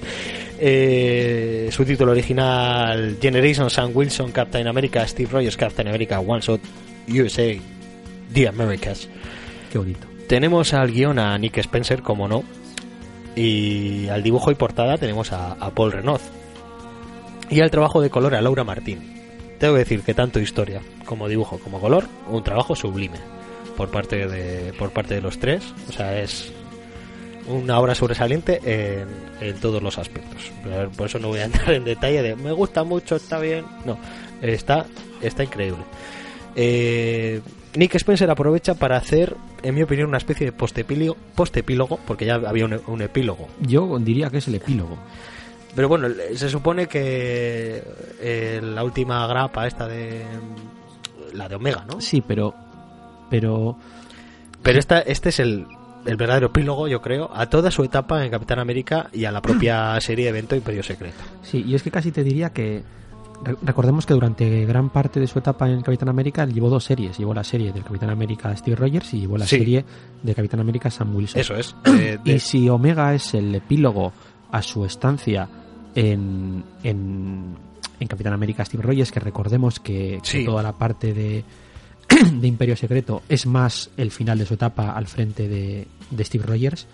[0.63, 6.61] Eh, su título original Generation Sam Wilson Captain America Steve Rogers Captain America One Shot
[7.09, 7.59] USA
[8.35, 9.09] The Americas
[9.71, 10.07] Qué bonito.
[10.27, 12.45] tenemos al guion a Nick Spencer como no.
[13.37, 16.21] Y al dibujo y portada tenemos a, Paul Renaud
[17.49, 18.99] y al trabajo de color a Laura Martín.
[19.59, 23.19] Tengo que decir que tanto historia como dibujo como color un trabajo sublime
[23.77, 25.63] por parte de por parte de los tres.
[25.89, 26.53] O sea es
[27.47, 29.09] una obra sobresaliente en,
[29.41, 30.51] en todos los aspectos.
[30.97, 33.97] Por eso no voy a entrar en detalle de me gusta mucho está bien no
[34.43, 34.87] está
[35.21, 35.85] está increíble.
[36.57, 37.41] Eh,
[37.75, 42.35] Nick Spencer aprovecha para hacer en mi opinión una especie de postepílogo, postepílogo porque ya
[42.35, 44.99] había un, un epílogo Yo diría que es el epílogo.
[45.77, 47.83] pero bueno, se supone que
[48.21, 50.25] eh, la última grapa esta de
[51.33, 52.01] la de Omega, ¿no?
[52.01, 52.55] Sí, pero.
[53.31, 53.77] Pero.
[54.63, 55.67] Pero esta, este es el,
[56.05, 59.41] el verdadero epílogo, yo creo, a toda su etapa en Capitán América y a la
[59.41, 61.23] propia serie evento Imperio Secreto.
[61.43, 62.83] Sí, y es que casi te diría que.
[63.45, 67.19] Re- Recordemos que durante gran parte de su etapa en Capitán América llevó dos series.
[67.19, 69.59] Llevó la serie del Capitán América Steve Rogers y llevó la Sí.
[69.59, 69.85] serie
[70.23, 71.41] de Capitán América Sam Wilson.
[71.41, 71.75] Eso es.
[71.85, 74.13] de- Y si Omega es el epílogo
[74.51, 75.49] a su estancia
[75.95, 77.57] en, en,
[77.99, 81.45] en Capitán América Steve Rogers, que recordemos que, toda la parte de,
[82.33, 86.45] de Imperio Secreto es más el final de su etapa al frente de, de Steve
[86.47, 86.87] Rogers.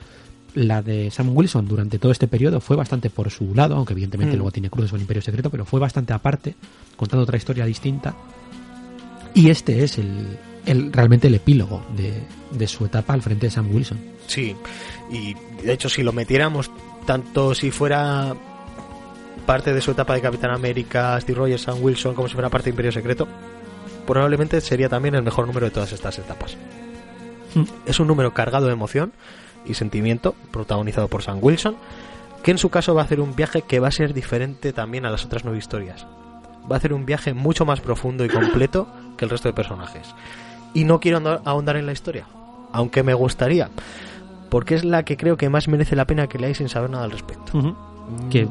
[0.57, 4.35] La de Sam Wilson durante todo este periodo fue bastante por su lado, aunque evidentemente
[4.35, 4.39] Mm.
[4.39, 6.55] luego tiene cruces con Imperio Secreto, pero fue bastante aparte,
[6.97, 8.15] contando otra historia distinta.
[9.35, 12.23] Y este es el, el realmente el epílogo de,
[12.53, 13.99] de su etapa al frente de Sam Wilson.
[14.29, 14.57] Sí,
[15.13, 16.71] y de hecho si lo metiéramos
[17.05, 18.35] tanto si fuera
[19.45, 22.65] parte de su etapa de Capitán América, Steve Rogers, Sam Wilson, como si fuera parte
[22.65, 23.29] de Imperio Secreto,
[24.07, 26.57] probablemente sería también el mejor número de todas estas etapas.
[27.55, 27.65] Mm.
[27.85, 29.13] Es un número cargado de emoción
[29.67, 31.77] y sentimiento, protagonizado por Sam Wilson,
[32.43, 35.05] que en su caso va a hacer un viaje que va a ser diferente también
[35.07, 36.07] a las otras nueve historias.
[36.71, 40.15] Va a hacer un viaje mucho más profundo y completo que el resto de personajes.
[40.75, 42.27] Y no quiero ahondar en la historia,
[42.73, 43.71] aunque me gustaría,
[44.51, 47.05] porque es la que creo que más merece la pena que leáis sin saber nada
[47.05, 47.53] al respecto.
[48.31, 48.49] Que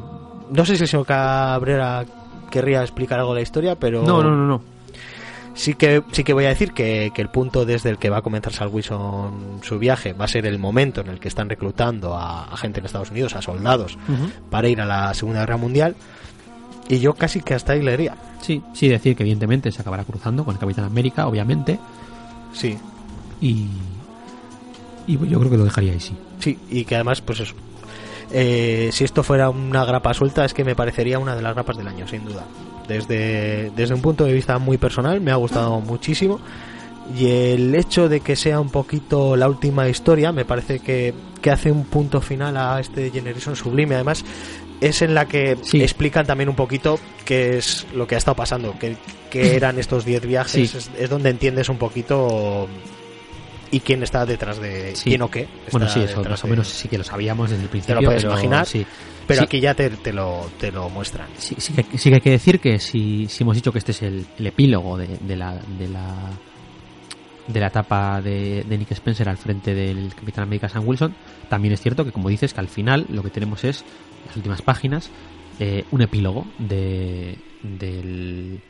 [0.50, 2.04] No sé si el señor Cabrera
[2.50, 4.75] querría explicar algo de la historia, pero No, no, no, no.
[5.56, 8.18] Sí que sí que voy a decir que, que el punto desde el que va
[8.18, 11.48] a comenzar Sal Wilson su viaje va a ser el momento en el que están
[11.48, 13.98] reclutando a, a gente en Estados Unidos, a soldados,
[14.50, 15.96] para ir a la Segunda Guerra Mundial.
[16.88, 18.14] Y yo casi que hasta ahí leería.
[18.42, 21.80] Sí, sí, decir que evidentemente se acabará cruzando con el Capitán América, obviamente,
[22.52, 22.78] Sí,
[23.40, 23.66] y,
[25.06, 26.14] y yo creo que lo dejaría ahí, sí.
[26.38, 27.54] sí, y que además, pues eso.
[28.30, 31.76] eh, si esto fuera una grapa suelta, es que me parecería una de las grapas
[31.76, 32.44] del año, sin duda.
[32.88, 36.40] Desde, desde un punto de vista muy personal, me ha gustado muchísimo.
[37.16, 41.50] Y el hecho de que sea un poquito la última historia, me parece que, que
[41.50, 43.94] hace un punto final a este Generation Sublime.
[43.94, 44.24] Además,
[44.80, 45.82] es en la que Sí.
[45.82, 48.96] explican también un poquito qué es lo que ha estado pasando, qué,
[49.30, 50.70] qué eran estos 10 viajes.
[50.70, 50.76] Sí.
[50.78, 52.66] Es, es donde entiendes un poquito
[53.70, 55.10] y quién está detrás de Sí.
[55.10, 55.48] quién o qué.
[55.70, 58.00] Bueno, sí, eso más o de- menos sí que lo sabíamos desde el principio.
[58.02, 58.66] puedes pero imaginar.
[58.66, 58.84] Sí,
[59.26, 59.44] Pero Sí.
[59.44, 61.28] aquí ya te, te lo, te lo muestran.
[61.36, 63.92] sí, sí que, sí que hay que decir que si, si hemos dicho que este
[63.92, 66.30] es el, el epílogo de, de la, de la
[67.48, 71.14] de la etapa de, de Nick Spencer al frente del Capitán América Sam Wilson,
[71.48, 73.84] también es cierto que como dices que al final lo que tenemos es
[74.26, 75.10] las últimas páginas
[75.60, 78.60] eh, un epílogo de del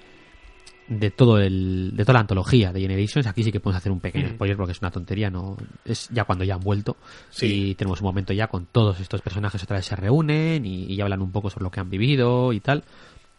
[0.89, 4.01] de todo el de toda la antología de Generations aquí sí que podemos hacer un
[4.01, 4.35] pequeño Mm.
[4.35, 6.97] spoiler porque es una tontería no es ya cuando ya han vuelto
[7.31, 7.71] Sí.
[7.71, 11.01] y tenemos un momento ya con todos estos personajes otra vez se reúnen y, y
[11.01, 12.85] hablan un poco sobre lo que han vivido y tal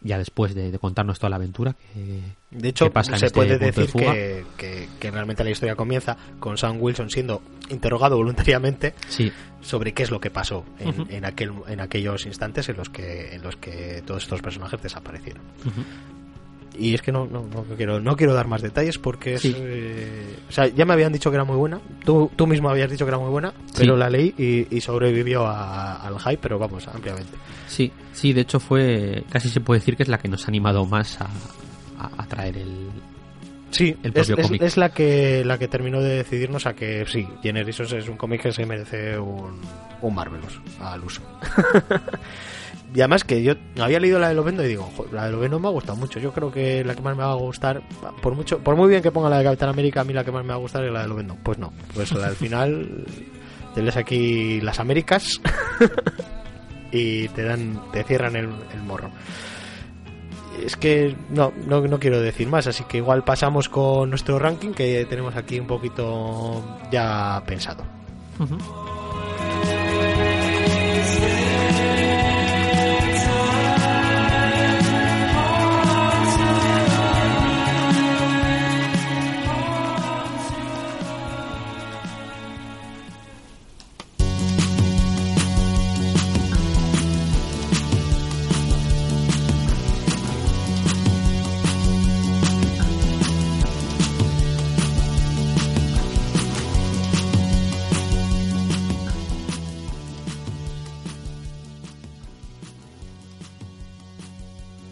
[0.00, 2.20] ya después de, de contarnos toda la aventura que,
[2.52, 5.74] De hecho, que pasa se este puede de decir que, que- que realmente la historia
[5.74, 11.06] comienza con Sam Wilson siendo interrogado voluntariamente sí sobre qué es lo que pasó en,
[11.10, 15.42] en aquel, en aquellos instantes en los que en los que todos estos personajes desaparecieron.
[16.76, 20.36] Y es que no, no, no quiero no quiero dar más detalles porque es, eh,
[20.48, 21.80] o sea, ya me habían dicho que era muy buena.
[22.04, 25.46] Tú, tú mismo habías dicho que era muy buena, pero la leí y, y sobrevivió
[25.46, 27.32] a- al hype, pero vamos, ampliamente.
[27.66, 30.48] Sí, sí, de hecho fue, casi se puede decir que es la que nos ha
[30.48, 31.24] animado más a,
[31.98, 32.90] a, a traer el,
[33.70, 34.62] Sí, el propio es- cómic.
[34.62, 38.42] es la que la que terminó de decidirnos a que sí, Generation es un cómic
[38.42, 39.60] que se merece un,
[40.00, 41.20] un Marvelous al uso.
[42.94, 45.60] y además que yo había leído la de Lovendo y digo, "Jo, la de Lovendo
[45.60, 46.18] me ha gustado mucho.
[46.20, 47.82] Yo creo que la que más me va a gustar,
[48.22, 50.32] por mucho, por muy bien que ponga la de Capitán América, a mí la que
[50.32, 51.36] más me va a gustar es la de Lovendo.
[51.42, 53.04] Pues no, pues la del final
[53.74, 55.40] te lees aquí las Américas
[56.92, 59.10] y te dan, te cierran el, el morro.
[60.64, 64.72] Es que no, no, no quiero decir más, así que igual pasamos con nuestro ranking
[64.72, 67.84] que tenemos aquí un poquito ya pensado.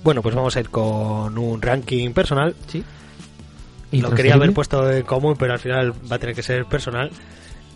[0.06, 2.54] Bueno, pues vamos a ir con un ranking personal.
[2.68, 2.84] Sí.
[3.90, 7.10] Lo quería haber puesto en común, pero al final va a tener que ser personal.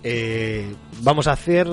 [0.05, 1.67] Eh, vamos a hacer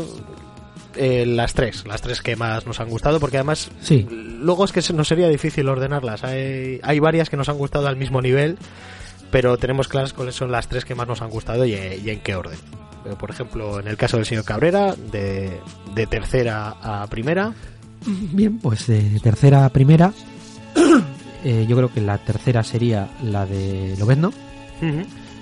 [0.95, 4.07] eh, las tres, las tres que más nos han gustado, porque además Sí.
[4.09, 6.23] luego es que nos sería difícil ordenarlas.
[6.23, 8.57] Hay, hay varias que nos han gustado al mismo nivel,
[9.29, 12.19] pero tenemos claras cuáles son las tres que más nos han gustado y, y en
[12.21, 12.57] qué orden.
[13.05, 15.59] Eh, Por ejemplo, en el caso del señor Cabrera, de,
[15.93, 17.53] de tercera a primera.
[18.07, 20.11] Bien, pues de tercera a primera.
[21.43, 24.31] eh, yo creo que la tercera sería la de Lobezno,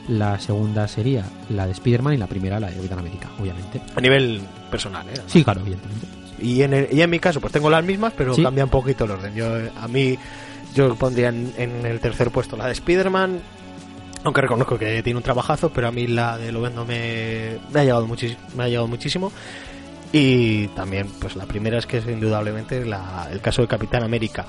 [0.07, 3.81] la segunda sería la de Spider-Man y la primera la de Capitán América, obviamente.
[3.95, 5.13] A nivel personal, ¿eh?
[5.27, 6.07] Sí, claro, evidentemente.
[6.39, 8.43] Y en, el- y en mi caso, pues tengo las mismas, pero Sí.
[8.43, 9.33] cambia un poquito el orden.
[9.33, 9.47] Yo,
[9.81, 10.17] a mí,
[10.75, 13.39] yo pondría en, en el tercer puesto la de Spider-Man,
[14.23, 17.83] aunque reconozco que tiene un trabajazo, pero a mí la de Lovendo me, me, ha,
[17.83, 18.07] llegado
[18.55, 19.31] me ha llegado muchísimo.
[20.11, 24.45] Y también, pues la primera es que es indudablemente la- el caso de Capitán América.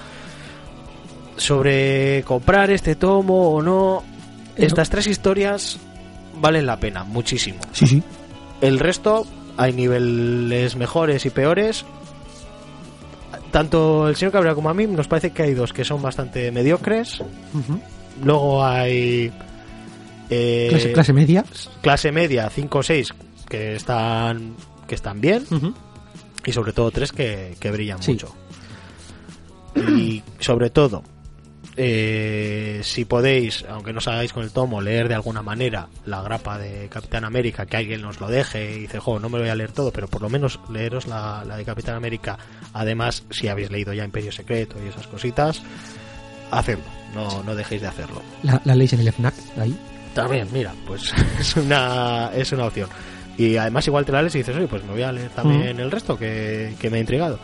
[1.36, 4.02] Sobre comprar este tomo o no,
[4.56, 5.78] estas tres historias
[6.40, 7.58] valen la pena, muchísimo.
[7.72, 8.02] Sí, sí.
[8.60, 9.26] El resto,
[9.56, 11.84] hay niveles mejores y peores.
[13.50, 16.50] Tanto el señor Cabrera como a mí nos parece que hay dos que son bastante
[16.52, 17.22] mediocres.
[18.22, 19.32] Luego hay
[20.30, 21.44] eh, Clase, clase media.
[21.82, 23.14] clase media 5 o 6
[23.48, 24.54] que están
[24.88, 25.44] que están bien
[26.44, 28.12] y sobre todo tres que, que brillan Sí.
[28.12, 28.34] mucho.
[29.96, 31.02] Y sobre todo,
[31.76, 36.22] eh, si podéis, aunque no os hagáis con el tomo, leer de alguna manera la
[36.22, 39.44] grapa de Capitán América, que alguien nos lo deje y dice, jo, no me lo
[39.44, 42.38] voy a leer todo, pero por lo menos leeros la, la de Capitán América.
[42.72, 45.62] Además, si habéis leído ya Imperio Secreto y esas cositas,
[46.50, 46.84] hacedlo,
[47.14, 48.22] no, no dejéis de hacerlo.
[48.42, 49.78] La, la leéis en el FNAC, ahí.
[50.14, 52.88] También, mira, pues es una, es una opción.
[53.36, 55.78] Y además igual te la lees y dices, oye, pues me voy a leer también
[55.78, 57.38] el resto que, que me ha intrigado.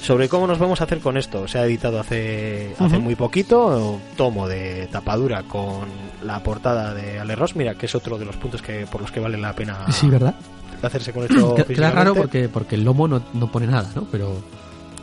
[0.00, 3.98] Sobre cómo nos vamos a hacer con esto, se ha editado hace, hace muy poquito,
[4.16, 5.88] tomo de tapadura con
[6.22, 9.10] la portada de Ale Ross, mira, que es otro de los puntos que por los
[9.10, 10.34] que vale la pena Sí, ¿verdad?
[10.82, 11.54] hacerse con esto.
[11.56, 14.04] Queda- Queda raro porque, porque el lomo no, no pone nada, ¿no?
[14.12, 14.36] Pero,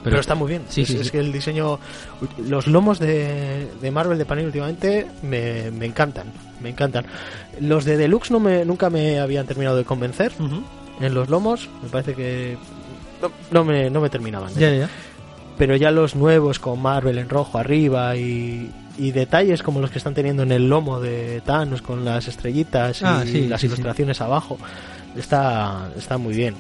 [0.04, 0.62] Pero, está muy bien.
[0.70, 1.12] Sí, es, sí, es sí.
[1.12, 1.80] que el diseño.
[2.38, 6.28] Los lomos de, de Marvel de Panini últimamente me, me encantan.
[6.62, 7.06] Me encantan.
[7.60, 10.32] Los de Deluxe no me, nunca me habían terminado de convencer.
[11.02, 12.58] En los lomos me parece que.
[13.24, 14.54] No, no me, no me terminaban.
[14.54, 14.88] Ya.
[15.58, 19.98] Pero ya los nuevos con Marvel en rojo arriba y, y detalles como los que
[19.98, 23.68] están teniendo en el lomo de Thanos con las estrellitas y Ah, sí, las sí,
[23.68, 23.74] sí.
[23.74, 24.58] ilustraciones abajo.
[25.16, 26.56] Está, está muy bien.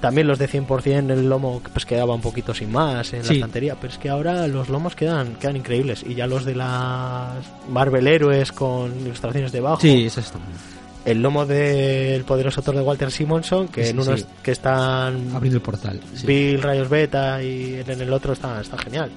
[0.00, 3.76] También los de 100% el lomo pues quedaba un poquito sin más en la estantería,
[3.80, 7.32] pero es que ahora los lomos quedan quedan increíbles y ya los de las
[7.70, 9.80] Marvel héroes con ilustraciones debajo.
[9.80, 10.75] Sí, eso está bien.
[11.06, 14.26] El lomo del poderoso autor de Walter Simonson que Sí, en unos sí.
[14.42, 16.00] que están Abriendo el portal.
[16.14, 16.26] sí.
[16.26, 19.10] Bill Rayos Beta y en el otro está, está genial.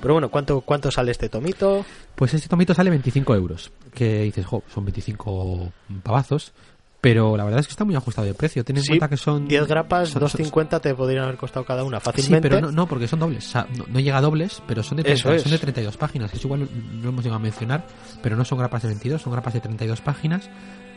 [0.00, 1.84] Pero bueno, ¿cuánto, ¿cuánto sale este tomito?
[2.14, 3.70] Pues este tomito sale 25 euros.
[3.92, 5.70] Que dices, jo, son 25
[6.02, 6.52] pavazos.
[7.00, 8.62] Pero la verdad es que está muy ajustado de precio.
[8.62, 11.82] Ten en Sí, cuenta que son 10 grapas, son- 2.50 te podrían haber costado cada
[11.82, 12.48] una Sí, fácilmente.
[12.48, 13.46] pero no, no, porque son dobles.
[13.46, 15.42] O sea, no, no llega a dobles, pero son de, 30 Eso es.
[15.42, 16.32] son de 32 páginas.
[16.34, 16.68] Eso igual
[17.00, 17.86] no hemos llegado a mencionar,
[18.22, 20.50] pero no son grapas de 22, son grapas de 32 páginas.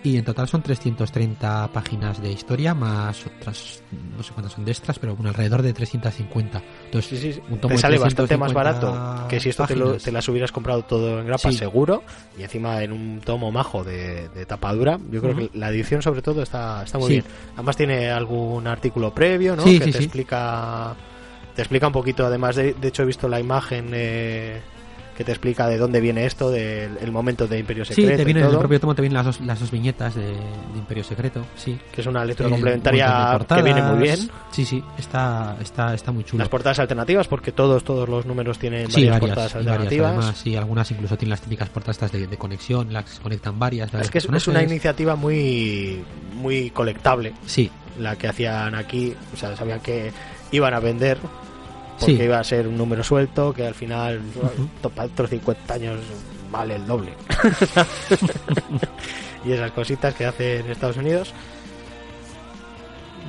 [0.04, 3.82] Y en total son 330 páginas de historia, más otras,
[4.18, 6.62] no sé cuántas son de extras, pero bueno, alrededor de 350.
[6.86, 7.42] Entonces, Sí, sí, sí.
[7.50, 10.28] un tomo te sale bastante 350 más barato que si esto te, lo- te las
[10.28, 11.58] hubieras comprado todo en grapa Sí.
[11.58, 12.04] seguro
[12.38, 15.00] y encima en un tomo majo de, de tapadura.
[15.10, 17.24] Yo creo que la edición sobre todo está, está muy bien.
[17.54, 19.64] Además tiene algún artículo previo, ¿no?
[19.64, 20.96] Sí, que te explica
[21.56, 22.26] te explica un poquito.
[22.26, 24.60] Además de, de hecho he visto la imagen eh,
[25.16, 28.10] que te explica de dónde viene esto, del el momento de Imperio Secreto.
[28.12, 30.24] Sí, te viene en el propio tomo, te vienen las dos, las dos viñetas de,
[30.26, 31.78] de Imperio Secreto, sí.
[31.92, 34.30] que es una lectura de complementaria que viene muy bien.
[34.52, 36.40] Sí, sí, está, está, está muy chulo.
[36.40, 40.08] Las portadas alternativas, porque todos, todos los números tienen Sí, varias, varias, portadas varias, alternativas.
[40.12, 43.60] además, sí, algunas incluso tienen las típicas portadas de, de conexión, las que se conectan
[43.60, 43.92] varias.
[43.92, 46.04] de es que es, es una iniciativa muy,
[46.36, 47.70] muy colectable, Sí,
[48.00, 49.14] la que hacían aquí.
[49.34, 50.12] O sea, sabían que
[50.52, 51.18] iban a vender,
[52.00, 52.24] porque Sí.
[52.24, 54.90] iba a ser un número suelto, que al final, Ujú.
[54.90, 56.00] para otros 50 años,
[56.52, 57.14] vale el doble.
[59.46, 61.34] y esas cositas que hace en Estados Unidos.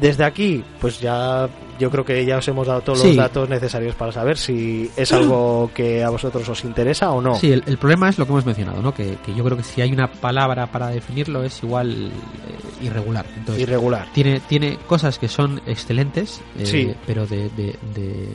[0.00, 3.08] Desde aquí, pues ya yo creo que ya os hemos dado todos Sí.
[3.08, 7.36] los datos necesarios para saber si es algo que a vosotros os interesa o no.
[7.36, 8.92] Sí, el, el problema es lo que hemos mencionado, ¿no?
[8.92, 13.24] Que, que yo creo que si hay una palabra para definirlo es igual eh, irregular.
[13.36, 14.08] Entonces, Irregular.
[14.12, 16.94] tiene, tiene cosas que son excelentes, eh, Sí.
[17.06, 18.28] pero de, de- de-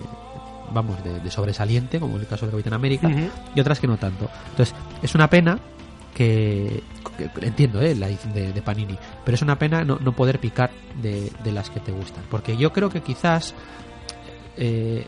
[0.74, 3.08] vamos, de, de sobresaliente, como en el caso de Capitán América,
[3.56, 4.30] y otras que no tanto.
[4.52, 5.60] Entonces, es una pena
[6.14, 6.82] que,
[7.18, 10.40] que- entiendo eh, la edición de, de Panini, pero es una pena no, no poder
[10.40, 10.72] picar
[11.02, 13.54] de, de las que te gustan, porque yo creo que quizás
[14.58, 15.08] eh,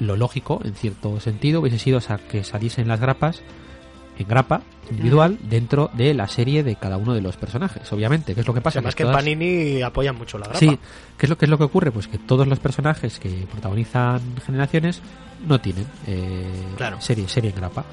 [0.00, 3.42] lo lógico, en cierto sentido, hubiese sido sa- que saliesen las grapas
[4.18, 8.40] en grapa individual dentro de la serie de cada uno de los personajes, obviamente, que
[8.40, 8.78] es lo que pasa.
[8.78, 10.58] Además que en todas- Panini apoyan mucho la grapa.
[10.60, 10.78] Sí,
[11.18, 11.90] ¿qué es lo que es lo que ocurre?
[11.90, 15.00] Pues que todos los personajes que protagonizan generaciones
[15.46, 16.44] no tienen eh,
[16.76, 17.00] Claro.
[17.00, 17.84] serie, serie en grapa.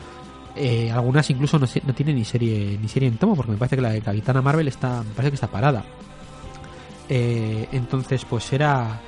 [0.55, 3.57] Eh, algunas incluso no, se- no tienen ni serie ni serie en tomo, porque me
[3.57, 5.83] parece que la de Capitana Marvel está, me parece que está parada.
[7.09, 8.99] Eh, entonces, pues era,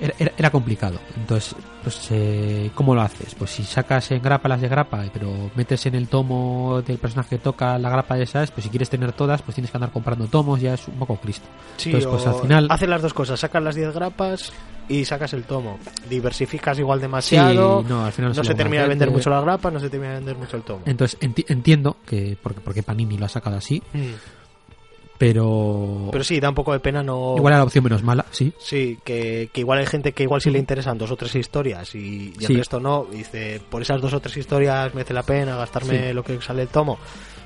[0.00, 0.98] era, era- era complicado.
[1.16, 3.34] Entonces, pues, eh, ¿cómo lo haces?
[3.34, 7.30] Pues si sacas en grapa las de grapa, pero metes en el tomo del personaje
[7.36, 9.90] que toca la grapa de esas, pues si quieres tener todas, pues tienes que andar
[9.92, 11.46] comprando tomos, ya es un poco Cristo.
[11.76, 14.52] Sí, Entonces, pues, al final- Haces las dos cosas, sacas las 10 grapas
[14.88, 15.78] y sacas el tomo.
[16.08, 17.82] Diversificas igual demasiado.
[17.82, 20.12] Sí, no, al final no se termina de vender mucho la grapa, no se termina
[20.14, 20.82] de vender mucho el tomo.
[20.86, 24.12] Entonces enti- entiendo que porque, porque Panini lo ha sacado así, Mm.
[25.18, 27.34] Pero, Pero sí, da un poco de pena no.
[27.36, 28.52] igual era la opción menos mala, sí.
[28.58, 31.94] Sí, que, que igual hay gente que igual sí le interesan dos o tres historias
[31.94, 32.52] y, y Sí.
[32.52, 33.06] el resto no.
[33.12, 36.12] Y dice, por esas dos o tres historias merece la pena gastarme Sí.
[36.14, 36.98] lo que sale el tomo.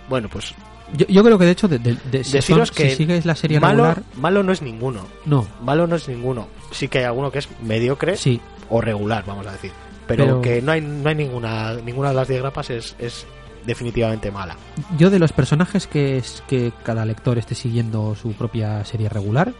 [0.09, 0.55] Bueno, pues
[0.95, 3.25] Yo, yo creo que de hecho, de, de- de- si, deciros son- que si sigues
[3.25, 5.07] la serie malo, regular, malo no es ninguno.
[5.25, 6.49] no, Malo no es ninguno.
[6.71, 9.73] Sí que hay alguno que es mediocre sí, o regular, vamos a decir.
[10.07, 13.25] Pero, Pero- que no hay, no hay ninguna, ninguna de las 10 grapas es, es
[13.67, 14.57] definitivamente mala.
[14.99, 19.53] yo de los personajes que es que cada lector esté siguiendo su propia serie regular,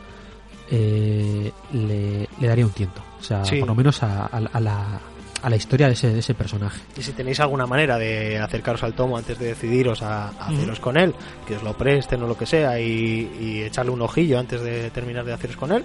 [0.71, 3.03] eh, le, le daría un tiento.
[3.21, 3.59] O sea, Sí.
[3.59, 5.01] por lo menos a, a- a la,
[5.43, 6.81] a la historia de ese, de ese personaje.
[6.97, 10.81] Y si tenéis alguna manera de acercaros al tomo antes de decidiros a, a haceros
[10.81, 11.15] con él,
[11.47, 14.91] que os lo presten o lo que sea, y, y echarle un ojillo antes de
[14.91, 15.85] terminar de haceros con él,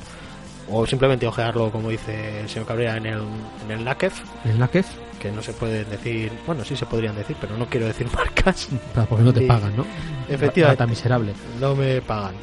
[0.69, 3.21] o simplemente ojearlo, como dice el señor Cabrera, en el,
[3.65, 4.87] en el NACEF, En el Nakef,
[5.19, 8.67] que no se pueden decir, bueno, sí se podrían decir, pero no quiero decir marcas,
[9.09, 9.85] porque no te pagan, ¿no?
[10.29, 10.81] Efectivamente.
[10.81, 11.33] Rata miserable.
[11.59, 12.35] no me pagan.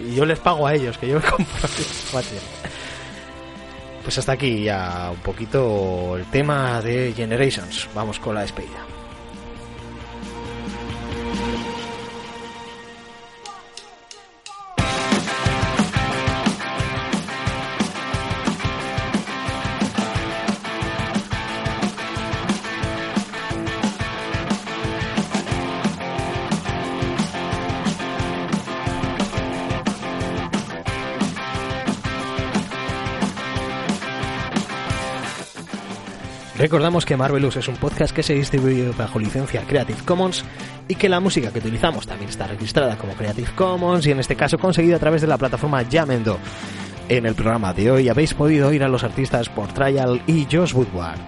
[0.00, 1.68] Y, y yo les pago a ellos, que yo me compro.
[4.02, 7.88] Pues hasta aquí ya un poquito el tema de Generations.
[7.94, 8.89] Vamos con la despedida.
[37.04, 40.44] Que Marvelous es un podcast que se distribuye bajo licencia Creative Commons
[40.88, 44.36] y que la música que utilizamos también está registrada como Creative Commons y en este
[44.36, 46.38] caso conseguida a través de la plataforma Yamendo.
[47.08, 50.74] En el programa de hoy habéis podido oír a los artistas por Trial y Josh
[50.74, 51.18] Woodward.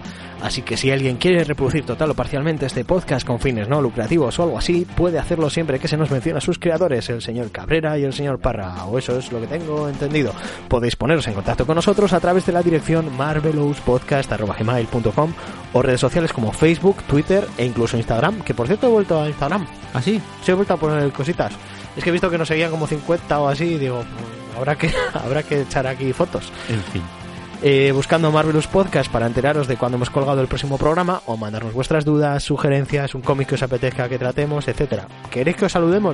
[0.43, 4.37] Así que si alguien quiere reproducir total o parcialmente este podcast con fines no lucrativos
[4.37, 7.49] o algo así, puede hacerlo siempre que se nos mencione a sus creadores, el señor
[7.49, 10.33] Cabrera y el señor Parra, o eso es lo que tengo entendido.
[10.67, 15.33] Podéis poneros en contacto con nosotros a través de la dirección marvelouspodcast.com
[15.73, 19.27] o redes sociales como Facebook, Twitter e incluso Instagram, que por cierto he vuelto a
[19.29, 19.65] Instagram.
[19.93, 20.21] ¿Así?
[20.43, 21.53] Sí, he vuelto a poner cositas.
[21.95, 24.75] Es que he visto que nos seguían como 50 o así y digo, "Mm, habrá
[24.75, 26.51] que, habrá que echar aquí fotos.
[26.69, 27.01] En fin.
[27.65, 31.73] Eh, buscando Marvelous Podcast para enteraros de cuando hemos colgado el próximo programa o mandarnos
[31.73, 35.07] vuestras dudas, sugerencias, un cómic que os apetezca que tratemos, etcétera.
[35.31, 36.13] ¿Queréis que os saludemos?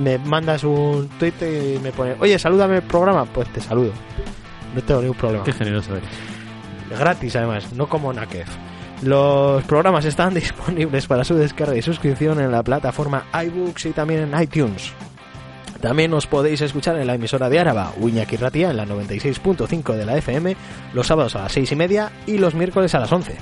[0.00, 3.26] Me mandas un tweet y me pone, oye, salúdame el programa.
[3.26, 3.92] Pues te saludo.
[4.74, 5.44] No tengo ningún problema.
[5.44, 6.08] Qué generoso eres.
[6.98, 8.48] Gratis además, no como Nakef.
[9.02, 14.32] Los programas están disponibles para su descarga y suscripción en la plataforma iBooks y también
[14.32, 14.94] en iTunes.
[15.80, 20.06] También os podéis escuchar en la emisora de Áraba, Uñaki Ratia, en la 96.5 de
[20.06, 20.56] la FM,
[20.94, 23.36] los sábados a las 6 y media y los miércoles a las 11.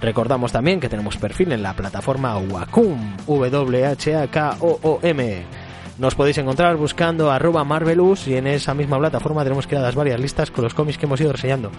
[0.00, 4.56] Recordamos también que tenemos perfil en la plataforma Wacom, W-H-A-K-O-O-M.
[5.98, 10.50] Nos podéis encontrar buscando arroba Marvelous y en esa misma plataforma tenemos creadas varias listas
[10.50, 11.70] con los cómics que hemos ido reseñando.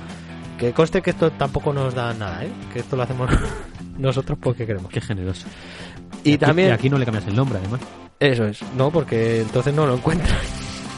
[0.57, 2.49] Que conste que esto tampoco nos da nada, ¿eh?
[2.73, 3.29] Que esto lo hacemos
[3.99, 4.89] nosotros porque queremos.
[4.91, 5.45] Qué generoso.
[6.23, 6.69] Y, aquí, también...
[6.69, 7.81] y aquí no le cambias el nombre, además.
[8.19, 10.39] Eso es, no, porque entonces no lo encuentras.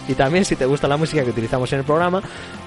[0.07, 2.21] Y también si te gusta la música que utilizamos en el programa,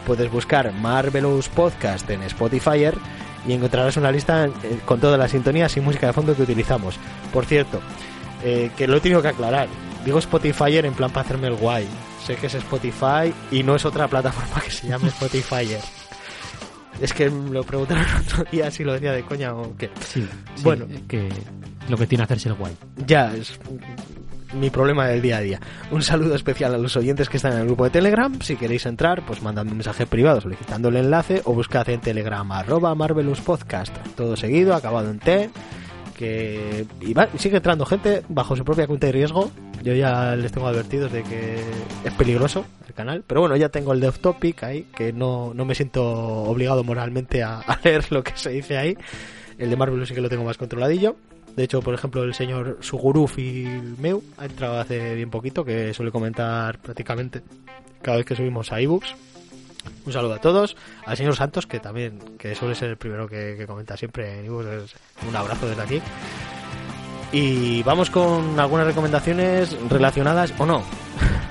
[0.06, 2.90] puedes buscar Marvelous Podcast en Spotify
[3.46, 4.50] y encontrarás una lista eh,
[4.84, 6.96] con todas las sintonías y música de fondo que utilizamos.
[7.32, 7.80] Por cierto,
[8.44, 9.68] eh, que lo he tenido que aclarar.
[10.04, 11.86] Digo Spotify en plan para hacerme el guay.
[12.24, 15.76] Sé que es Spotify y no es otra plataforma que se llame Spotify.
[17.00, 19.90] Es que me lo preguntaron otro día si lo decía de coña o qué.
[20.06, 20.86] Sí, sí, Bueno.
[21.08, 21.28] que
[21.88, 22.76] lo que tiene hacerse el guay.
[23.06, 23.58] Ya, es
[24.54, 25.60] mi problema del día a día.
[25.90, 28.40] Un saludo especial a los oyentes que están en el grupo de Telegram.
[28.40, 32.50] Si queréis entrar, pues mandadme un mensaje privado solicitando el enlace o buscad en Telegram
[32.52, 33.96] arroba Marvelous Podcast.
[34.16, 35.50] Todo seguido, acabado en T.
[36.16, 39.50] Que y va- sigue entrando gente bajo su propia cuenta de riesgo.
[39.82, 41.56] Yo ya les tengo advertidos de que
[42.04, 43.24] es peligroso el canal.
[43.26, 47.42] Pero bueno, ya tengo el de topic ahí, que no, no me siento obligado moralmente
[47.42, 48.96] a, a leer lo que se dice ahí.
[49.58, 51.16] El de Marvelous sí que lo tengo más controladillo.
[51.56, 55.64] De hecho, por ejemplo, el señor Suguruf y el Meu ha entrado hace bien poquito,
[55.64, 57.42] que suele comentar prácticamente
[58.00, 59.14] cada vez que subimos a ebooks.
[60.06, 60.76] Un saludo a todos.
[61.04, 64.46] Al señor Santos, que también que suele ser el primero que, que comenta siempre en
[64.46, 64.94] ebooks.
[65.28, 66.00] Un abrazo desde aquí.
[67.32, 70.82] Y vamos con algunas recomendaciones relacionadas o no.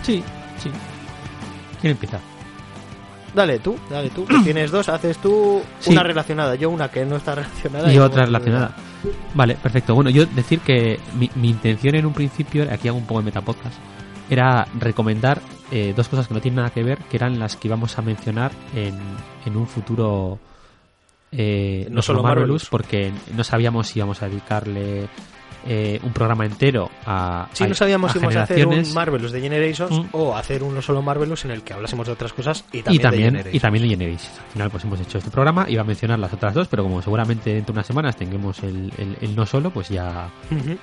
[0.04, 0.24] Sí,
[0.58, 0.72] sí.
[1.80, 2.20] ¿Quién empieza?
[3.36, 4.26] Dale tú, dale tú.
[4.44, 5.92] tienes dos, haces tú Sí.
[5.92, 7.94] una relacionada, yo una que no está relacionada.
[7.94, 8.76] y otra relacionada.
[9.34, 9.96] Vale, perfecto.
[9.96, 13.26] Bueno, yo decir que mi, mi intención en un principio, aquí hago un poco de
[13.26, 13.78] metapodcast,
[14.30, 15.42] era recomendar
[15.72, 18.02] eh, dos cosas que no tienen nada que ver, que eran las que íbamos a
[18.02, 18.98] mencionar en,
[19.46, 20.40] en un futuro
[21.32, 22.68] eh, No solo Marvelous.
[22.70, 25.08] porque no sabíamos si íbamos a dedicarle
[25.68, 29.32] eh, un programa entero a, Sí, a- no sabíamos si íbamos a hacer un Marvelous
[29.32, 30.06] de Generations Mm.
[30.14, 32.98] o hacer uno solo Marvelous en el que hablásemos de otras cosas y y también,
[32.98, 33.56] de también, Generations.
[33.56, 34.40] y también de Generations.
[34.46, 37.02] Al final pues hemos hecho este programa, iba a mencionar las otras dos, pero como
[37.02, 40.30] seguramente dentro de unas semanas tengamos el, el- el no solo, pues ya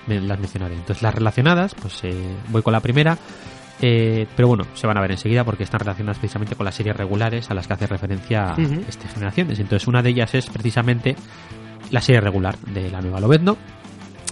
[0.07, 0.75] me- las mencionaré.
[0.75, 2.15] Entonces las relacionadas, pues eh,
[2.49, 3.19] voy con la primera,
[3.81, 6.97] eh, pero bueno, se van a ver enseguida porque están relacionadas precisamente con las series
[6.97, 8.55] regulares a las que hace referencia
[8.89, 9.59] este Generaciones.
[9.59, 11.15] Entonces una de ellas es precisamente
[11.91, 13.57] la serie regular de la nueva Lobezno,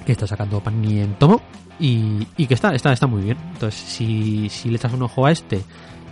[0.05, 1.41] que está sacando Panini en tomo
[1.79, 3.37] y, y que está, está, está muy bien.
[3.53, 5.63] Entonces si, si le echas un ojo a este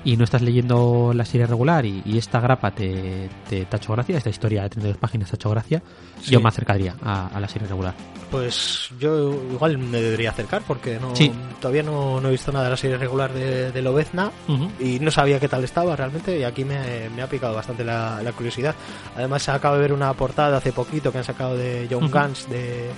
[0.07, 3.79] y no estás leyendo la serie regular y, y esta grapa te, te, te ha
[3.79, 5.83] hecho gracia, esta historia de 32 páginas te ha hecho gracia,
[6.21, 6.31] Sí.
[6.31, 7.95] yo me acercaría a, a la serie regular.
[8.31, 11.31] Pues yo igual me debería acercar porque no Sí.
[11.61, 14.69] todavía no, no he visto nada de la serie regular de, de Lobezna Ujú.
[14.81, 18.21] y no sabía qué tal estaba realmente y aquí me, me ha picado bastante la,
[18.23, 18.75] la curiosidad.
[19.17, 22.13] Además acabo de ver una portada hace poquito que han sacado de John Ujú.
[22.13, 22.91] Gans de...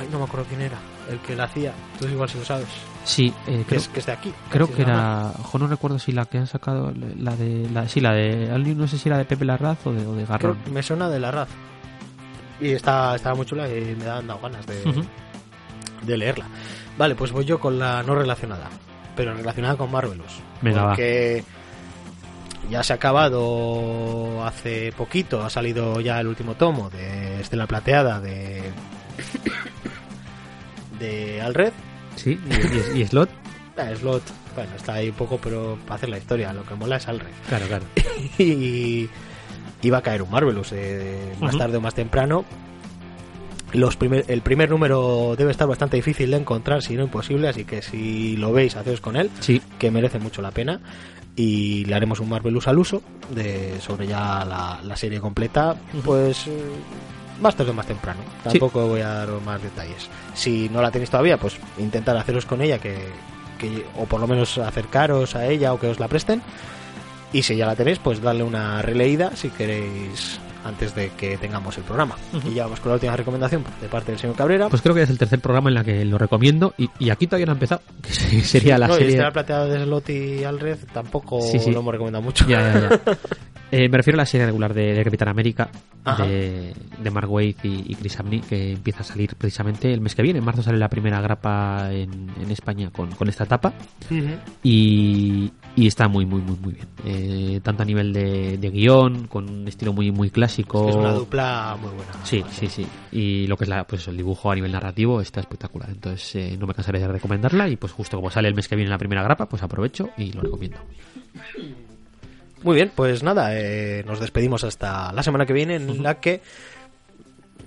[0.00, 0.78] Ay, no me acuerdo quién era,
[1.10, 1.72] el que la hacía.
[1.98, 2.66] Tú igual si lo sabes.
[3.04, 4.32] Sí, eh, Que creo, es, que es de aquí.
[4.50, 5.32] creo que era.
[5.40, 6.92] Ojo, no recuerdo si la que han sacado.
[7.18, 7.68] La de.
[7.70, 8.46] La, sí, la de.
[8.74, 10.58] No sé si era de Pepe Larraz o de, o de Garrón.
[10.64, 11.48] que me suena de la Raz.
[12.60, 15.04] Y está, estaba muy chula y me han dado ganas de,
[16.02, 16.46] de leerla.
[16.98, 18.68] Vale, pues voy yo con la no relacionada,
[19.16, 20.40] pero relacionada con Marvelous.
[20.60, 20.88] Venga, va.
[20.90, 21.42] porque
[22.68, 28.20] ya se ha acabado hace poquito, ha salido ya el último tomo de Estela Plateada
[28.20, 28.62] de
[30.98, 31.72] de Alred.
[32.16, 32.38] Sí,
[32.94, 33.30] y, y- y Slot.
[33.76, 34.22] Ah, Slot,
[34.54, 37.30] bueno, está ahí poco, pero para hacer la historia, lo que mola es Alred.
[37.48, 37.84] Claro, claro.
[38.38, 39.08] y
[39.80, 42.44] iba a caer un Marvelous eh, más tarde o más temprano.
[43.72, 47.64] Los primer, el primer número debe estar bastante difícil de encontrar, si no imposible, así
[47.64, 50.80] que si lo veis, haceos con él, Sí, que merece mucho la pena.
[51.36, 53.02] Y le haremos un Marvelous al uso
[53.34, 55.74] de, sobre ya la, la serie completa,
[56.04, 56.46] pues
[57.40, 58.20] más tarde o más temprano.
[58.44, 60.08] Tampoco voy a dar más detalles.
[60.34, 62.98] Si no la tenéis todavía, pues intentar haceros con ella, que,
[63.58, 66.42] que o por lo menos acercaros a ella o que os la presten.
[67.32, 71.78] Y si ya la tenéis, pues darle una releída si queréis antes de que tengamos
[71.78, 72.16] el programa.
[72.44, 74.68] Y ya vamos con la última recomendación de parte del señor Cabrera.
[74.68, 76.74] pues creo que es el tercer programa en la que lo recomiendo.
[76.76, 77.80] Y, y aquí todavía no ha empezado.
[78.02, 79.16] Que se- sería la no, y serie.
[79.18, 81.70] este plateado de Slot y Alred tampoco Sí, sí.
[81.70, 82.46] lo hemos recomendado mucho.
[82.46, 83.00] Ya, ya, ya.
[83.72, 85.70] Eh, me refiero a la serie regular de, de Capitán América
[86.04, 86.24] Ajá.
[86.26, 90.14] de, de Mark Waid y, y Chris Amney que empieza a salir precisamente el mes
[90.14, 90.40] que viene.
[90.40, 93.72] En marzo sale la primera grapa en, en España con, con esta etapa
[94.64, 96.88] y, y está muy, muy, muy, muy bien.
[97.04, 100.88] Eh, tanto a nivel de, de guion, con un estilo muy, muy clásico.
[100.88, 102.12] Es una dupla muy buena.
[102.24, 102.86] Sí, sí, sí.
[103.12, 105.90] Y lo que es la, pues el dibujo a nivel narrativo está espectacular.
[105.90, 108.74] Entonces eh, no me cansaré de recomendarla y pues justo como sale el mes que
[108.74, 110.78] viene la primera grapa, pues aprovecho y lo recomiendo.
[112.62, 116.42] Muy bien, pues nada, eh, nos despedimos hasta la semana que viene en la que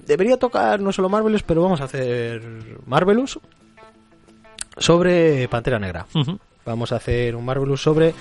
[0.06, 2.42] debería tocar no solo Marvelous, pero vamos a hacer
[2.86, 3.40] Marvelous
[4.78, 6.06] sobre Pantera Negra.
[6.66, 8.14] Vamos a hacer un Marvelous sobre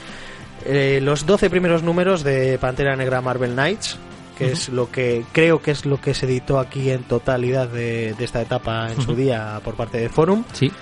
[0.64, 3.98] eh, los 12 primeros números de Pantera Negra Marvel Knights,
[4.36, 8.14] que es lo que creo que es lo que se editó aquí en totalidad de,
[8.14, 10.72] de esta etapa en su día por parte de Forum Sí.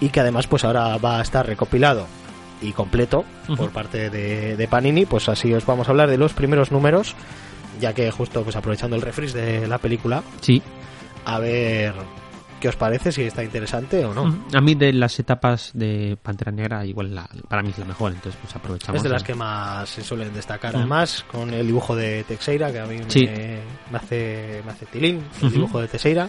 [0.00, 2.06] y que además pues ahora va a estar recopilado
[2.62, 3.24] y completo
[3.56, 7.14] por parte de, de Panini pues así os vamos a hablar de los primeros números
[7.80, 10.62] ya que justo pues aprovechando el refresh de la película Sí.
[11.24, 11.94] a ver
[12.60, 14.44] qué os parece si está interesante o no.
[14.52, 18.12] A mí de las etapas de Pantera Negra, igual la- para mí es la mejor,
[18.12, 18.98] entonces pues aprovechamos.
[18.98, 20.80] es de las que más se suelen destacar Mm.
[20.80, 23.24] además con el dibujo de Texeira que a mí Sí.
[23.26, 23.60] me,
[23.90, 26.28] me hace me hace tilín el dibujo de Texeira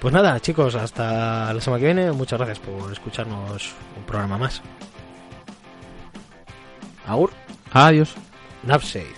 [0.00, 4.62] pues nada chicos hasta la semana que viene muchas gracias por escucharnos un programa más
[7.06, 7.30] Agur
[7.72, 8.14] Adiós.
[8.62, 9.12] Napsade.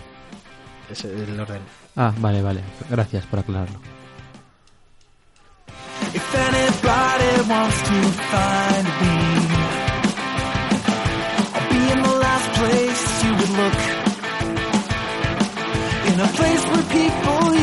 [0.91, 1.61] Ese es el orden.
[1.95, 2.63] Ah, vale, vale.
[2.89, 3.79] Gracias por aclararlo.
[6.15, 7.99] If anybody wants to
[8.33, 9.17] find me,
[11.55, 13.79] I'll be in the last place you would look.
[16.11, 17.56] In a place where people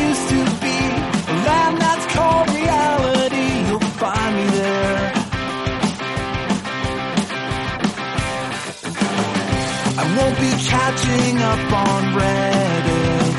[10.16, 13.38] won't be catching up on Reddit.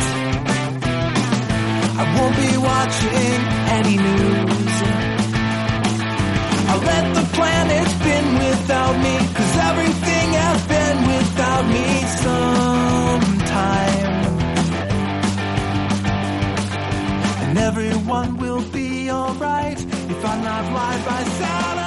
[2.01, 3.39] I won't be watching
[3.77, 4.75] any news.
[6.69, 11.87] I'll let the planet spin without me, cause everything has been without me
[12.25, 14.13] sometime.
[17.43, 21.84] And everyone will be alright if I'm not live by satellite.